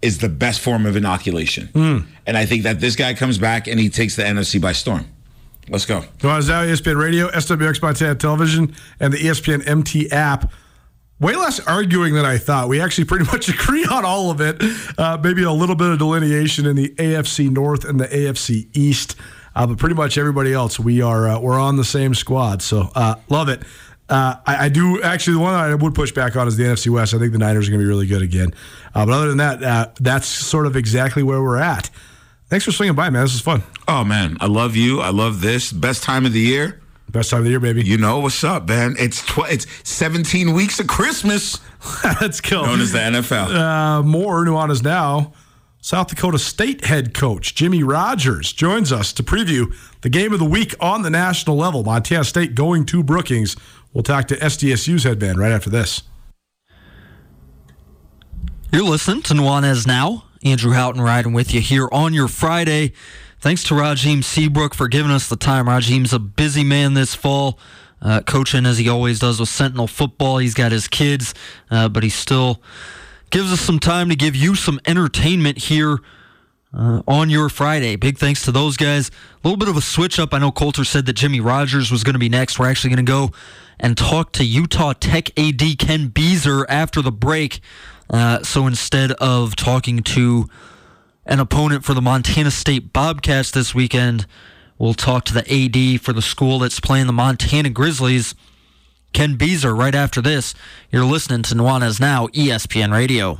is 0.02 0.18
the 0.18 0.30
best 0.30 0.60
form 0.60 0.86
of 0.86 0.96
inoculation. 0.96 1.68
Hmm. 1.68 1.98
And 2.26 2.38
I 2.38 2.46
think 2.46 2.64
that 2.64 2.80
this 2.80 2.96
guy 2.96 3.14
comes 3.14 3.38
back 3.38 3.68
and 3.68 3.80
he 3.80 3.90
takes 3.90 4.16
the 4.16 4.24
NFC 4.24 4.60
by 4.60 4.72
storm. 4.72 5.06
Let's 5.70 5.86
go. 5.86 6.02
Nuanez 6.20 6.50
Now, 6.50 6.64
ESPN 6.64 7.00
Radio, 7.00 7.30
SWX 7.30 7.82
Montana 7.82 8.16
Television, 8.16 8.76
and 9.00 9.14
the 9.14 9.18
ESPN 9.18 9.68
MT 9.68 10.12
app. 10.12 10.52
Way 11.20 11.36
less 11.36 11.60
arguing 11.60 12.16
than 12.16 12.26
I 12.26 12.40
thought. 12.40 12.68
We 12.68 12.82
actually 12.82 13.06
pretty 13.06 13.26
much 13.32 13.48
agree 13.48 13.86
on 13.86 14.04
all 14.04 14.32
of 14.32 14.42
it. 14.42 14.62
Uh, 14.98 15.20
maybe 15.24 15.44
a 15.44 15.52
little 15.52 15.76
bit 15.76 15.92
of 15.92 16.00
delineation 16.00 16.66
in 16.66 16.76
the 16.76 16.90
AFC 16.90 17.50
North 17.50 17.86
and 17.86 18.00
the 18.00 18.08
AFC 18.08 18.68
East, 18.74 19.16
uh, 19.56 19.68
but 19.68 19.78
pretty 19.78 19.96
much 19.96 20.18
everybody 20.18 20.52
else 20.52 20.80
we 20.80 21.02
are 21.02 21.28
uh, 21.28 21.40
we're 21.40 21.60
on 21.60 21.78
the 21.78 21.86
same 21.86 22.16
squad. 22.16 22.64
So 22.64 22.90
uh, 22.96 23.16
love 23.30 23.50
it. 23.50 23.62
Uh, 24.10 24.36
I, 24.46 24.66
I 24.66 24.70
do 24.70 25.02
actually 25.04 25.36
the 25.36 25.42
one 25.42 25.54
I 25.54 25.74
would 25.74 25.96
push 25.96 26.12
back 26.12 26.36
on 26.36 26.48
is 26.48 26.58
the 26.58 26.64
NFC 26.64 26.90
West. 26.90 27.14
I 27.14 27.20
think 27.20 27.32
the 27.32 27.38
Niners 27.38 27.68
are 27.68 27.72
going 27.72 27.80
to 27.80 27.86
be 27.86 27.88
really 27.88 28.08
good 28.08 28.24
again. 28.24 28.52
Uh, 28.94 29.06
but 29.06 29.14
other 29.14 29.30
than 29.30 29.38
that, 29.38 29.96
that's 29.98 30.28
sort 30.28 30.66
of 30.66 30.76
exactly 30.76 31.24
where 31.24 31.42
we're 31.42 31.58
at. 31.58 31.90
Thanks 32.52 32.66
for 32.66 32.74
swinging 32.74 32.96
by, 32.96 33.10
man. 33.10 33.24
This 33.24 33.34
is 33.34 33.40
fun. 33.40 33.64
Oh 33.88 34.04
man, 34.04 34.36
I 34.42 34.46
love 34.48 34.76
you. 34.76 35.00
I 35.00 35.10
love 35.10 35.40
this. 35.40 35.72
Best 35.72 36.04
time 36.04 36.26
of 36.26 36.34
the 36.34 36.42
year. 36.42 36.82
Best 37.10 37.30
time 37.30 37.40
of 37.40 37.44
the 37.46 37.50
year, 37.50 37.62
baby. 37.62 37.82
You 37.82 37.98
know 37.98 38.20
what's 38.20 38.44
up, 38.44 38.68
man? 38.68 38.98
It's 39.00 39.26
tw- 39.26 39.50
it's 39.50 39.66
17 39.90 40.52
weeks 40.54 40.78
of 40.82 40.88
Christmas, 40.88 41.62
Let's 42.20 42.42
go. 42.42 42.66
known 42.66 42.82
as 42.82 42.92
the 42.92 43.00
NFL. 43.00 43.56
uh, 43.56 44.04
more 44.04 44.44
Nuanez 44.44 44.84
now. 44.84 45.32
South 45.80 46.08
Dakota 46.10 46.38
State 46.38 46.84
head 46.84 47.14
coach 47.14 47.56
Jimmy 47.56 47.84
Rogers 47.84 48.52
joins 48.52 48.92
us 48.92 49.14
to 49.14 49.24
preview 49.24 49.74
the 50.02 50.10
game 50.10 50.34
of 50.34 50.40
the 50.40 50.46
week 50.46 50.76
on 50.82 51.04
the 51.04 51.10
national 51.10 51.56
level. 51.56 51.84
Montana 51.86 52.26
State 52.26 52.54
going 52.54 52.86
to 52.88 53.02
Brookings. 53.02 53.56
We'll 53.94 54.04
talk 54.04 54.28
to 54.28 54.36
SDSU's 54.36 55.06
headband 55.06 55.40
right 55.40 55.54
after 55.54 55.70
this. 55.70 56.04
You're 58.74 58.84
listening 58.84 59.22
to 59.24 59.34
Nuanez 59.36 59.88
Now. 59.88 60.26
Andrew 60.44 60.72
Houghton 60.72 61.02
riding 61.02 61.34
with 61.34 61.54
you 61.54 61.62
here 61.62 61.88
on 61.92 62.14
your 62.14 62.28
Friday. 62.28 62.94
Thanks 63.40 63.64
to 63.66 63.76
Rajiem 63.76 64.24
Seabrook 64.24 64.74
for 64.74 64.88
giving 64.88 65.12
us 65.12 65.30
the 65.30 65.36
time. 65.36 65.68
Rajiem's 65.68 66.14
a 66.14 66.20
busy 66.20 66.64
man 66.64 66.94
this 66.96 67.14
fall, 67.14 67.60
uh, 68.02 68.22
coaching 68.22 68.66
as 68.66 68.78
he 68.78 68.90
always 68.90 69.20
does 69.20 69.40
with 69.40 69.50
Sentinel 69.50 69.88
football. 69.88 70.40
He's 70.40 70.54
got 70.54 70.72
his 70.72 70.88
kids, 70.88 71.34
uh, 71.70 71.90
but 71.90 72.04
he 72.04 72.10
still 72.10 72.62
gives 73.30 73.52
us 73.52 73.62
some 73.62 73.80
time 73.80 74.10
to 74.10 74.16
give 74.16 74.36
you 74.36 74.56
some 74.56 74.80
entertainment 74.86 75.58
here 75.58 76.00
uh, 76.74 77.02
on 77.08 77.30
your 77.30 77.50
Friday. 77.50 77.96
Big 77.96 78.18
thanks 78.18 78.44
to 78.46 78.52
those 78.52 78.78
guys. 78.78 79.10
A 79.10 79.48
little 79.48 79.58
bit 79.58 79.68
of 79.68 79.78
a 79.78 79.82
switch 79.82 80.20
up. 80.20 80.34
I 80.34 80.40
know 80.40 80.52
Colter 80.52 80.84
said 80.84 81.06
that 81.06 81.14
Jimmy 81.14 81.40
Rogers 81.40 81.92
was 81.92 82.04
going 82.04 82.14
to 82.14 82.20
be 82.20 82.30
next. 82.30 82.58
We're 82.58 82.70
actually 82.70 82.96
going 82.96 83.06
to 83.06 83.12
go 83.12 83.32
and 83.80 83.98
talk 83.98 84.32
to 84.34 84.44
Utah 84.44 84.94
Tech 84.94 85.38
AD 85.38 85.62
Ken 85.78 86.10
Beazer 86.10 86.66
after 86.70 87.02
the 87.02 87.12
break. 87.12 87.60
Uh, 88.12 88.44
so 88.44 88.68
instead 88.68 89.14
of 89.14 89.56
talking 89.56 90.04
to 90.04 90.48
an 91.26 91.40
opponent 91.40 91.86
for 91.86 91.94
the 91.94 92.02
Montana 92.02 92.52
State 92.52 92.92
Bobcats 92.92 93.52
this 93.52 93.74
weekend, 93.74 94.26
we'll 94.78 94.94
talk 94.94 95.24
to 95.26 95.34
the 95.34 95.42
AD 95.50 96.02
for 96.02 96.12
the 96.12 96.22
school 96.22 96.60
that's 96.60 96.80
playing 96.80 97.08
the 97.08 97.14
Montana 97.14 97.70
Grizzlies. 97.70 98.36
Ken 99.14 99.38
Beazer 99.38 99.78
right 99.78 99.96
after 99.96 100.22
this. 100.22 100.54
You're 100.92 101.06
listening 101.06 101.44
to 101.44 101.56
Nuanez 101.56 102.00
Now, 102.00 102.28
ESPN 102.28 102.92
Radio. 102.92 103.40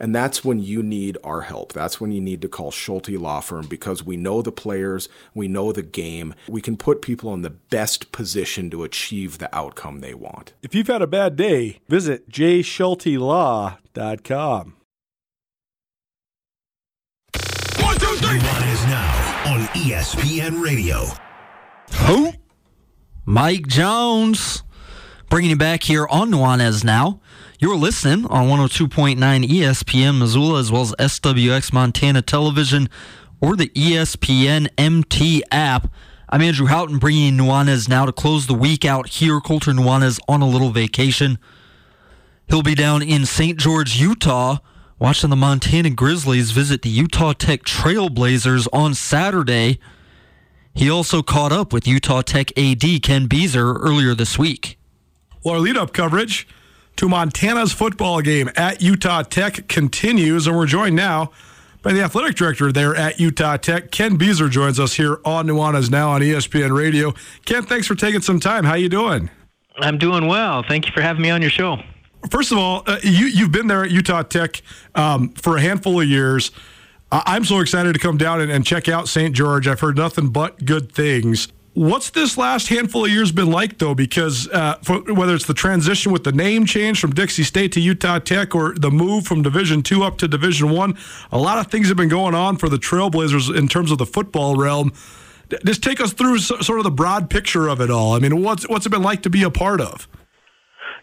and 0.00 0.14
that's 0.14 0.42
when 0.42 0.60
you 0.60 0.82
need 0.82 1.18
our 1.22 1.42
help. 1.42 1.74
That's 1.74 2.00
when 2.00 2.10
you 2.10 2.22
need 2.22 2.40
to 2.42 2.48
call 2.48 2.70
Schulte 2.70 3.10
Law 3.10 3.40
Firm 3.40 3.66
because 3.66 4.02
we 4.02 4.16
know 4.16 4.40
the 4.40 4.50
players, 4.50 5.10
we 5.34 5.46
know 5.46 5.72
the 5.72 5.82
game. 5.82 6.34
We 6.48 6.62
can 6.62 6.78
put 6.78 7.02
people 7.02 7.34
in 7.34 7.42
the 7.42 7.50
best 7.50 8.10
position 8.10 8.70
to 8.70 8.82
achieve 8.82 9.36
the 9.38 9.54
outcome 9.54 10.00
they 10.00 10.14
want. 10.14 10.54
If 10.62 10.74
you've 10.74 10.86
had 10.86 11.02
a 11.02 11.06
bad 11.06 11.36
day, 11.36 11.80
visit 11.88 12.30
jschultelaw.com. 12.30 14.76
One, 17.80 17.98
two, 17.98 18.16
three. 18.16 18.38
is 18.38 18.86
now 18.86 19.52
on 19.52 19.60
ESPN 19.68 20.62
Radio. 20.62 21.04
Who? 22.06 22.32
Mike 23.26 23.66
Jones. 23.66 24.62
Bringing 25.28 25.50
you 25.50 25.56
back 25.56 25.82
here 25.84 26.06
on 26.08 26.30
Nuanez 26.30 26.82
now. 26.82 27.20
You're 27.62 27.76
listening 27.76 28.24
on 28.28 28.48
102.9 28.48 29.18
ESPN 29.18 30.18
Missoula 30.18 30.60
as 30.60 30.72
well 30.72 30.80
as 30.80 30.94
SWX 30.94 31.74
Montana 31.74 32.22
Television 32.22 32.88
or 33.38 33.54
the 33.54 33.68
ESPN 33.68 34.70
MT 34.78 35.44
app. 35.52 35.92
I'm 36.30 36.40
Andrew 36.40 36.68
Houghton 36.68 36.96
bringing 36.96 37.36
Nuanez 37.36 37.86
now 37.86 38.06
to 38.06 38.12
close 38.12 38.46
the 38.46 38.54
week 38.54 38.86
out 38.86 39.10
here. 39.10 39.40
Colter 39.40 39.72
Nuanez 39.72 40.18
on 40.26 40.40
a 40.40 40.48
little 40.48 40.70
vacation. 40.70 41.38
He'll 42.48 42.62
be 42.62 42.74
down 42.74 43.02
in 43.02 43.26
St. 43.26 43.58
George, 43.58 44.00
Utah, 44.00 44.60
watching 44.98 45.28
the 45.28 45.36
Montana 45.36 45.90
Grizzlies 45.90 46.52
visit 46.52 46.80
the 46.80 46.88
Utah 46.88 47.34
Tech 47.34 47.64
Trailblazers 47.64 48.68
on 48.72 48.94
Saturday. 48.94 49.78
He 50.72 50.88
also 50.88 51.20
caught 51.22 51.52
up 51.52 51.74
with 51.74 51.86
Utah 51.86 52.22
Tech 52.22 52.56
AD 52.56 53.02
Ken 53.02 53.28
Beazer 53.28 53.76
earlier 53.78 54.14
this 54.14 54.38
week. 54.38 54.78
Well, 55.44 55.56
our 55.56 55.60
lead 55.60 55.76
up 55.76 55.92
coverage 55.92 56.48
to 57.00 57.08
Montana's 57.08 57.72
football 57.72 58.20
game 58.20 58.50
at 58.56 58.82
Utah 58.82 59.22
Tech 59.22 59.66
continues, 59.68 60.46
and 60.46 60.54
we're 60.54 60.66
joined 60.66 60.94
now 60.94 61.30
by 61.80 61.94
the 61.94 62.02
athletic 62.02 62.36
director 62.36 62.70
there 62.72 62.94
at 62.94 63.18
Utah 63.18 63.56
Tech. 63.56 63.90
Ken 63.90 64.18
Beazer, 64.18 64.50
joins 64.50 64.78
us 64.78 64.92
here 64.92 65.18
on 65.24 65.46
Nuanez 65.46 65.90
Now 65.90 66.10
on 66.10 66.20
ESPN 66.20 66.76
Radio. 66.76 67.14
Ken, 67.46 67.62
thanks 67.62 67.86
for 67.86 67.94
taking 67.94 68.20
some 68.20 68.38
time. 68.38 68.64
How 68.64 68.74
you 68.74 68.90
doing? 68.90 69.30
I'm 69.78 69.96
doing 69.96 70.26
well. 70.26 70.62
Thank 70.62 70.84
you 70.84 70.92
for 70.92 71.00
having 71.00 71.22
me 71.22 71.30
on 71.30 71.40
your 71.40 71.50
show. 71.50 71.78
First 72.30 72.52
of 72.52 72.58
all, 72.58 72.82
uh, 72.86 72.98
you 73.02 73.28
you've 73.28 73.50
been 73.50 73.68
there 73.68 73.82
at 73.82 73.90
Utah 73.90 74.20
Tech 74.20 74.60
um, 74.94 75.30
for 75.30 75.56
a 75.56 75.60
handful 75.62 76.02
of 76.02 76.06
years. 76.06 76.50
I'm 77.10 77.46
so 77.46 77.60
excited 77.60 77.94
to 77.94 77.98
come 77.98 78.18
down 78.18 78.42
and, 78.42 78.52
and 78.52 78.66
check 78.66 78.90
out 78.90 79.08
St. 79.08 79.34
George. 79.34 79.66
I've 79.66 79.80
heard 79.80 79.96
nothing 79.96 80.28
but 80.28 80.66
good 80.66 80.92
things. 80.92 81.48
What's 81.74 82.10
this 82.10 82.36
last 82.36 82.68
handful 82.68 83.04
of 83.04 83.12
years 83.12 83.30
been 83.30 83.50
like, 83.50 83.78
though? 83.78 83.94
Because 83.94 84.48
uh, 84.48 84.78
whether 85.08 85.34
it's 85.34 85.46
the 85.46 85.54
transition 85.54 86.10
with 86.10 86.24
the 86.24 86.32
name 86.32 86.66
change 86.66 87.00
from 87.00 87.12
Dixie 87.12 87.44
State 87.44 87.72
to 87.72 87.80
Utah 87.80 88.18
Tech, 88.18 88.56
or 88.56 88.74
the 88.74 88.90
move 88.90 89.24
from 89.24 89.42
Division 89.42 89.82
Two 89.82 90.02
up 90.02 90.18
to 90.18 90.26
Division 90.26 90.70
One, 90.70 90.98
a 91.30 91.38
lot 91.38 91.58
of 91.58 91.68
things 91.70 91.86
have 91.86 91.96
been 91.96 92.08
going 92.08 92.34
on 92.34 92.56
for 92.56 92.68
the 92.68 92.76
Trailblazers 92.76 93.56
in 93.56 93.68
terms 93.68 93.92
of 93.92 93.98
the 93.98 94.06
football 94.06 94.56
realm. 94.56 94.92
Just 95.64 95.82
take 95.82 96.00
us 96.00 96.12
through 96.12 96.38
sort 96.38 96.78
of 96.78 96.84
the 96.84 96.90
broad 96.90 97.30
picture 97.30 97.68
of 97.68 97.80
it 97.80 97.90
all. 97.90 98.14
I 98.14 98.18
mean, 98.18 98.42
what's 98.42 98.68
what's 98.68 98.86
it 98.86 98.90
been 98.90 99.02
like 99.02 99.22
to 99.22 99.30
be 99.30 99.44
a 99.44 99.50
part 99.50 99.80
of? 99.80 100.08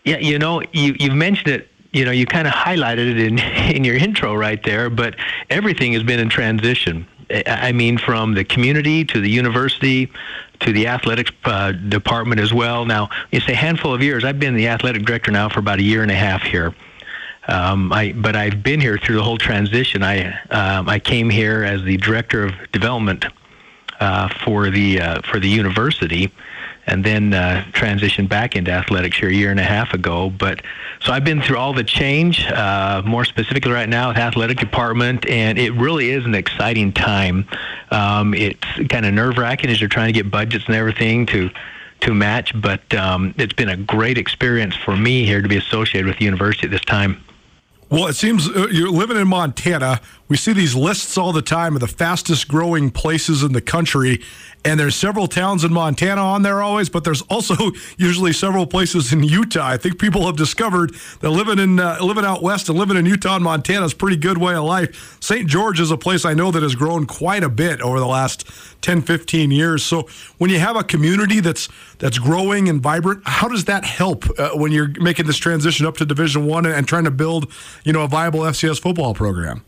Yeah, 0.03 0.17
you 0.17 0.37
know, 0.37 0.61
you 0.73 0.95
you've 0.99 1.15
mentioned 1.15 1.47
it 1.47 1.69
you 1.93 2.05
know, 2.05 2.11
you 2.11 2.25
kind 2.25 2.47
of 2.47 2.53
highlighted 2.53 3.11
it 3.11 3.19
in 3.19 3.39
in 3.75 3.83
your 3.83 3.95
intro 3.95 4.35
right 4.35 4.61
there, 4.63 4.89
but 4.89 5.15
everything 5.49 5.93
has 5.93 6.03
been 6.03 6.19
in 6.19 6.29
transition. 6.29 7.07
I 7.45 7.73
mean, 7.73 7.97
from 7.97 8.35
the 8.35 8.45
community 8.45 9.03
to 9.03 9.19
the 9.19 9.29
university 9.29 10.09
to 10.59 10.73
the 10.73 10.87
athletics 10.87 11.31
uh, 11.45 11.71
department 11.71 12.41
as 12.41 12.53
well. 12.53 12.85
Now, 12.85 13.09
it's 13.31 13.47
a 13.47 13.55
handful 13.55 13.93
of 13.93 14.01
years. 14.01 14.23
I've 14.23 14.39
been 14.39 14.55
the 14.55 14.67
athletic 14.67 15.05
director 15.05 15.31
now 15.31 15.49
for 15.49 15.59
about 15.59 15.79
a 15.79 15.83
year 15.83 16.01
and 16.01 16.11
a 16.11 16.15
half 16.15 16.43
here. 16.43 16.73
Um, 17.47 17.93
I, 17.93 18.11
but 18.11 18.35
I've 18.35 18.61
been 18.61 18.81
here 18.81 18.97
through 18.97 19.15
the 19.15 19.23
whole 19.23 19.37
transition. 19.37 20.03
I 20.03 20.37
um, 20.49 20.89
I 20.89 20.99
came 20.99 21.29
here 21.29 21.63
as 21.63 21.81
the 21.83 21.95
director 21.97 22.43
of 22.43 22.53
development 22.73 23.25
uh, 23.99 24.27
for 24.43 24.69
the 24.69 24.99
uh, 24.99 25.21
for 25.21 25.39
the 25.39 25.47
university, 25.47 26.31
and 26.87 27.03
then 27.03 27.33
uh, 27.33 27.63
transitioned 27.73 28.29
back 28.29 28.55
into 28.55 28.71
athletics 28.71 29.17
here 29.17 29.29
a 29.29 29.33
year 29.33 29.51
and 29.51 29.59
a 29.59 29.63
half 29.63 29.93
ago. 29.93 30.29
But 30.29 30.61
so 31.01 31.11
I've 31.11 31.23
been 31.23 31.41
through 31.41 31.57
all 31.57 31.73
the 31.73 31.83
change, 31.83 32.45
uh, 32.47 33.03
more 33.05 33.25
specifically 33.25 33.71
right 33.71 33.89
now 33.89 34.07
with 34.07 34.17
athletic 34.17 34.57
department, 34.57 35.27
and 35.27 35.59
it 35.59 35.71
really 35.73 36.09
is 36.09 36.25
an 36.25 36.33
exciting 36.33 36.93
time. 36.93 37.47
Um, 37.91 38.33
it's 38.33 38.65
kind 38.89 39.05
of 39.05 39.13
nerve 39.13 39.37
wracking 39.37 39.69
as 39.69 39.79
you're 39.79 39.89
trying 39.89 40.07
to 40.07 40.13
get 40.13 40.31
budgets 40.31 40.65
and 40.65 40.75
everything 40.75 41.25
to 41.27 41.49
to 41.99 42.13
match, 42.13 42.59
but 42.61 42.93
um, 42.93 43.33
it's 43.39 43.53
been 43.53 43.69
a 43.69 43.77
great 43.77 44.19
experience 44.19 44.75
for 44.75 44.95
me 44.95 45.25
here 45.25 45.41
to 45.41 45.47
be 45.47 45.57
associated 45.57 46.05
with 46.05 46.19
the 46.19 46.25
university 46.25 46.67
at 46.67 46.71
this 46.71 46.85
time. 46.85 47.23
Well, 47.89 48.07
it 48.07 48.15
seems 48.15 48.49
uh, 48.49 48.67
you're 48.69 48.91
living 48.91 49.17
in 49.17 49.27
Montana. 49.27 50.01
We 50.27 50.35
see 50.35 50.51
these 50.51 50.75
lists 50.75 51.17
all 51.17 51.31
the 51.31 51.41
time 51.41 51.73
of 51.73 51.79
the 51.79 51.87
fastest 51.87 52.47
growing 52.47 52.91
places 52.91 53.43
in 53.43 53.53
the 53.53 53.61
country, 53.61 54.21
and 54.65 54.79
there's 54.79 54.95
several 54.95 55.27
towns 55.27 55.63
in 55.63 55.71
Montana 55.71 56.21
on 56.21 56.41
there 56.41 56.61
always, 56.61 56.89
but 56.89 57.03
there's 57.03 57.21
also 57.23 57.55
usually 57.97 58.33
several 58.33 58.67
places 58.67 59.13
in 59.13 59.23
Utah. 59.23 59.65
I 59.67 59.77
think 59.77 59.99
people 59.99 60.25
have 60.25 60.35
discovered 60.35 60.93
that 61.21 61.29
living 61.29 61.59
in 61.59 61.79
uh, 61.79 61.97
living 62.01 62.25
out 62.25 62.41
west 62.41 62.69
and 62.69 62.77
living 62.77 62.97
in 62.97 63.05
Utah 63.05 63.35
and 63.35 63.43
Montana 63.43 63.85
is 63.85 63.93
a 63.93 63.95
pretty 63.95 64.17
good 64.17 64.37
way 64.37 64.55
of 64.55 64.63
life. 64.63 65.17
St. 65.21 65.47
George 65.47 65.79
is 65.79 65.91
a 65.91 65.97
place 65.97 66.25
I 66.25 66.33
know 66.33 66.51
that 66.51 66.63
has 66.63 66.75
grown 66.75 67.05
quite 67.05 67.43
a 67.43 67.49
bit 67.49 67.81
over 67.81 67.99
the 67.99 68.07
last 68.07 68.49
10, 68.81 69.01
15 69.03 69.51
years. 69.51 69.83
So 69.83 70.07
when 70.37 70.49
you 70.49 70.59
have 70.59 70.75
a 70.75 70.83
community 70.83 71.39
that's 71.39 71.69
that's 71.99 72.19
growing 72.19 72.69
and 72.69 72.81
vibrant, 72.81 73.21
how 73.25 73.47
does 73.47 73.65
that 73.65 73.85
help 73.85 74.25
uh, 74.39 74.51
when 74.51 74.71
you're 74.71 74.91
making 74.99 75.27
this 75.27 75.37
transition 75.37 75.85
up 75.85 75.97
to 75.97 76.05
Division 76.05 76.45
One 76.45 76.65
and, 76.65 76.75
and 76.75 76.87
trying 76.87 77.05
to 77.05 77.11
build, 77.11 77.51
you 77.83 77.93
know, 77.93 78.01
a 78.01 78.07
viable 78.07 78.41
FCS 78.41 78.81
football 78.81 79.13
program? 79.13 79.63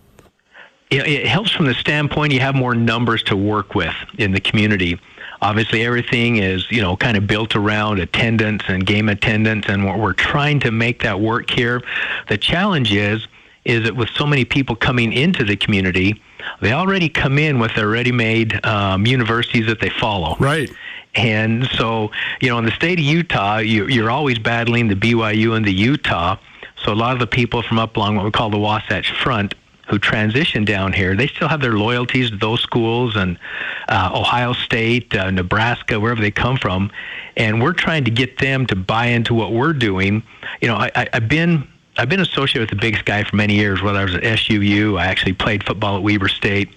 It 0.92 1.28
helps 1.28 1.52
from 1.52 1.68
the 1.68 1.74
standpoint 1.76 2.34
you 2.34 2.40
have 2.40 2.56
more 2.56 2.74
numbers 2.74 3.22
to 3.24 3.36
work 3.36 3.76
with 3.76 3.94
in 4.18 4.32
the 4.32 4.40
community. 4.40 5.00
Obviously, 5.42 5.86
everything 5.86 6.38
is 6.38 6.70
you 6.72 6.82
know 6.82 6.98
kind 6.98 7.16
of 7.16 7.28
built 7.28 7.56
around 7.56 8.00
attendance 8.00 8.64
and 8.68 8.86
game 8.86 9.08
attendance, 9.10 9.66
and 9.68 9.86
we're, 9.86 9.98
we're 9.98 10.14
trying 10.14 10.60
to 10.62 10.72
make 10.72 11.04
that 11.04 11.20
work 11.20 11.50
here. 11.50 11.82
The 12.28 12.38
challenge 12.38 12.92
is 12.92 13.28
is 13.66 13.84
that 13.84 13.96
with 13.96 14.10
so 14.10 14.26
many 14.26 14.46
people 14.46 14.76
coming 14.76 15.14
into 15.14 15.44
the 15.44 15.56
community, 15.56 16.20
they 16.62 16.74
already 16.74 17.10
come 17.10 17.38
in 17.38 17.60
with 17.60 17.76
their 17.76 17.90
ready-made 17.90 18.66
um, 18.66 19.06
universities 19.06 19.68
that 19.68 19.80
they 19.80 19.90
follow. 19.90 20.36
Right. 20.40 20.72
And 21.16 21.68
so, 21.74 22.10
you 22.42 22.50
know, 22.50 22.58
in 22.58 22.66
the 22.66 22.72
state 22.72 23.00
of 23.00 23.06
Utah, 23.06 23.58
you, 23.58 23.88
you're 23.88 24.10
always 24.10 24.40
battling 24.40 24.88
the 24.88 24.96
BYU 24.96 25.56
and 25.56 25.66
the 25.66 25.74
Utah. 25.74 26.38
So 26.78 26.94
a 26.94 26.96
lot 26.96 27.14
of 27.14 27.20
the 27.20 27.28
people 27.28 27.62
from 27.62 27.78
up 27.80 27.98
along 27.98 28.16
what 28.16 28.26
we 28.26 28.32
call 28.32 28.50
the 28.50 28.58
Wasatch 28.58 29.12
Front 29.12 29.54
who 29.90 29.98
transition 29.98 30.64
down 30.64 30.94
here, 30.94 31.16
they 31.16 31.28
still 31.28 31.48
have 31.48 31.62
their 31.62 31.78
loyalties 31.78 32.30
to 32.30 32.38
those 32.38 32.62
schools 32.62 33.16
and 33.16 33.40
uh, 33.88 34.12
Ohio 34.14 34.54
State, 34.54 35.16
uh, 35.16 35.32
Nebraska, 35.32 36.00
wherever 36.00 36.22
they 36.22 36.32
come 36.32 36.58
from, 36.58 36.92
and 37.36 37.62
we're 37.62 37.74
trying 37.74 38.04
to 38.06 38.12
get 38.12 38.38
them 38.38 38.66
to 38.68 38.76
buy 38.76 39.08
into 39.08 39.34
what 39.34 39.52
we're 39.52 39.74
doing. 39.74 40.22
You 40.62 40.68
know, 40.68 40.76
I, 40.76 40.92
I, 40.96 41.10
I've 41.14 41.28
been 41.28 41.68
I've 41.98 42.08
been 42.08 42.20
associated 42.22 42.70
with 42.70 42.80
the 42.80 42.82
Big 42.82 42.98
Sky 42.98 43.24
for 43.24 43.36
many 43.36 43.56
years. 43.56 43.82
Whether 43.82 44.00
I 44.00 44.04
was 44.06 44.16
at 44.16 44.24
SUU, 44.24 45.00
I 45.00 45.08
actually 45.08 45.34
played 45.34 45.66
football 45.66 45.98
at 45.98 46.04
Weber 46.04 46.30
State, 46.30 46.70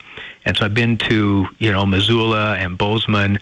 and 0.44 0.56
so 0.56 0.64
I've 0.64 0.74
been 0.74 0.96
to 0.98 1.46
you 1.58 1.70
know 1.70 1.84
Missoula 1.84 2.56
and 2.56 2.78
Bozeman, 2.78 3.38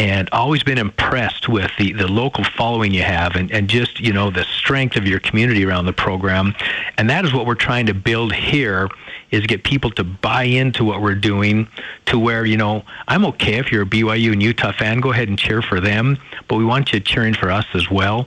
and 0.00 0.30
always 0.32 0.62
been 0.62 0.78
impressed 0.78 1.46
with 1.46 1.70
the, 1.78 1.92
the 1.92 2.08
local 2.08 2.42
following 2.42 2.90
you 2.90 3.02
have 3.02 3.36
and, 3.36 3.52
and 3.52 3.68
just, 3.68 4.00
you 4.00 4.14
know, 4.14 4.30
the 4.30 4.44
strength 4.44 4.96
of 4.96 5.06
your 5.06 5.20
community 5.20 5.62
around 5.62 5.84
the 5.84 5.92
program. 5.92 6.54
And 6.96 7.10
that 7.10 7.26
is 7.26 7.34
what 7.34 7.44
we're 7.44 7.54
trying 7.54 7.84
to 7.84 7.92
build 7.92 8.32
here 8.32 8.88
is 9.30 9.46
get 9.46 9.62
people 9.62 9.90
to 9.90 10.02
buy 10.02 10.44
into 10.44 10.86
what 10.86 11.02
we're 11.02 11.14
doing 11.14 11.68
to 12.06 12.18
where, 12.18 12.46
you 12.46 12.56
know, 12.56 12.82
I'm 13.08 13.26
okay 13.26 13.58
if 13.58 13.70
you're 13.70 13.82
a 13.82 13.86
BYU 13.86 14.32
and 14.32 14.42
Utah 14.42 14.72
fan, 14.72 15.00
go 15.00 15.12
ahead 15.12 15.28
and 15.28 15.38
cheer 15.38 15.60
for 15.60 15.80
them, 15.80 16.16
but 16.48 16.56
we 16.56 16.64
want 16.64 16.94
you 16.94 17.00
cheering 17.00 17.34
for 17.34 17.50
us 17.50 17.66
as 17.74 17.90
well. 17.90 18.26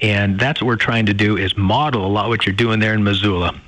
And 0.00 0.40
that's 0.40 0.62
what 0.62 0.68
we're 0.68 0.76
trying 0.76 1.04
to 1.04 1.14
do 1.14 1.36
is 1.36 1.54
model 1.54 2.06
a 2.06 2.08
lot 2.08 2.30
what 2.30 2.46
you're 2.46 2.54
doing 2.54 2.80
there 2.80 2.94
in 2.94 3.04
Missoula 3.04 3.60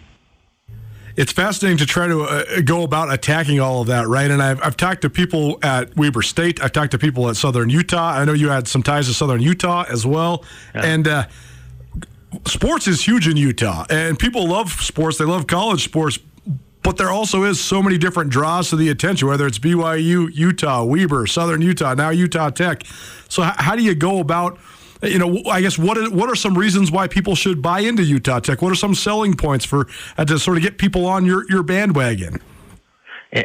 it's 1.17 1.33
fascinating 1.33 1.79
to 1.79 1.87
try 1.87 2.07
to 2.07 2.23
uh, 2.23 2.61
go 2.63 2.83
about 2.83 3.13
attacking 3.13 3.61
all 3.61 3.83
of 3.83 3.89
that, 3.89 4.09
right? 4.09 4.31
And 4.31 4.43
I've, 4.43 4.63
I've 4.63 4.77
talked 4.77 5.03
to 5.03 5.11
people 5.11 5.59
at 5.63 5.95
Weber 5.97 6.23
State. 6.23 6.63
I've 6.63 6.73
talked 6.73 6.93
to 6.93 6.99
people 6.99 7.29
at 7.29 7.37
Southern 7.37 7.69
Utah. 7.69 8.13
I 8.13 8.25
know 8.25 8.33
you 8.33 8.49
had 8.49 8.69
some 8.69 8.83
ties 8.83 9.09
to 9.09 9.15
Southern 9.15 9.43
Utah 9.43 9.85
as 9.89 10.07
well. 10.07 10.45
Yeah. 10.75 10.85
And 10.85 11.09
uh, 11.09 11.27
sports 12.47 12.87
is 12.87 13.05
huge 13.05 13.29
in 13.29 13.37
Utah, 13.37 13.85
and 13.91 14.19
people 14.19 14.49
love 14.49 14.71
sports. 14.73 15.19
They 15.19 15.25
love 15.25 15.47
college 15.47 15.85
sports. 15.85 16.19
But 16.83 16.97
there 16.97 17.11
also 17.11 17.45
is 17.45 17.61
so 17.61 17.81
many 17.81 17.97
different 17.97 18.31
draws 18.31 18.71
to 18.71 18.77
the 18.77 18.89
attention, 18.89 19.29
whether 19.29 19.47
it's 19.47 19.61
BYU, 19.61 20.29
Utah, 20.35 20.83
Weber, 20.83 21.29
Southern 21.29 21.63
Utah, 21.63 21.95
now 21.95 22.11
Utah 22.11 22.51
Tech. 22.51 22.83
So, 23.29 23.43
how 23.43 23.77
do 23.77 23.85
you 23.85 23.95
go 23.95 24.19
about 24.19 24.59
you 25.03 25.19
know, 25.19 25.43
I 25.47 25.61
guess 25.61 25.79
what 25.79 25.99
are, 25.99 26.11
what 26.11 26.29
are 26.29 26.35
some 26.35 26.57
reasons 26.57 26.91
why 26.91 27.09
people 27.09 27.35
should 27.35 27.61
buy 27.61 27.81
into 27.81 28.03
Utah 28.03 28.41
Tech? 28.41 28.63
What 28.63 28.73
are 28.73 28.77
some 28.77 28.95
selling 28.95 29.35
points 29.35 29.65
for 29.65 29.89
uh, 30.17 30.25
to 30.25 30.39
sort 30.39 30.57
of 30.57 30.63
get 30.63 30.79
people 30.79 31.07
on 31.07 31.25
your 31.25 31.45
your 31.51 31.63
bandwagon? 31.63 32.41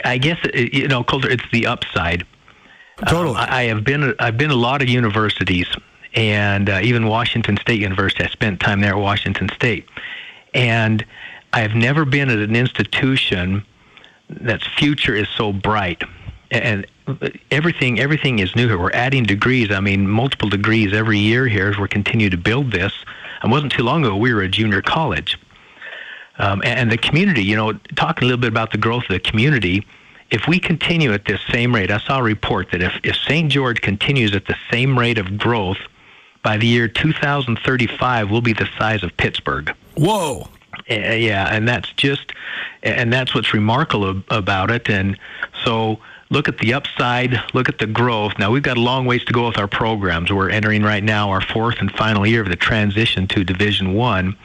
I 0.04 0.18
guess 0.18 0.38
you 0.54 0.88
know, 0.88 1.04
Colter, 1.04 1.30
it's 1.30 1.50
the 1.52 1.66
upside. 1.66 2.26
Totally. 3.08 3.38
Uh, 3.38 3.48
I 3.50 3.64
have 3.64 3.84
been 3.84 4.14
I've 4.20 4.38
been 4.38 4.52
a 4.52 4.56
lot 4.56 4.82
of 4.82 4.90
universities, 4.90 5.68
and 6.14 6.70
uh, 6.70 6.80
even 6.84 7.08
Washington 7.08 7.58
State 7.58 7.80
University. 7.80 8.24
I 8.24 8.28
spent 8.28 8.60
time 8.60 8.82
there 8.82 8.92
at 8.92 9.00
Washington 9.00 9.50
State, 9.50 9.88
and 10.54 11.06
I 11.54 11.62
have 11.62 11.74
never 11.74 12.06
been 12.06 12.30
at 12.30 12.40
an 12.40 12.56
institution 12.56 13.66
that's 14.30 14.68
future 14.78 15.16
is 15.16 15.30
so 15.30 15.54
bright 15.54 16.04
and 16.52 16.86
everything 17.52 18.00
everything 18.00 18.40
is 18.40 18.56
new 18.56 18.68
here. 18.68 18.78
We're 18.78 18.92
adding 18.92 19.24
degrees. 19.24 19.72
I 19.72 19.80
mean, 19.80 20.08
multiple 20.08 20.50
degrees 20.50 20.94
every 20.94 21.20
year 21.20 21.48
here 21.48 21.70
as 21.70 21.78
we 21.78 21.88
continue 21.88 22.30
to 22.30 22.38
build 22.38 22.72
this. 22.72 22.94
It 23.44 23.50
wasn't 23.50 23.72
too 23.72 23.84
long 23.84 24.04
ago 24.04 24.16
we 24.16 24.34
were 24.34 24.42
a 24.42 24.50
junior 24.50 24.82
college, 24.82 25.40
um, 26.40 26.62
and, 26.64 26.80
and 26.80 26.92
the 26.92 26.98
community. 26.98 27.44
You 27.44 27.56
know, 27.56 27.74
talking 27.96 28.24
a 28.24 28.28
little 28.28 28.42
bit 28.42 28.50
about 28.50 28.72
the 28.72 28.78
growth 28.78 29.04
of 29.04 29.10
the 29.10 29.20
community. 29.20 29.86
If 30.30 30.46
we 30.46 30.60
continue 30.60 31.14
at 31.14 31.24
this 31.24 31.40
same 31.50 31.74
rate, 31.74 31.90
I 31.90 32.00
saw 32.00 32.20
a 32.20 32.24
report 32.24 32.72
that 32.72 32.82
if, 32.82 32.92
if 33.02 33.16
St. 33.16 33.50
George 33.50 33.80
continues 33.80 34.36
at 34.36 34.46
the 34.46 34.58
same 34.70 35.00
rate 35.00 35.18
of 35.18 35.38
growth, 35.38 35.78
by 36.44 36.56
the 36.58 36.66
year 36.66 36.88
2035, 36.88 38.32
we'll 38.32 38.42
be 38.42 38.54
the 38.54 38.70
size 38.78 39.04
of 39.04 39.16
Pittsburgh. 39.18 39.74
Whoa. 39.98 40.48
Uh, 40.90 40.94
yeah, 40.94 41.54
and 41.54 41.68
that's 41.68 41.92
just, 41.94 42.32
and 42.84 43.12
that's 43.12 43.36
what's 43.36 43.54
remarkable 43.54 44.24
about 44.30 44.72
it. 44.72 44.90
And 44.90 45.18
so, 45.66 46.00
look 46.30 46.48
at 46.48 46.58
the 46.58 46.74
upside, 46.74 47.40
look 47.54 47.70
at 47.70 47.80
the 47.80 47.88
growth. 47.88 48.34
Now 48.38 48.52
we've 48.52 48.64
got 48.64 48.78
a 48.78 48.82
long 48.82 49.06
ways 49.06 49.24
to 49.26 49.34
go 49.34 49.48
with 49.48 49.58
our 49.58 49.68
programs. 49.68 50.32
We're 50.32 50.50
entering 50.50 50.84
right 50.84 51.04
now 51.04 51.30
our 51.30 51.42
fourth 51.42 51.78
and 51.80 51.92
final 51.92 52.26
year 52.26 52.42
of 52.42 52.50
the 52.50 52.56
transition 52.56 53.28
to 53.30 53.44
Division 53.44 53.94
One, 53.94 54.36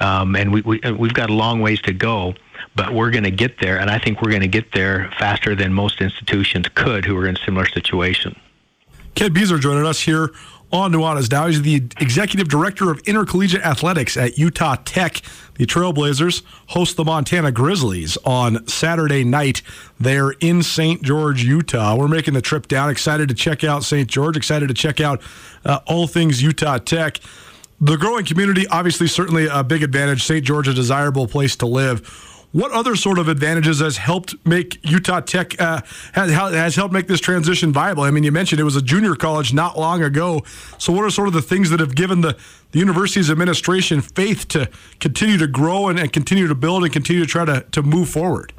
um, 0.00 0.36
and 0.36 0.52
we, 0.52 0.62
we 0.62 0.80
we've 0.92 1.14
got 1.14 1.30
a 1.30 1.34
long 1.34 1.60
ways 1.60 1.80
to 1.82 1.92
go. 1.92 2.34
But 2.74 2.92
we're 2.92 3.10
going 3.10 3.24
to 3.24 3.32
get 3.32 3.58
there, 3.60 3.78
and 3.80 3.90
I 3.90 3.98
think 3.98 4.22
we're 4.22 4.30
going 4.30 4.42
to 4.42 4.48
get 4.48 4.72
there 4.72 5.10
faster 5.18 5.56
than 5.56 5.72
most 5.72 6.00
institutions 6.00 6.66
could 6.74 7.04
who 7.04 7.16
are 7.16 7.26
in 7.26 7.36
similar 7.44 7.66
situation. 7.66 8.38
Ken 9.16 9.34
Beazer 9.34 9.58
joining 9.58 9.84
us 9.84 10.00
here 10.00 10.30
on 10.72 10.92
Nuanez 10.92 11.30
Now. 11.30 11.46
He's 11.46 11.62
the 11.62 11.76
executive 11.98 12.48
director 12.48 12.90
of 12.90 13.00
intercollegiate 13.00 13.62
athletics 13.62 14.16
at 14.16 14.38
Utah 14.38 14.76
Tech. 14.84 15.22
The 15.54 15.66
Trailblazers 15.66 16.42
host 16.68 16.96
the 16.96 17.04
Montana 17.04 17.50
Grizzlies 17.50 18.16
on 18.24 18.66
Saturday 18.66 19.24
night 19.24 19.62
there 19.98 20.30
in 20.40 20.62
St. 20.62 21.02
George, 21.02 21.42
Utah. 21.42 21.96
We're 21.96 22.08
making 22.08 22.34
the 22.34 22.42
trip 22.42 22.68
down. 22.68 22.90
Excited 22.90 23.28
to 23.28 23.34
check 23.34 23.64
out 23.64 23.82
St. 23.82 24.08
George. 24.08 24.36
Excited 24.36 24.68
to 24.68 24.74
check 24.74 25.00
out 25.00 25.22
uh, 25.64 25.80
all 25.86 26.06
things 26.06 26.42
Utah 26.42 26.78
Tech. 26.78 27.18
The 27.80 27.96
growing 27.96 28.24
community, 28.24 28.66
obviously, 28.68 29.06
certainly 29.06 29.46
a 29.46 29.62
big 29.62 29.82
advantage. 29.82 30.24
St. 30.24 30.44
George, 30.44 30.68
a 30.68 30.74
desirable 30.74 31.28
place 31.28 31.54
to 31.56 31.66
live 31.66 32.27
what 32.52 32.72
other 32.72 32.96
sort 32.96 33.18
of 33.18 33.28
advantages 33.28 33.80
has 33.80 33.98
helped 33.98 34.34
make 34.46 34.78
Utah 34.88 35.20
Tech 35.20 35.60
uh, 35.60 35.82
has, 36.14 36.30
has 36.30 36.76
helped 36.76 36.94
make 36.94 37.06
this 37.06 37.20
transition 37.20 37.72
viable? 37.72 38.04
I 38.04 38.10
mean, 38.10 38.24
you 38.24 38.32
mentioned 38.32 38.60
it 38.60 38.64
was 38.64 38.76
a 38.76 38.82
junior 38.82 39.14
college 39.14 39.52
not 39.52 39.78
long 39.78 40.02
ago. 40.02 40.42
So, 40.78 40.92
what 40.92 41.04
are 41.04 41.10
sort 41.10 41.28
of 41.28 41.34
the 41.34 41.42
things 41.42 41.70
that 41.70 41.80
have 41.80 41.94
given 41.94 42.22
the 42.22 42.36
the 42.72 42.78
university's 42.78 43.30
administration 43.30 44.00
faith 44.00 44.48
to 44.48 44.70
continue 45.00 45.38
to 45.38 45.46
grow 45.46 45.88
and, 45.88 45.98
and 45.98 46.12
continue 46.12 46.46
to 46.46 46.54
build 46.54 46.84
and 46.84 46.92
continue 46.92 47.22
to 47.22 47.28
try 47.28 47.44
to, 47.44 47.64
to 47.72 47.82
move 47.82 48.08
forward? 48.08 48.52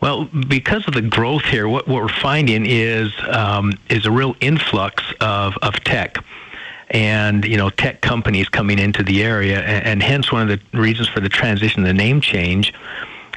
Well, 0.00 0.24
because 0.48 0.86
of 0.88 0.94
the 0.94 1.02
growth 1.02 1.44
here, 1.44 1.68
what, 1.68 1.86
what 1.86 2.02
we're 2.02 2.08
finding 2.08 2.64
is 2.66 3.12
um, 3.28 3.72
is 3.90 4.06
a 4.06 4.10
real 4.10 4.34
influx 4.40 5.02
of, 5.20 5.54
of 5.60 5.74
tech 5.84 6.16
and 6.90 7.44
you 7.44 7.56
know 7.56 7.70
tech 7.70 8.00
companies 8.00 8.48
coming 8.48 8.78
into 8.78 9.02
the 9.02 9.22
area, 9.22 9.60
and, 9.60 9.86
and 9.86 10.02
hence 10.02 10.32
one 10.32 10.48
of 10.48 10.48
the 10.48 10.78
reasons 10.78 11.08
for 11.08 11.20
the 11.20 11.28
transition, 11.28 11.82
the 11.82 11.94
name 11.94 12.20
change, 12.20 12.72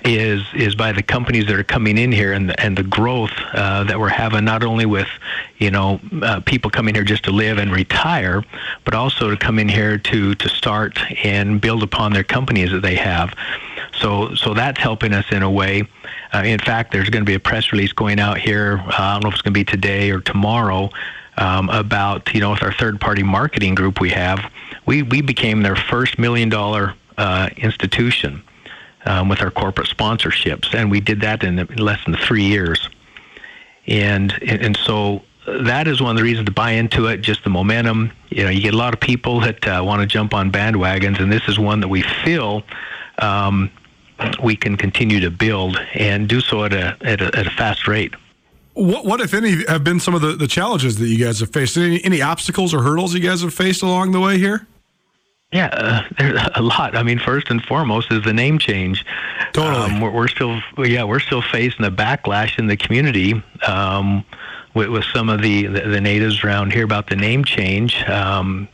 is 0.03 0.43
is 0.55 0.75
by 0.75 0.91
the 0.91 1.03
companies 1.03 1.45
that 1.45 1.55
are 1.55 1.63
coming 1.63 1.97
in 1.97 2.11
here 2.11 2.33
and 2.33 2.49
the, 2.49 2.59
and 2.59 2.77
the 2.77 2.83
growth 2.83 3.31
uh, 3.53 3.83
that 3.83 3.99
we're 3.99 4.09
having 4.09 4.43
not 4.43 4.63
only 4.63 4.85
with 4.85 5.07
you 5.57 5.69
know 5.69 5.99
uh, 6.21 6.39
people 6.41 6.71
coming 6.71 6.95
here 6.95 7.03
just 7.03 7.23
to 7.23 7.31
live 7.31 7.57
and 7.57 7.71
retire, 7.71 8.43
but 8.85 8.93
also 8.93 9.29
to 9.29 9.37
come 9.37 9.59
in 9.59 9.69
here 9.69 9.97
to 9.97 10.33
to 10.35 10.49
start 10.49 10.99
and 11.23 11.61
build 11.61 11.83
upon 11.83 12.11
their 12.11 12.23
companies 12.23 12.71
that 12.71 12.81
they 12.81 12.95
have. 12.95 13.33
So 13.93 14.33
so 14.33 14.53
that's 14.55 14.79
helping 14.79 15.13
us 15.13 15.25
in 15.31 15.43
a 15.43 15.51
way. 15.51 15.83
Uh, 16.33 16.41
in 16.43 16.59
fact, 16.59 16.91
there's 16.91 17.09
going 17.11 17.21
to 17.21 17.29
be 17.29 17.35
a 17.35 17.39
press 17.39 17.71
release 17.71 17.93
going 17.93 18.19
out 18.19 18.39
here. 18.39 18.79
Uh, 18.87 18.95
I 18.97 19.13
don't 19.13 19.23
know 19.23 19.29
if 19.29 19.35
it's 19.35 19.43
going 19.43 19.53
to 19.53 19.59
be 19.59 19.65
today 19.65 20.09
or 20.09 20.19
tomorrow 20.19 20.89
um, 21.37 21.69
about 21.69 22.33
you 22.33 22.39
know 22.39 22.51
with 22.51 22.63
our 22.63 22.73
third 22.73 23.01
party 23.01 23.23
marketing 23.23 23.75
group 23.75 23.99
we 23.99 24.09
have 24.09 24.51
we 24.85 25.03
we 25.03 25.21
became 25.21 25.61
their 25.61 25.75
first 25.75 26.19
million 26.19 26.49
dollar 26.49 26.95
uh, 27.17 27.49
institution 27.57 28.43
um, 29.05 29.29
with 29.29 29.41
our 29.41 29.51
corporate 29.51 29.87
sponsorships. 29.87 30.73
And 30.73 30.89
we 30.89 30.99
did 30.99 31.21
that 31.21 31.43
in 31.43 31.65
less 31.77 32.03
than 32.05 32.15
three 32.15 32.43
years. 32.43 32.89
And 33.87 34.31
and 34.41 34.77
so 34.77 35.23
that 35.45 35.87
is 35.87 36.01
one 36.01 36.11
of 36.11 36.17
the 36.17 36.23
reasons 36.23 36.45
to 36.45 36.53
buy 36.53 36.71
into 36.71 37.07
it 37.07 37.17
just 37.17 37.43
the 37.43 37.49
momentum. 37.49 38.11
You 38.29 38.45
know 38.45 38.49
you 38.49 38.61
get 38.61 38.73
a 38.73 38.77
lot 38.77 38.93
of 38.93 38.99
people 38.99 39.41
that 39.41 39.67
uh, 39.67 39.83
want 39.85 40.01
to 40.01 40.07
jump 40.07 40.33
on 40.33 40.51
bandwagons 40.51 41.19
and 41.19 41.31
this 41.31 41.47
is 41.49 41.59
one 41.59 41.81
that 41.81 41.89
we 41.89 42.01
feel 42.01 42.63
um, 43.17 43.69
we 44.41 44.55
can 44.55 44.77
continue 44.77 45.19
to 45.19 45.29
build 45.29 45.77
and 45.95 46.29
do 46.29 46.39
so 46.39 46.63
at 46.63 46.73
a, 46.73 46.95
at 47.01 47.21
a, 47.21 47.37
at 47.37 47.45
a 47.45 47.49
fast 47.49 47.87
rate 47.87 48.13
what, 48.73 49.05
what, 49.05 49.21
if 49.21 49.33
any, 49.33 49.65
have 49.67 49.83
been 49.83 49.99
some 49.99 50.15
of 50.15 50.21
the, 50.21 50.33
the 50.33 50.47
challenges 50.47 50.97
that 50.97 51.07
you 51.07 51.23
guys 51.23 51.39
have 51.39 51.51
faced? 51.51 51.77
Any, 51.77 52.03
any 52.03 52.21
obstacles 52.21 52.73
or 52.73 52.81
hurdles 52.81 53.13
you 53.13 53.19
guys 53.19 53.41
have 53.41 53.53
faced 53.53 53.83
along 53.83 54.11
the 54.11 54.19
way 54.19 54.37
here? 54.37 54.67
Yeah, 55.51 55.67
uh, 55.67 56.01
there's 56.17 56.41
a 56.55 56.61
lot. 56.61 56.95
I 56.97 57.03
mean, 57.03 57.19
first 57.19 57.49
and 57.49 57.63
foremost 57.63 58.11
is 58.11 58.23
the 58.23 58.33
name 58.33 58.57
change. 58.59 59.05
Totally. 59.53 59.91
Um, 59.91 60.01
we're, 60.01 60.11
we're, 60.11 60.27
still, 60.27 60.59
yeah, 60.77 61.03
we're 61.03 61.19
still 61.19 61.41
facing 61.41 61.83
the 61.83 61.91
backlash 61.91 62.57
in 62.57 62.67
the 62.67 62.77
community 62.77 63.41
um, 63.67 64.25
with, 64.73 64.89
with, 64.89 65.05
some 65.13 65.29
of 65.29 65.41
the, 65.41 65.67
the, 65.67 65.81
the 65.81 66.01
natives 66.01 66.43
around 66.43 66.73
here 66.73 66.83
about 66.83 67.07
the 67.09 67.15
name 67.15 67.45
change. 67.45 68.03
Um, 68.09 68.67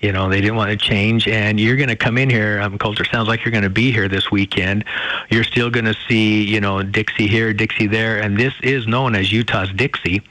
you 0.00 0.12
know, 0.12 0.28
they 0.28 0.40
didn't 0.40 0.56
want 0.56 0.70
to 0.70 0.76
change, 0.76 1.26
and 1.26 1.58
you're 1.58 1.76
going 1.76 1.88
to 1.88 1.96
come 1.96 2.18
in 2.18 2.28
here. 2.28 2.60
Um, 2.60 2.78
Colter 2.78 3.04
sounds 3.04 3.28
like 3.28 3.44
you're 3.44 3.52
going 3.52 3.64
to 3.64 3.70
be 3.70 3.90
here 3.90 4.08
this 4.08 4.30
weekend. 4.30 4.84
You're 5.30 5.44
still 5.44 5.70
going 5.70 5.86
to 5.86 5.96
see, 6.06 6.44
you 6.44 6.60
know, 6.60 6.82
Dixie 6.82 7.26
here, 7.26 7.52
Dixie 7.54 7.86
there, 7.86 8.18
and 8.18 8.36
this 8.36 8.52
is 8.62 8.86
known 8.86 9.14
as 9.14 9.32
Utah's 9.32 9.72
Dixie, 9.72 10.22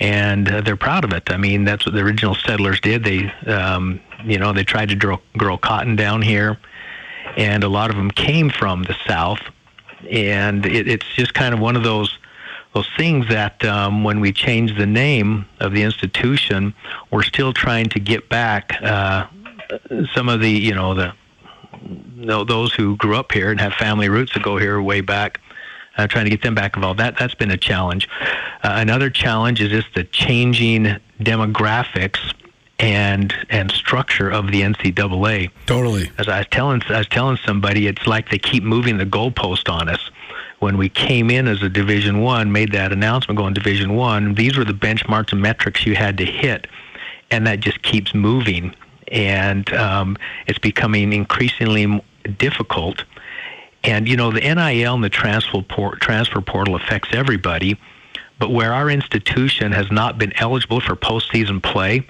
and 0.00 0.50
uh, 0.50 0.60
they're 0.60 0.76
proud 0.76 1.04
of 1.04 1.12
it. 1.12 1.30
I 1.30 1.38
mean, 1.38 1.64
that's 1.64 1.86
what 1.86 1.94
the 1.94 2.02
original 2.02 2.34
settlers 2.34 2.80
did. 2.80 3.04
They, 3.04 3.32
um, 3.46 4.00
you 4.24 4.38
know, 4.38 4.52
they 4.52 4.64
tried 4.64 4.90
to 4.90 4.96
grow, 4.96 5.20
grow 5.36 5.56
cotton 5.56 5.96
down 5.96 6.20
here, 6.20 6.58
and 7.38 7.64
a 7.64 7.68
lot 7.68 7.88
of 7.88 7.96
them 7.96 8.10
came 8.10 8.50
from 8.50 8.82
the 8.82 8.96
south, 9.06 9.40
and 10.10 10.66
it, 10.66 10.88
it's 10.88 11.06
just 11.14 11.32
kind 11.32 11.54
of 11.54 11.60
one 11.60 11.74
of 11.74 11.82
those 11.82 12.18
those 12.76 12.88
things 12.94 13.26
that 13.30 13.64
um, 13.64 14.04
when 14.04 14.20
we 14.20 14.30
change 14.30 14.76
the 14.76 14.84
name 14.84 15.46
of 15.60 15.72
the 15.72 15.82
institution, 15.82 16.74
we're 17.10 17.22
still 17.22 17.54
trying 17.54 17.88
to 17.88 17.98
get 17.98 18.28
back 18.28 18.76
uh, 18.82 19.26
some 20.12 20.28
of 20.28 20.40
the, 20.40 20.50
you 20.50 20.74
know, 20.74 20.92
the 20.92 21.14
those 22.44 22.74
who 22.74 22.94
grew 22.96 23.16
up 23.16 23.32
here 23.32 23.50
and 23.50 23.58
have 23.60 23.72
family 23.74 24.10
roots 24.10 24.34
that 24.34 24.42
go 24.42 24.58
here 24.58 24.80
way 24.82 25.00
back. 25.00 25.40
Uh, 25.96 26.06
trying 26.06 26.26
to 26.26 26.30
get 26.30 26.42
them 26.42 26.54
back 26.54 26.76
involved. 26.76 27.00
That 27.00 27.16
that's 27.18 27.34
been 27.34 27.50
a 27.50 27.56
challenge. 27.56 28.06
Uh, 28.62 28.74
another 28.76 29.08
challenge 29.08 29.62
is 29.62 29.70
just 29.70 29.88
the 29.94 30.04
changing 30.04 30.96
demographics 31.20 32.34
and 32.78 33.34
and 33.48 33.70
structure 33.70 34.28
of 34.28 34.48
the 34.48 34.60
NCAA. 34.60 35.50
Totally. 35.64 36.10
As 36.18 36.28
I 36.28 36.40
was 36.40 36.46
telling 36.50 36.82
I 36.90 36.98
was 36.98 37.08
telling 37.08 37.38
somebody, 37.38 37.86
it's 37.86 38.06
like 38.06 38.28
they 38.28 38.38
keep 38.38 38.62
moving 38.62 38.98
the 38.98 39.06
goalpost 39.06 39.72
on 39.72 39.88
us 39.88 40.10
when 40.58 40.78
we 40.78 40.88
came 40.88 41.30
in 41.30 41.46
as 41.48 41.62
a 41.62 41.68
Division 41.68 42.20
One, 42.20 42.50
made 42.50 42.72
that 42.72 42.92
announcement 42.92 43.38
going 43.38 43.54
Division 43.54 43.94
One. 43.94 44.34
These 44.34 44.56
were 44.56 44.64
the 44.64 44.72
benchmarks 44.72 45.32
and 45.32 45.40
metrics 45.40 45.86
you 45.86 45.94
had 45.94 46.18
to 46.18 46.24
hit, 46.24 46.66
and 47.30 47.46
that 47.46 47.60
just 47.60 47.82
keeps 47.82 48.14
moving, 48.14 48.74
and 49.08 49.72
um, 49.74 50.16
it's 50.46 50.58
becoming 50.58 51.12
increasingly 51.12 52.02
difficult. 52.38 53.04
And 53.84 54.08
you 54.08 54.16
know, 54.16 54.32
the 54.32 54.40
NIL 54.40 54.94
and 54.94 55.04
the 55.04 55.10
transfer 55.10 55.62
port, 55.62 56.00
transfer 56.00 56.40
portal 56.40 56.74
affects 56.74 57.10
everybody, 57.12 57.78
but 58.38 58.50
where 58.50 58.72
our 58.72 58.90
institution 58.90 59.72
has 59.72 59.90
not 59.90 60.18
been 60.18 60.32
eligible 60.38 60.80
for 60.80 60.96
postseason 60.96 61.62
play, 61.62 62.06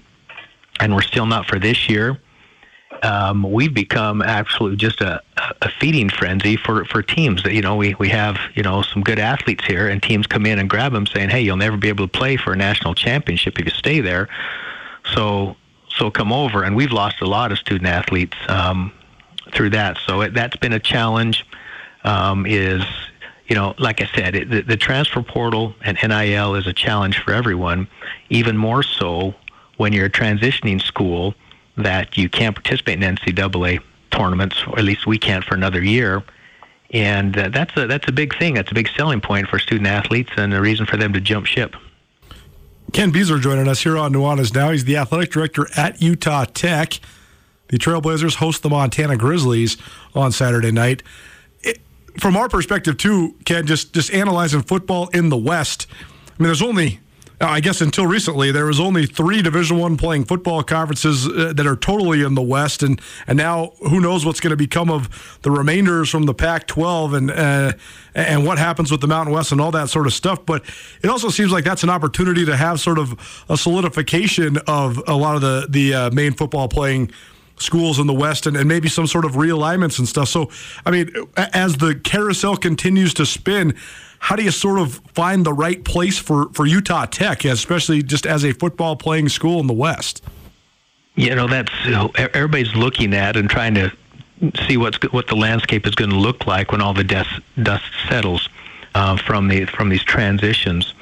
and 0.81 0.95
we're 0.95 1.03
still 1.03 1.27
not 1.27 1.47
for 1.47 1.59
this 1.59 1.89
year 1.89 2.21
um, 3.07 3.45
we've 3.45 3.73
become 3.73 4.21
absolutely 4.21 4.77
just 4.77 5.01
a, 5.01 5.23
a 5.63 5.71
feeding 5.79 6.11
frenzy 6.11 6.57
for, 6.57 6.85
for 6.87 7.03
teams. 7.03 7.45
That 7.45 7.53
you 7.53 7.63
know, 7.63 7.77
we, 7.77 7.95
we 7.95 8.09
have 8.09 8.37
you 8.55 8.65
know 8.65 8.83
some 8.83 9.03
good 9.03 9.21
athletes 9.21 9.65
here, 9.65 9.89
and 9.89 10.03
teams 10.03 10.27
come 10.27 10.45
in 10.45 10.59
and 10.59 10.69
grab 10.69 10.93
them, 10.93 11.07
saying, 11.07 11.29
"Hey, 11.29 11.41
you'll 11.41 11.57
never 11.57 11.77
be 11.77 11.89
able 11.89 12.07
to 12.09 12.19
play 12.19 12.37
for 12.37 12.53
a 12.53 12.57
national 12.57 12.95
championship 12.95 13.61
if 13.61 13.65
you 13.65 13.71
stay 13.71 14.01
there." 14.01 14.29
So 15.15 15.57
so 15.89 16.11
come 16.11 16.33
over, 16.33 16.65
and 16.65 16.75
we've 16.75 16.91
lost 16.91 17.21
a 17.21 17.27
lot 17.27 17.53
of 17.53 17.59
student 17.59 17.87
athletes 17.87 18.37
um, 18.49 18.93
through 19.53 19.71
that. 19.71 19.99
So 20.05 20.23
it, 20.23 20.35
that's 20.35 20.57
been 20.57 20.73
a 20.73 20.81
challenge. 20.81 21.47
Um, 22.03 22.45
is 22.45 22.83
you 23.47 23.55
know, 23.55 23.75
like 23.79 24.01
I 24.01 24.07
said, 24.07 24.35
it, 24.35 24.51
the, 24.51 24.63
the 24.63 24.77
transfer 24.77 25.23
portal 25.23 25.77
and 25.83 25.97
NIL 26.03 26.57
is 26.57 26.67
a 26.67 26.73
challenge 26.73 27.21
for 27.21 27.33
everyone. 27.33 27.87
Even 28.31 28.57
more 28.57 28.83
so 28.83 29.33
when 29.77 29.93
you're 29.93 30.09
transitioning 30.09 30.83
school 30.83 31.37
that 31.77 32.17
you 32.17 32.29
can't 32.29 32.55
participate 32.55 33.03
in 33.03 33.17
NCAA 33.17 33.81
tournaments, 34.11 34.57
or 34.67 34.79
at 34.79 34.85
least 34.85 35.07
we 35.07 35.19
can't 35.19 35.45
for 35.45 35.55
another 35.55 35.83
year. 35.83 36.23
And 36.91 37.37
uh, 37.37 37.49
that's 37.49 37.77
a 37.77 37.87
that's 37.87 38.09
a 38.09 38.13
big 38.13 38.39
thing. 38.39 38.55
That's 38.55 38.71
a 38.71 38.75
big 38.75 38.89
selling 38.97 39.21
point 39.21 39.49
for 39.49 39.59
student 39.59 39.87
athletes 39.87 40.31
and 40.37 40.55
a 40.55 40.61
reason 40.61 40.87
for 40.87 40.97
them 40.97 41.13
to 41.13 41.21
jump 41.21 41.47
ship. 41.47 41.75
Ken 42.93 43.13
Beazer 43.13 43.41
joining 43.41 43.69
us 43.69 43.83
here 43.83 43.99
on 43.99 44.13
Nuanez 44.13 44.55
Now. 44.55 44.71
He's 44.71 44.85
the 44.85 44.97
athletic 44.97 45.33
director 45.33 45.69
at 45.77 46.01
Utah 46.01 46.45
Tech. 46.45 47.01
The 47.69 47.79
Trailblazers 47.79 48.37
host 48.37 48.63
the 48.63 48.71
Montana 48.71 49.17
Grizzlies 49.17 49.77
on 50.15 50.31
Saturday 50.31 50.71
night. 50.71 51.03
It, 51.63 51.81
from 52.21 52.37
our 52.37 52.49
perspective, 52.49 52.97
too, 52.97 53.35
Ken, 53.45 53.67
just 53.67 53.93
just 53.93 54.13
analyzing 54.13 54.63
football 54.63 55.09
in 55.09 55.29
the 55.29 55.37
West. 55.37 55.89
I 55.91 56.43
mean, 56.43 56.47
there's 56.47 56.63
only 56.63 57.01
I 57.41 57.61
guess 57.61 57.83
until 57.83 58.07
recently, 58.07 58.51
there 58.51 58.65
was 58.65 58.81
only 58.81 59.05
three 59.05 59.43
Division 59.43 59.79
One 59.79 59.99
playing 59.99 60.25
football 60.25 60.63
conferences 60.63 61.27
uh, 61.27 61.53
that 61.55 61.67
are 61.67 61.77
totally 61.77 62.23
in 62.23 62.35
the 62.35 62.43
West, 62.43 62.83
and 62.83 63.01
and 63.27 63.37
now 63.37 63.73
who 63.81 64.01
knows 64.01 64.25
what's 64.25 64.41
going 64.41 64.53
to 64.53 64.57
become 64.57 64.91
of 64.91 65.39
the 65.43 65.51
remainders 65.51 66.09
from 66.09 66.25
the 66.25 66.33
Pac-12 66.33 67.15
and 67.15 67.31
uh, 67.31 67.73
and 68.15 68.47
what 68.47 68.57
happens 68.59 68.91
with 68.91 69.03
the 69.03 69.07
Mountain 69.07 69.35
West 69.35 69.53
and 69.53 69.61
all 69.61 69.71
that 69.73 69.91
sort 69.91 70.07
of 70.07 70.15
stuff. 70.15 70.47
But 70.47 70.65
it 71.03 71.11
also 71.11 71.29
seems 71.29 71.53
like 71.53 71.65
that's 71.65 71.83
an 71.83 71.91
opportunity 71.91 72.47
to 72.47 72.57
have 72.57 72.81
sort 72.81 72.99
of 72.99 73.45
a 73.51 73.59
solidification 73.59 74.57
of 74.67 75.03
a 75.07 75.15
lot 75.15 75.35
of 75.35 75.43
the 75.43 75.67
the 75.69 75.95
uh, 75.95 76.11
main 76.13 76.33
football 76.33 76.69
playing 76.69 77.11
schools 77.59 77.99
in 77.99 78.07
the 78.07 78.15
West 78.15 78.47
and, 78.47 78.57
and 78.57 78.69
maybe 78.69 78.89
some 78.89 79.07
sort 79.07 79.25
of 79.25 79.33
realignments 79.33 79.99
and 79.99 80.09
stuff. 80.09 80.29
So, 80.29 80.51
I 80.85 80.91
mean, 80.91 81.11
as 81.37 81.77
the 81.77 81.95
carousel 81.95 82.57
continues 82.57 83.15
to 83.15 83.27
spin 83.27 83.75
how 84.19 84.37
do 84.37 84.43
you 84.43 84.51
sort 84.51 84.79
of 84.79 85.01
find 85.15 85.45
the 85.45 85.53
right 85.53 85.85
place 85.85 86.19
for, 86.19 86.49
for 86.53 86.67
Utah 86.67 87.07
Tech, 87.07 87.45
especially 87.45 88.03
just 88.03 88.27
as 88.27 88.45
a 88.45 88.53
football 88.53 88.97
playing 88.97 89.29
school 89.29 89.61
in 89.61 89.67
the 89.67 89.75
West? 89.75 90.23
You 91.15 91.35
know, 91.35 91.47
that's 91.47 91.73
everybody's 92.17 92.75
looking 92.75 93.15
at 93.15 93.37
and 93.37 93.49
trying 93.49 93.75
to 93.75 93.91
see 94.67 94.77
what's 94.77 94.99
what 95.13 95.29
the 95.29 95.37
landscape 95.37 95.87
is 95.87 95.95
going 95.95 96.11
to 96.11 96.17
look 96.17 96.47
like 96.47 96.73
when 96.73 96.83
all 96.83 96.93
the 96.93 97.05
dust 97.05 97.41
dust 97.63 97.85
settles 98.09 98.51
uh, 98.95 99.17
from 99.17 99.49
the 99.49 99.65
from 99.65 99.89
these 99.89 100.03
transitions. 100.03 100.93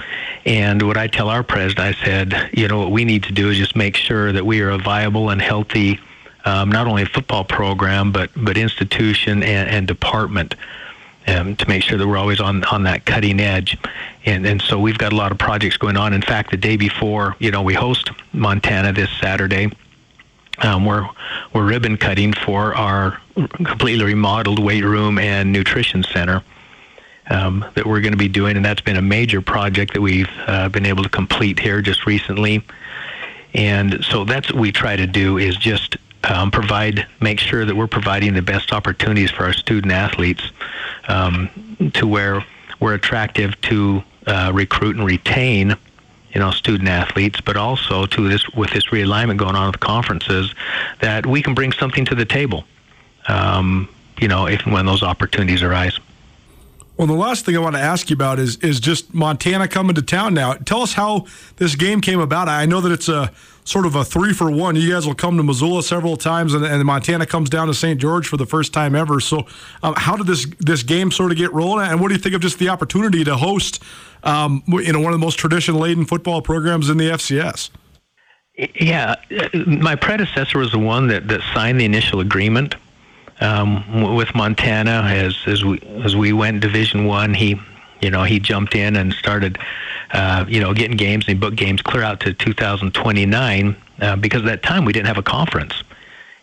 And 0.46 0.82
what 0.82 0.96
I 0.96 1.08
tell 1.08 1.30
our 1.30 1.42
president, 1.42 1.80
I 1.80 2.04
said, 2.04 2.50
you 2.52 2.68
know, 2.68 2.78
what 2.78 2.92
we 2.92 3.04
need 3.04 3.24
to 3.24 3.32
do 3.32 3.50
is 3.50 3.58
just 3.58 3.74
make 3.74 3.96
sure 3.96 4.30
that 4.32 4.44
we 4.44 4.60
are 4.60 4.70
a 4.70 4.78
viable 4.78 5.30
and 5.30 5.40
healthy, 5.40 5.98
um, 6.44 6.70
not 6.70 6.86
only 6.86 7.02
a 7.02 7.06
football 7.06 7.44
program 7.44 8.12
but 8.12 8.30
but 8.36 8.56
institution 8.56 9.42
and, 9.42 9.68
and 9.68 9.86
department 9.86 10.54
um, 11.26 11.56
to 11.56 11.68
make 11.68 11.82
sure 11.82 11.98
that 11.98 12.06
we're 12.06 12.18
always 12.18 12.40
on 12.40 12.64
on 12.64 12.82
that 12.84 13.06
cutting 13.06 13.40
edge. 13.40 13.78
And 14.24 14.46
and 14.46 14.60
so 14.60 14.78
we've 14.78 14.98
got 14.98 15.12
a 15.12 15.16
lot 15.16 15.32
of 15.32 15.38
projects 15.38 15.76
going 15.76 15.96
on. 15.96 16.12
In 16.12 16.22
fact, 16.22 16.50
the 16.50 16.56
day 16.56 16.76
before, 16.76 17.36
you 17.38 17.50
know, 17.50 17.62
we 17.62 17.74
host 17.74 18.10
Montana 18.32 18.92
this 18.92 19.10
Saturday. 19.20 19.70
Um, 20.58 20.84
we're 20.84 21.08
we're 21.52 21.66
ribbon 21.66 21.96
cutting 21.96 22.32
for 22.32 22.74
our 22.74 23.20
completely 23.34 24.04
remodeled 24.04 24.58
weight 24.58 24.84
room 24.84 25.18
and 25.18 25.52
nutrition 25.52 26.04
center 26.04 26.44
um, 27.28 27.64
that 27.74 27.86
we're 27.86 28.00
going 28.00 28.12
to 28.12 28.18
be 28.18 28.28
doing, 28.28 28.56
and 28.56 28.64
that's 28.64 28.80
been 28.80 28.96
a 28.96 29.02
major 29.02 29.40
project 29.40 29.94
that 29.94 30.00
we've 30.00 30.30
uh, 30.46 30.68
been 30.68 30.86
able 30.86 31.02
to 31.02 31.08
complete 31.08 31.58
here 31.58 31.82
just 31.82 32.06
recently. 32.06 32.64
And 33.54 34.04
so 34.04 34.24
that's 34.24 34.52
what 34.52 34.60
we 34.60 34.72
try 34.72 34.96
to 34.96 35.06
do 35.06 35.38
is 35.38 35.56
just 35.56 35.96
um, 36.28 36.50
provide, 36.50 37.06
make 37.20 37.38
sure 37.38 37.64
that 37.64 37.76
we're 37.76 37.86
providing 37.86 38.34
the 38.34 38.42
best 38.42 38.72
opportunities 38.72 39.30
for 39.30 39.44
our 39.44 39.52
student 39.52 39.92
athletes 39.92 40.50
um, 41.08 41.50
to 41.94 42.06
where 42.06 42.44
we're 42.80 42.94
attractive 42.94 43.60
to 43.62 44.02
uh, 44.26 44.50
recruit 44.54 44.96
and 44.96 45.04
retain, 45.04 45.76
you 46.32 46.40
know, 46.40 46.50
student 46.50 46.88
athletes, 46.88 47.40
but 47.40 47.56
also 47.56 48.06
to 48.06 48.28
this 48.28 48.48
with 48.50 48.70
this 48.70 48.86
realignment 48.86 49.36
going 49.36 49.56
on 49.56 49.68
with 49.68 49.80
conferences, 49.80 50.54
that 51.00 51.26
we 51.26 51.42
can 51.42 51.54
bring 51.54 51.72
something 51.72 52.04
to 52.06 52.14
the 52.14 52.24
table, 52.24 52.64
um, 53.28 53.88
you 54.18 54.28
know, 54.28 54.46
if 54.46 54.64
and 54.64 54.72
when 54.72 54.86
those 54.86 55.02
opportunities 55.02 55.62
arise. 55.62 55.98
Well, 56.96 57.08
the 57.08 57.14
last 57.14 57.44
thing 57.44 57.56
I 57.56 57.58
want 57.58 57.74
to 57.74 57.82
ask 57.82 58.08
you 58.08 58.14
about 58.14 58.38
is 58.38 58.56
is 58.58 58.78
just 58.78 59.12
Montana 59.12 59.66
coming 59.66 59.96
to 59.96 60.02
town 60.02 60.32
now. 60.32 60.54
Tell 60.54 60.80
us 60.80 60.92
how 60.92 61.26
this 61.56 61.74
game 61.74 62.00
came 62.00 62.20
about. 62.20 62.48
I 62.48 62.66
know 62.66 62.80
that 62.80 62.92
it's 62.92 63.08
a 63.08 63.32
sort 63.64 63.86
of 63.86 63.96
a 63.96 64.04
three 64.04 64.32
for 64.32 64.50
one. 64.50 64.76
You 64.76 64.92
guys 64.92 65.06
will 65.06 65.14
come 65.14 65.36
to 65.36 65.42
Missoula 65.42 65.82
several 65.82 66.16
times, 66.16 66.54
and, 66.54 66.64
and 66.64 66.84
Montana 66.84 67.26
comes 67.26 67.50
down 67.50 67.66
to 67.66 67.74
St. 67.74 68.00
George 68.00 68.28
for 68.28 68.36
the 68.36 68.46
first 68.46 68.72
time 68.72 68.94
ever. 68.94 69.20
So, 69.20 69.46
um, 69.82 69.94
how 69.96 70.16
did 70.16 70.26
this 70.26 70.46
this 70.58 70.82
game 70.82 71.10
sort 71.10 71.32
of 71.32 71.38
get 71.38 71.52
rolling? 71.52 71.90
And 71.90 72.00
what 72.00 72.08
do 72.08 72.14
you 72.14 72.20
think 72.20 72.34
of 72.34 72.40
just 72.40 72.58
the 72.58 72.68
opportunity 72.68 73.24
to 73.24 73.36
host, 73.36 73.82
um, 74.22 74.62
you 74.66 74.92
know, 74.92 75.00
one 75.00 75.12
of 75.12 75.18
the 75.18 75.24
most 75.24 75.38
tradition 75.38 75.74
laden 75.74 76.04
football 76.04 76.42
programs 76.42 76.88
in 76.90 76.98
the 76.98 77.10
FCS? 77.10 77.70
Yeah, 78.56 79.16
my 79.66 79.96
predecessor 79.96 80.58
was 80.58 80.70
the 80.70 80.78
one 80.78 81.08
that, 81.08 81.26
that 81.26 81.40
signed 81.52 81.80
the 81.80 81.84
initial 81.84 82.20
agreement 82.20 82.76
um, 83.40 84.14
with 84.14 84.34
Montana 84.34 85.02
as 85.06 85.36
as 85.46 85.64
we 85.64 85.80
as 86.04 86.14
we 86.14 86.32
went 86.32 86.60
Division 86.60 87.04
One. 87.06 87.34
He, 87.34 87.60
you 88.00 88.10
know, 88.10 88.22
he 88.22 88.38
jumped 88.38 88.74
in 88.74 88.96
and 88.96 89.12
started, 89.12 89.58
uh, 90.12 90.44
you 90.48 90.60
know, 90.60 90.72
getting 90.74 90.96
games 90.96 91.26
and 91.26 91.36
he 91.36 91.40
booked 91.40 91.56
games 91.56 91.82
clear 91.82 92.02
out 92.02 92.20
to 92.20 92.32
2029 92.32 93.76
uh, 94.00 94.16
because 94.16 94.42
at 94.42 94.46
that 94.46 94.62
time 94.62 94.84
we 94.84 94.92
didn't 94.92 95.06
have 95.06 95.18
a 95.18 95.22
conference, 95.22 95.82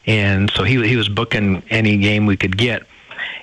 and 0.05 0.49
so 0.51 0.63
he 0.63 0.85
he 0.87 0.95
was 0.95 1.09
booking 1.09 1.63
any 1.69 1.97
game 1.97 2.25
we 2.25 2.37
could 2.37 2.57
get, 2.57 2.83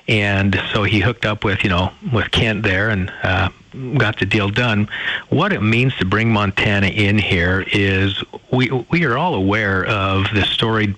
and 0.06 0.60
so 0.72 0.82
he 0.82 1.00
hooked 1.00 1.24
up 1.24 1.44
with 1.44 1.62
you 1.62 1.70
know 1.70 1.92
with 2.12 2.30
Kent 2.30 2.62
there 2.62 2.90
and. 2.90 3.12
Uh, 3.22 3.50
got 3.98 4.18
the 4.18 4.24
deal 4.24 4.48
done. 4.48 4.88
What 5.28 5.52
it 5.52 5.60
means 5.60 5.94
to 5.96 6.06
bring 6.06 6.32
Montana 6.32 6.86
in 6.86 7.18
here 7.18 7.66
is 7.70 8.24
we 8.50 8.70
we 8.90 9.04
are 9.04 9.16
all 9.16 9.34
aware 9.34 9.84
of 9.84 10.24
the 10.32 10.42
storied 10.42 10.96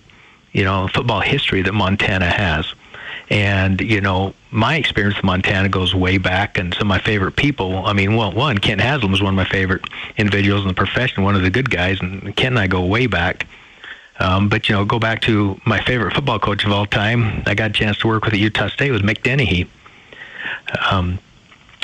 you 0.52 0.64
know, 0.64 0.88
football 0.88 1.20
history 1.20 1.62
that 1.62 1.72
Montana 1.72 2.28
has. 2.28 2.74
And, 3.31 3.81
you 3.81 4.01
know, 4.01 4.35
my 4.51 4.76
experience 4.76 5.14
with 5.14 5.24
Montana 5.24 5.68
goes 5.68 5.95
way 5.95 6.18
back, 6.18 6.59
and 6.59 6.74
some 6.74 6.83
of 6.83 6.89
my 6.89 6.99
favorite 6.99 7.37
people. 7.37 7.87
I 7.87 7.93
mean, 7.93 8.16
well, 8.16 8.33
one, 8.33 8.59
Kent 8.59 8.81
Haslam 8.81 9.12
was 9.12 9.22
one 9.22 9.35
of 9.35 9.37
my 9.37 9.45
favorite 9.45 9.85
individuals 10.16 10.62
in 10.62 10.68
the 10.68 10.74
profession, 10.74 11.22
one 11.22 11.37
of 11.37 11.43
the 11.43 11.51
good 11.51 11.70
guys, 11.70 12.01
and 12.01 12.35
Kent 12.35 12.55
and 12.55 12.59
I 12.59 12.66
go 12.66 12.85
way 12.85 13.07
back. 13.07 13.47
Um, 14.18 14.49
but, 14.49 14.68
you 14.68 14.74
know, 14.74 14.85
go 14.85 14.99
back 14.99 15.22
to 15.22 15.61
my 15.64 15.81
favorite 15.81 16.12
football 16.12 16.41
coach 16.41 16.64
of 16.64 16.72
all 16.72 16.87
time. 16.87 17.43
I 17.47 17.55
got 17.55 17.70
a 17.70 17.72
chance 17.72 17.99
to 17.99 18.09
work 18.09 18.24
with 18.24 18.35
at 18.35 18.41
Utah 18.41 18.68
State 18.68 18.91
was 18.91 19.03
Mick 19.03 19.22
Dennehy. 19.22 19.70
Um, 20.91 21.18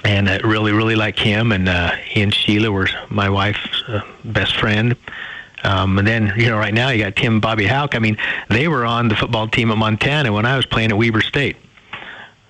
and 0.04 0.28
I 0.28 0.38
really, 0.38 0.72
really 0.72 0.96
like 0.96 1.18
him. 1.18 1.52
And 1.52 1.68
uh, 1.68 1.92
he 1.92 2.22
and 2.22 2.34
Sheila 2.34 2.70
were 2.70 2.88
my 3.08 3.30
wife's 3.30 3.82
uh, 3.88 4.02
best 4.24 4.56
friend. 4.56 4.96
Um, 5.64 5.98
and 5.98 6.06
then, 6.06 6.32
you 6.36 6.46
know, 6.46 6.58
right 6.58 6.74
now 6.74 6.90
you 6.90 7.04
got 7.04 7.16
Tim 7.16 7.40
Bobby 7.40 7.66
Hauck. 7.66 7.94
I 7.94 7.98
mean, 7.98 8.18
they 8.48 8.68
were 8.68 8.84
on 8.84 9.08
the 9.08 9.16
football 9.16 9.48
team 9.48 9.70
at 9.70 9.78
Montana 9.78 10.32
when 10.32 10.46
I 10.46 10.56
was 10.56 10.66
playing 10.66 10.90
at 10.90 10.98
Weber 10.98 11.22
State. 11.22 11.56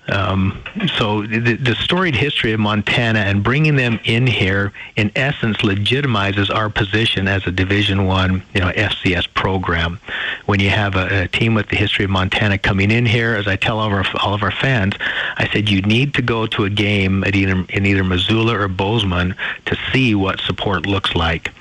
Um, 0.09 0.63
so 0.97 1.27
the, 1.27 1.57
the, 1.57 1.75
storied 1.75 2.15
history 2.15 2.53
of 2.53 2.61
Montana 2.61 3.21
and 3.21 3.43
bringing 3.43 3.75
them 3.75 3.99
in 4.05 4.29
here, 4.29 4.73
in 4.95 5.11
essence, 5.17 5.59
legitimizes 5.59 6.55
our 6.55 6.71
position 6.71 7.27
as 7.27 7.45
a 7.47 7.51
Division 7.51 8.07
One, 8.07 8.45
you 8.55 8.61
know, 8.61 8.71
FCS 8.71 9.33
program. 9.35 9.99
When 10.45 10.61
you 10.61 10.71
have 10.71 10.95
a, 10.95 11.23
a, 11.23 11.29
team 11.29 11.55
with 11.55 11.71
the 11.71 11.77
history 11.77 12.05
of 12.05 12.13
Montana 12.13 12.57
coming 12.57 12.93
in 12.93 13.05
here, 13.05 13.35
as 13.35 13.49
I 13.49 13.57
tell 13.57 13.81
all 13.81 13.89
of 13.89 13.93
our, 13.93 14.05
all 14.23 14.33
of 14.33 14.45
our 14.45 14.53
fans, 14.53 14.95
I 15.39 15.49
said 15.53 15.69
you 15.69 15.83
need 15.83 16.15
to 16.15 16.23
go 16.23 16.47
to 16.47 16.65
a 16.65 16.71
game 16.71 17.25
at 17.25 17.35
either 17.35 17.65
in 17.71 17.85
either 17.85 18.05
Missoula 18.05 18.61
or 18.61 18.69
Bozeman 18.69 19.35
to 19.65 19.77
see 19.93 20.15
what 20.15 20.41
support 20.41 20.87
looks 20.87 21.17
like, 21.17 21.53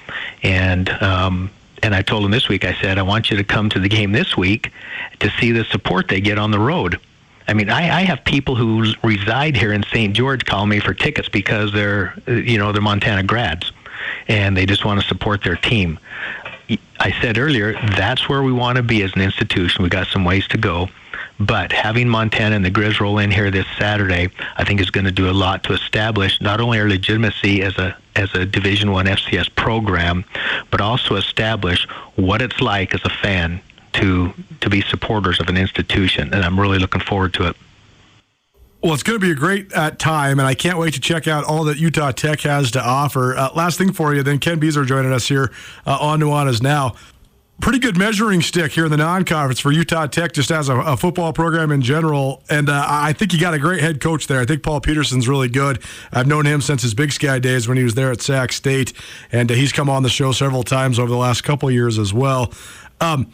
and. 0.43 0.89
Um, 0.89 1.51
and 1.84 1.93
I 1.93 2.01
told 2.01 2.24
them 2.24 2.32
this 2.32 2.49
week, 2.49 2.66
I 2.66 2.74
said, 2.82 2.97
I 2.97 3.03
want 3.03 3.30
you 3.30 3.38
to 3.38 3.43
come 3.43 3.70
to 3.70 3.80
the 3.80 3.89
game 3.89 4.12
this 4.12 4.36
week 4.36 4.72
to 5.20 5.30
see 5.39 5.51
the 5.51 5.64
support 5.66 6.08
they 6.08 6.20
get 6.20 6.39
on 6.39 6.49
the 6.49 6.58
road 6.58 6.99
I 7.47 7.53
mean, 7.53 7.70
I, 7.70 7.97
I 7.97 8.01
have 8.01 8.24
people 8.24 8.56
who 8.56 8.93
reside 9.03 9.56
here 9.56 9.72
in 9.72 9.84
St. 9.84 10.16
George 10.16 10.45
call 10.45 10.66
me 10.66 10.80
for 10.80 10.93
tickets 10.93 11.30
because 11.30 11.72
they're, 11.72 12.16
you 12.28 12.58
know, 12.58 12.72
they're 12.72 12.82
Montana 12.82 13.24
grads, 13.24 13.72
and 14.28 14.58
they 14.58 14.66
just 14.66 14.84
want 14.84 14.99
to 14.99 15.08
support 15.08 15.43
their 15.43 15.56
team. 15.56 15.99
I 16.99 17.12
said 17.22 17.38
earlier, 17.38 17.74
that's 17.95 18.28
where 18.28 18.41
we 18.41 18.51
want 18.51 18.78
to 18.78 18.84
be 18.84 19.03
as 19.03 19.14
an 19.16 19.22
institution. 19.22 19.84
We 19.84 19.89
got 19.89 20.08
some 20.08 20.26
ways 20.26 20.47
to 20.47 20.58
go. 20.58 20.89
But 21.40 21.72
having 21.72 22.08
Montana 22.08 22.56
and 22.56 22.64
the 22.64 22.72
Grizz 22.72 23.00
roll 23.00 23.18
in 23.20 23.30
here 23.30 23.52
this 23.52 23.66
Saturday, 23.78 24.30
I 24.56 24.64
think 24.64 24.80
is 24.80 24.90
going 24.90 25.06
to 25.06 25.12
do 25.12 25.30
a 25.30 25.34
lot 25.34 25.64
to 25.66 25.74
establish 25.74 26.40
not 26.40 26.62
only 26.62 26.80
our 26.80 26.88
legitimacy 26.88 27.62
as 27.62 27.78
a 27.78 27.98
as 28.16 28.34
a 28.34 28.46
Division 28.46 28.92
One 28.92 29.06
FCS 29.06 29.54
program, 29.56 30.24
but 30.72 30.80
also 30.80 31.16
establish 31.16 31.86
what 32.16 32.42
it's 32.42 32.62
like 32.62 32.94
as 32.94 33.02
a 33.04 33.10
fan 33.10 33.60
to 33.94 34.34
to 34.62 34.70
be 34.70 34.82
supporters 34.82 35.40
of 35.42 35.50
an 35.50 35.58
institution. 35.58 36.34
And 36.34 36.44
I'm 36.44 36.60
really 36.60 36.80
looking 36.80 37.02
forward 37.02 37.34
to 37.36 37.50
it. 37.50 37.58
Well, 38.82 38.94
it's 38.94 39.04
going 39.04 39.20
to 39.20 39.26
be 39.26 39.32
a 39.32 39.36
great 39.36 39.74
uh, 39.74 39.92
time, 39.92 40.38
and 40.38 40.48
I 40.48 40.54
can't 40.54 40.78
wait 40.78 40.94
to 40.94 41.00
check 41.00 41.28
out 41.28 41.44
all 41.44 41.64
that 41.64 41.78
Utah 41.78 42.12
Tech 42.12 42.42
has 42.42 42.70
to 42.72 42.82
offer. 42.82 43.36
Uh, 43.36 43.50
last 43.56 43.80
thing 43.80 43.92
for 43.92 44.14
you, 44.14 44.22
then 44.22 44.38
Ken 44.38 44.60
Beazer 44.60 44.86
joining 44.86 45.12
us 45.12 45.28
here 45.28 45.52
uh, 45.88 45.98
on 46.00 46.20
Nuanez 46.20 46.62
Now 46.62 46.94
pretty 47.62 47.80
good 47.80 47.97
measuring 47.97 48.41
stick 48.41 48.72
here 48.74 48.86
in 48.86 48.91
the 48.91 48.97
non-conference 48.97 49.60
for 49.60 49.72
Utah 49.72 50.08
Tech, 50.08 50.34
just 50.34 50.51
as 50.51 50.70
a, 50.70 50.76
a 50.78 50.97
football 50.97 51.34
program 51.34 51.72
in 51.72 51.82
general. 51.82 52.43
And 52.49 52.70
uh, 52.70 52.86
I 52.88 53.14
think 53.14 53.34
you 53.34 53.39
got 53.39 53.53
a 53.53 53.60
great 53.60 53.82
head 53.82 54.01
coach 54.01 54.28
there. 54.28 54.39
I 54.39 54.45
think 54.45 54.62
Paul 54.62 54.82
Peterson's 54.82 55.28
really 55.28 55.47
good. 55.49 55.82
I've 56.12 56.28
known 56.28 56.45
him 56.45 56.62
since 56.62 56.82
his 56.82 56.93
Big 56.93 57.12
Sky 57.12 57.39
days 57.39 57.68
when 57.68 57.78
he 57.78 57.84
was 57.84 57.95
there 57.95 58.12
at 58.12 58.22
Sac 58.22 58.51
State, 58.51 58.93
and 59.32 59.51
uh, 59.51 59.56
he's 59.56 59.72
come 59.72 59.89
on 59.89 60.03
the 60.03 60.10
show 60.10 60.32
several 60.32 60.64
times 60.64 60.99
over 60.99 61.10
the 61.10 61.18
last 61.18 61.43
couple 61.43 61.72
years 61.72 61.97
as 61.97 62.14
well. 62.14 62.53
Um, 63.01 63.32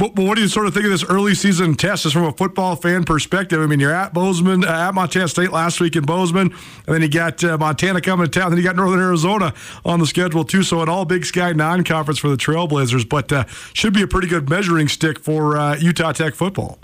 but, 0.00 0.14
but, 0.14 0.24
what 0.24 0.36
do 0.36 0.42
you 0.42 0.48
sort 0.48 0.66
of 0.66 0.72
think 0.72 0.86
of 0.86 0.90
this 0.90 1.04
early 1.04 1.34
season 1.34 1.74
test 1.74 2.04
just 2.04 2.14
from 2.14 2.24
a 2.24 2.32
football 2.32 2.74
fan 2.74 3.04
perspective? 3.04 3.60
I 3.60 3.66
mean, 3.66 3.80
you're 3.80 3.92
at 3.92 4.14
Bozeman, 4.14 4.64
uh, 4.64 4.88
at 4.88 4.94
Montana 4.94 5.28
State 5.28 5.52
last 5.52 5.78
week 5.78 5.94
in 5.94 6.04
Bozeman, 6.04 6.52
and 6.86 6.94
then 6.94 7.02
you 7.02 7.08
got 7.08 7.44
uh, 7.44 7.58
Montana 7.58 8.00
coming 8.00 8.26
to 8.26 8.40
town, 8.40 8.50
then 8.50 8.56
you 8.56 8.64
got 8.64 8.76
Northern 8.76 8.98
Arizona 8.98 9.52
on 9.84 10.00
the 10.00 10.06
schedule 10.06 10.42
too. 10.42 10.62
So 10.62 10.80
an 10.80 10.88
all 10.88 11.04
Big 11.04 11.26
Sky 11.26 11.52
non-conference 11.52 12.18
for 12.18 12.28
the 12.28 12.38
Trailblazers, 12.38 13.06
but 13.06 13.30
uh, 13.30 13.44
should 13.74 13.92
be 13.92 14.00
a 14.00 14.06
pretty 14.06 14.26
good 14.26 14.48
measuring 14.48 14.88
stick 14.88 15.18
for 15.18 15.58
uh, 15.58 15.76
Utah 15.76 16.12
Tech 16.12 16.34
football. 16.34 16.78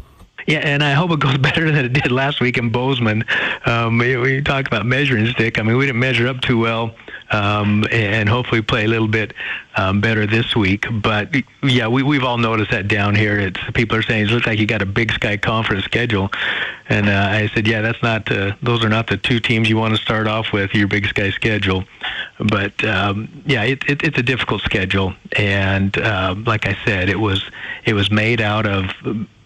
Yeah, 0.47 0.59
and 0.59 0.85
I 0.85 0.93
hope 0.93 1.11
it 1.11 1.21
goes 1.21 1.39
better 1.39 1.73
than 1.73 1.87
it 1.87 1.95
did 1.95 2.12
last 2.12 2.43
week 2.43 2.59
in 2.59 2.69
Bozeman. 2.69 3.25
Um, 3.64 3.97
we, 3.97 4.17
we 4.19 4.43
talk 4.43 4.67
about 4.67 4.85
measuring 4.85 5.27
stick. 5.29 5.59
I 5.59 5.62
mean, 5.62 5.79
we 5.79 5.87
didn't 5.87 6.01
measure 6.01 6.29
up 6.29 6.43
too 6.43 6.59
well 6.59 6.95
um, 7.31 7.85
and 7.91 8.29
hopefully 8.29 8.62
play 8.62 8.85
a 8.85 8.89
little 8.89 9.09
bit 9.09 9.35
um, 9.77 10.01
better 10.01 10.27
this 10.27 10.55
week. 10.55 10.87
But 10.91 11.35
yeah, 11.62 11.89
we, 11.89 12.03
we've 12.03 12.22
all 12.22 12.39
noticed 12.39 12.70
that 12.70 12.89
down 12.89 13.14
here. 13.14 13.39
It's 13.39 13.61
people 13.74 13.97
are 13.97 14.03
saying 14.03 14.27
it 14.27 14.31
looks 14.31 14.47
like 14.47 14.59
you 14.59 14.66
got 14.66 14.83
a 14.83 14.87
Big 14.87 15.12
Sky 15.12 15.37
Conference 15.37 15.85
schedule, 15.85 16.31
and 16.89 17.09
uh, 17.09 17.29
I 17.31 17.49
said, 17.49 17.66
yeah, 17.66 17.83
that's 17.83 18.03
not 18.03 18.31
uh, 18.31 18.55
those 18.62 18.85
are 18.85 18.89
not 18.89 19.09
the 19.09 19.16
two 19.16 19.41
teams 19.41 19.68
you 19.68 19.77
want 19.77 19.95
to 19.97 20.01
start 20.01 20.27
off 20.27 20.53
with 20.53 20.74
your 20.74 20.89
Big 20.89 21.07
Sky 21.07 21.31
schedule. 21.31 21.85
But 22.39 22.83
um, 22.85 23.43
yeah, 23.47 23.64
it, 23.64 23.83
it, 23.89 24.03
it's 24.03 24.18
a 24.18 24.22
difficult 24.22 24.62
schedule, 24.62 25.14
and 25.37 25.97
uh, 25.99 26.35
like 26.47 26.66
I 26.66 26.77
said, 26.85 27.09
it 27.09 27.18
was 27.18 27.45
it 27.85 27.95
was 27.95 28.11
made 28.11 28.41
out 28.41 28.66
of 28.66 28.93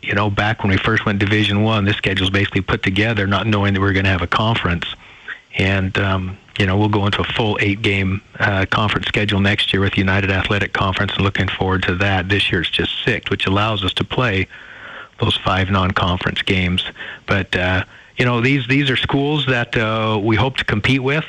you 0.03 0.14
know 0.14 0.31
back 0.31 0.62
when 0.62 0.70
we 0.70 0.76
first 0.76 1.07
went 1.07 1.18
Division 1.18 1.62
One. 1.62 1.85
This 1.85 1.97
schedule 1.97 2.24
was 2.24 2.31
basically 2.31 2.62
put 2.62 2.83
together, 2.83 3.26
not 3.26 3.47
knowing 3.47 3.74
that 3.74 3.81
we 3.81 3.87
were 3.87 3.93
going 3.93 4.05
to 4.05 4.11
have 4.11 4.22
a 4.22 4.26
conference, 4.26 4.87
and 5.57 5.97
um, 5.99 6.37
you 6.61 6.66
know, 6.66 6.76
we'll 6.76 6.90
go 6.90 7.06
into 7.06 7.22
a 7.22 7.24
full 7.24 7.56
eight 7.62 7.80
game 7.80 8.20
uh, 8.38 8.66
conference 8.70 9.06
schedule 9.06 9.40
next 9.40 9.72
year 9.72 9.80
with 9.80 9.94
the 9.94 9.98
United 9.98 10.30
Athletic 10.30 10.74
Conference 10.74 11.12
and 11.14 11.22
looking 11.22 11.48
forward 11.48 11.82
to 11.84 11.94
that. 11.94 12.28
This 12.28 12.52
year 12.52 12.61
it's 12.61 12.68
just 12.68 13.02
six, 13.02 13.30
which 13.30 13.46
allows 13.46 13.82
us 13.82 13.94
to 13.94 14.04
play 14.04 14.46
those 15.20 15.34
five 15.38 15.70
non 15.70 15.92
conference 15.92 16.42
games. 16.42 16.84
But, 17.26 17.56
uh, 17.56 17.84
you 18.18 18.26
know, 18.26 18.42
these, 18.42 18.68
these 18.68 18.90
are 18.90 18.96
schools 18.96 19.46
that 19.46 19.74
uh, 19.74 20.20
we 20.22 20.36
hope 20.36 20.58
to 20.58 20.64
compete 20.66 21.02
with. 21.02 21.24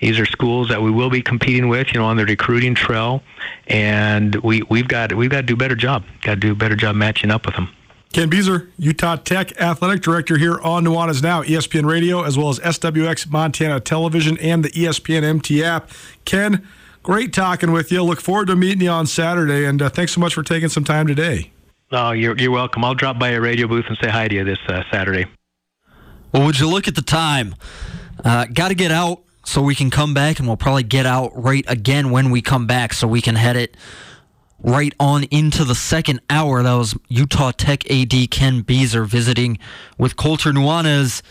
These 0.00 0.20
are 0.20 0.26
schools 0.26 0.68
that 0.68 0.80
we 0.80 0.92
will 0.92 1.10
be 1.10 1.22
competing 1.22 1.68
with, 1.68 1.92
you 1.92 1.98
know, 1.98 2.06
on 2.06 2.16
the 2.16 2.24
recruiting 2.24 2.76
trail, 2.76 3.20
and 3.66 4.36
we 4.36 4.62
we've 4.70 4.86
got 4.86 5.12
we've 5.12 5.28
got 5.28 5.40
to 5.40 5.46
do 5.48 5.54
a 5.54 5.56
better 5.56 5.74
job. 5.74 6.04
Got 6.22 6.34
to 6.34 6.40
do 6.40 6.52
a 6.52 6.54
better 6.54 6.76
job 6.76 6.94
matching 6.94 7.32
up 7.32 7.46
with 7.46 7.56
them. 7.56 7.68
Ken 8.12 8.30
Beazer, 8.30 8.70
Utah 8.78 9.16
Tech 9.16 9.60
Athletic 9.60 10.00
Director 10.02 10.38
here 10.38 10.58
on 10.60 10.84
Nuanez 10.84 11.22
Now, 11.22 11.42
ESPN 11.42 11.84
Radio, 11.84 12.22
as 12.22 12.38
well 12.38 12.48
as 12.48 12.58
SWX 12.60 13.30
Montana 13.30 13.80
Television 13.80 14.38
and 14.38 14.64
the 14.64 14.70
ESPN 14.70 15.22
MT 15.22 15.62
app. 15.62 15.90
Ken, 16.24 16.66
great 17.02 17.32
talking 17.34 17.70
with 17.70 17.92
you. 17.92 18.02
Look 18.02 18.20
forward 18.20 18.46
to 18.48 18.56
meeting 18.56 18.80
you 18.80 18.90
on 18.90 19.06
Saturday, 19.06 19.66
and 19.66 19.82
uh, 19.82 19.90
thanks 19.90 20.12
so 20.12 20.20
much 20.20 20.34
for 20.34 20.42
taking 20.42 20.70
some 20.70 20.84
time 20.84 21.06
today. 21.06 21.52
Oh, 21.92 22.12
you're, 22.12 22.36
you're 22.38 22.50
welcome. 22.50 22.84
I'll 22.84 22.94
drop 22.94 23.18
by 23.18 23.30
a 23.30 23.40
radio 23.40 23.66
booth 23.68 23.84
and 23.88 23.98
say 24.00 24.08
hi 24.08 24.26
to 24.26 24.34
you 24.34 24.44
this 24.44 24.58
uh, 24.68 24.82
Saturday. 24.90 25.26
Well, 26.32 26.46
would 26.46 26.58
you 26.58 26.68
look 26.68 26.88
at 26.88 26.94
the 26.94 27.02
time? 27.02 27.54
Uh, 28.24 28.46
Got 28.46 28.68
to 28.68 28.74
get 28.74 28.90
out 28.90 29.22
so 29.44 29.62
we 29.62 29.74
can 29.74 29.90
come 29.90 30.14
back, 30.14 30.38
and 30.38 30.48
we'll 30.48 30.56
probably 30.56 30.82
get 30.82 31.04
out 31.06 31.32
right 31.34 31.64
again 31.68 32.10
when 32.10 32.30
we 32.30 32.40
come 32.40 32.66
back 32.66 32.94
so 32.94 33.06
we 33.06 33.20
can 33.20 33.34
head 33.34 33.56
it 33.56 33.76
right 34.60 34.94
on 34.98 35.24
into 35.24 35.64
the 35.64 35.74
second 35.74 36.20
hour. 36.30 36.62
That 36.62 36.74
was 36.74 36.96
Utah 37.08 37.52
Tech 37.52 37.88
AD 37.90 38.30
Ken 38.30 38.62
Beazer 38.62 39.06
visiting 39.06 39.58
with 39.96 40.16
Colter 40.16 40.52
Nuanez. 40.52 41.22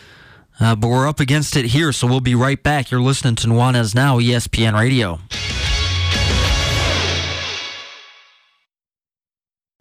Uh, 0.59 0.75
but 0.75 0.87
we're 0.87 1.07
up 1.07 1.19
against 1.19 1.55
it 1.55 1.65
here, 1.65 1.91
so 1.91 2.07
we'll 2.07 2.19
be 2.19 2.33
right 2.33 2.61
back. 2.61 2.89
You're 2.89 3.01
listening 3.01 3.35
to 3.35 3.47
Nuanez 3.47 3.93
Now, 3.93 4.19
ESPN 4.19 4.73
Radio. 4.73 5.19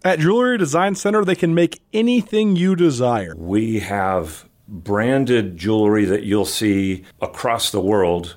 At 0.05 0.21
Jewelry 0.21 0.59
Design 0.59 0.95
Center, 0.95 1.25
they 1.25 1.35
can 1.35 1.55
make 1.55 1.81
anything 1.93 2.55
you 2.55 2.77
desire. 2.77 3.35
We 3.37 3.81
have 3.81 4.47
branded 4.69 5.57
jewelry 5.57 6.05
that 6.05 6.25
you'll 6.25 6.45
see 6.45 7.05
across 7.21 7.71
the 7.71 7.81
world 7.81 8.37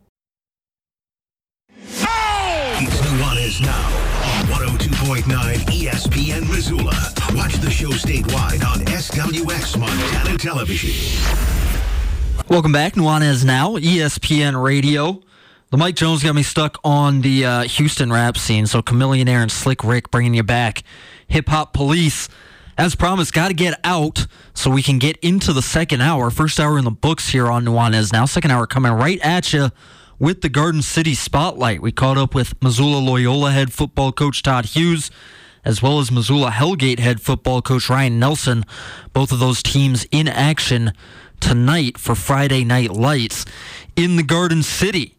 102.9 5.21 5.55
ESPN 5.83 6.49
Missoula. 6.49 6.95
Watch 7.37 7.55
the 7.55 7.69
show 7.69 7.89
statewide 7.89 8.65
on 8.65 8.79
SWX 8.85 9.79
Montana 9.79 10.37
Television. 10.37 10.89
Welcome 12.49 12.71
back. 12.71 12.93
Nuanez 12.93 13.45
now, 13.45 13.77
ESPN 13.77 14.61
Radio. 14.61 15.21
The 15.69 15.77
Mike 15.77 15.95
Jones 15.95 16.23
got 16.23 16.33
me 16.33 16.43
stuck 16.43 16.77
on 16.83 17.21
the 17.21 17.45
uh, 17.45 17.63
Houston 17.63 18.11
rap 18.11 18.35
scene, 18.35 18.65
so 18.65 18.81
Chamillionaire 18.81 19.41
and 19.41 19.51
Slick 19.51 19.83
Rick 19.83 20.09
bringing 20.11 20.33
you 20.33 20.43
back. 20.43 20.83
Hip 21.27 21.47
Hop 21.49 21.73
Police, 21.73 22.27
as 22.77 22.95
promised, 22.95 23.31
got 23.31 23.49
to 23.49 23.53
get 23.53 23.79
out 23.83 24.25
so 24.53 24.71
we 24.71 24.81
can 24.81 24.97
get 24.97 25.17
into 25.17 25.53
the 25.53 25.61
second 25.61 26.01
hour. 26.01 26.31
First 26.31 26.59
hour 26.59 26.77
in 26.79 26.83
the 26.83 26.91
books 26.91 27.29
here 27.29 27.47
on 27.47 27.63
Nuanez 27.63 28.11
now. 28.11 28.25
Second 28.25 28.51
hour 28.51 28.65
coming 28.65 28.91
right 28.91 29.19
at 29.21 29.53
you 29.53 29.69
with 30.21 30.41
the 30.41 30.49
Garden 30.49 30.83
City 30.83 31.15
Spotlight. 31.15 31.81
We 31.81 31.91
caught 31.91 32.15
up 32.15 32.35
with 32.35 32.53
Missoula 32.61 32.99
Loyola 32.99 33.51
head 33.51 33.73
football 33.73 34.11
coach 34.11 34.43
Todd 34.43 34.65
Hughes, 34.65 35.09
as 35.65 35.81
well 35.81 35.99
as 35.99 36.11
Missoula 36.11 36.51
Hellgate 36.51 36.99
head 36.99 37.19
football 37.19 37.63
coach 37.63 37.89
Ryan 37.89 38.19
Nelson. 38.19 38.63
Both 39.13 39.31
of 39.31 39.39
those 39.39 39.63
teams 39.63 40.05
in 40.11 40.27
action 40.27 40.93
tonight 41.39 41.97
for 41.97 42.13
Friday 42.13 42.63
Night 42.63 42.91
Lights 42.91 43.45
in 43.95 44.15
the 44.15 44.23
Garden 44.23 44.61
City. 44.61 45.17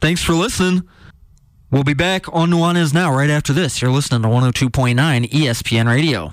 Thanks 0.00 0.22
for 0.22 0.34
listening. 0.34 0.88
We'll 1.72 1.82
be 1.82 1.94
back 1.94 2.32
on 2.32 2.50
Nuanez 2.50 2.94
Now 2.94 3.12
right 3.12 3.30
after 3.30 3.52
this. 3.52 3.82
You're 3.82 3.90
listening 3.90 4.22
to 4.22 4.28
102.9 4.28 5.28
ESPN 5.28 5.88
Radio. 5.88 6.32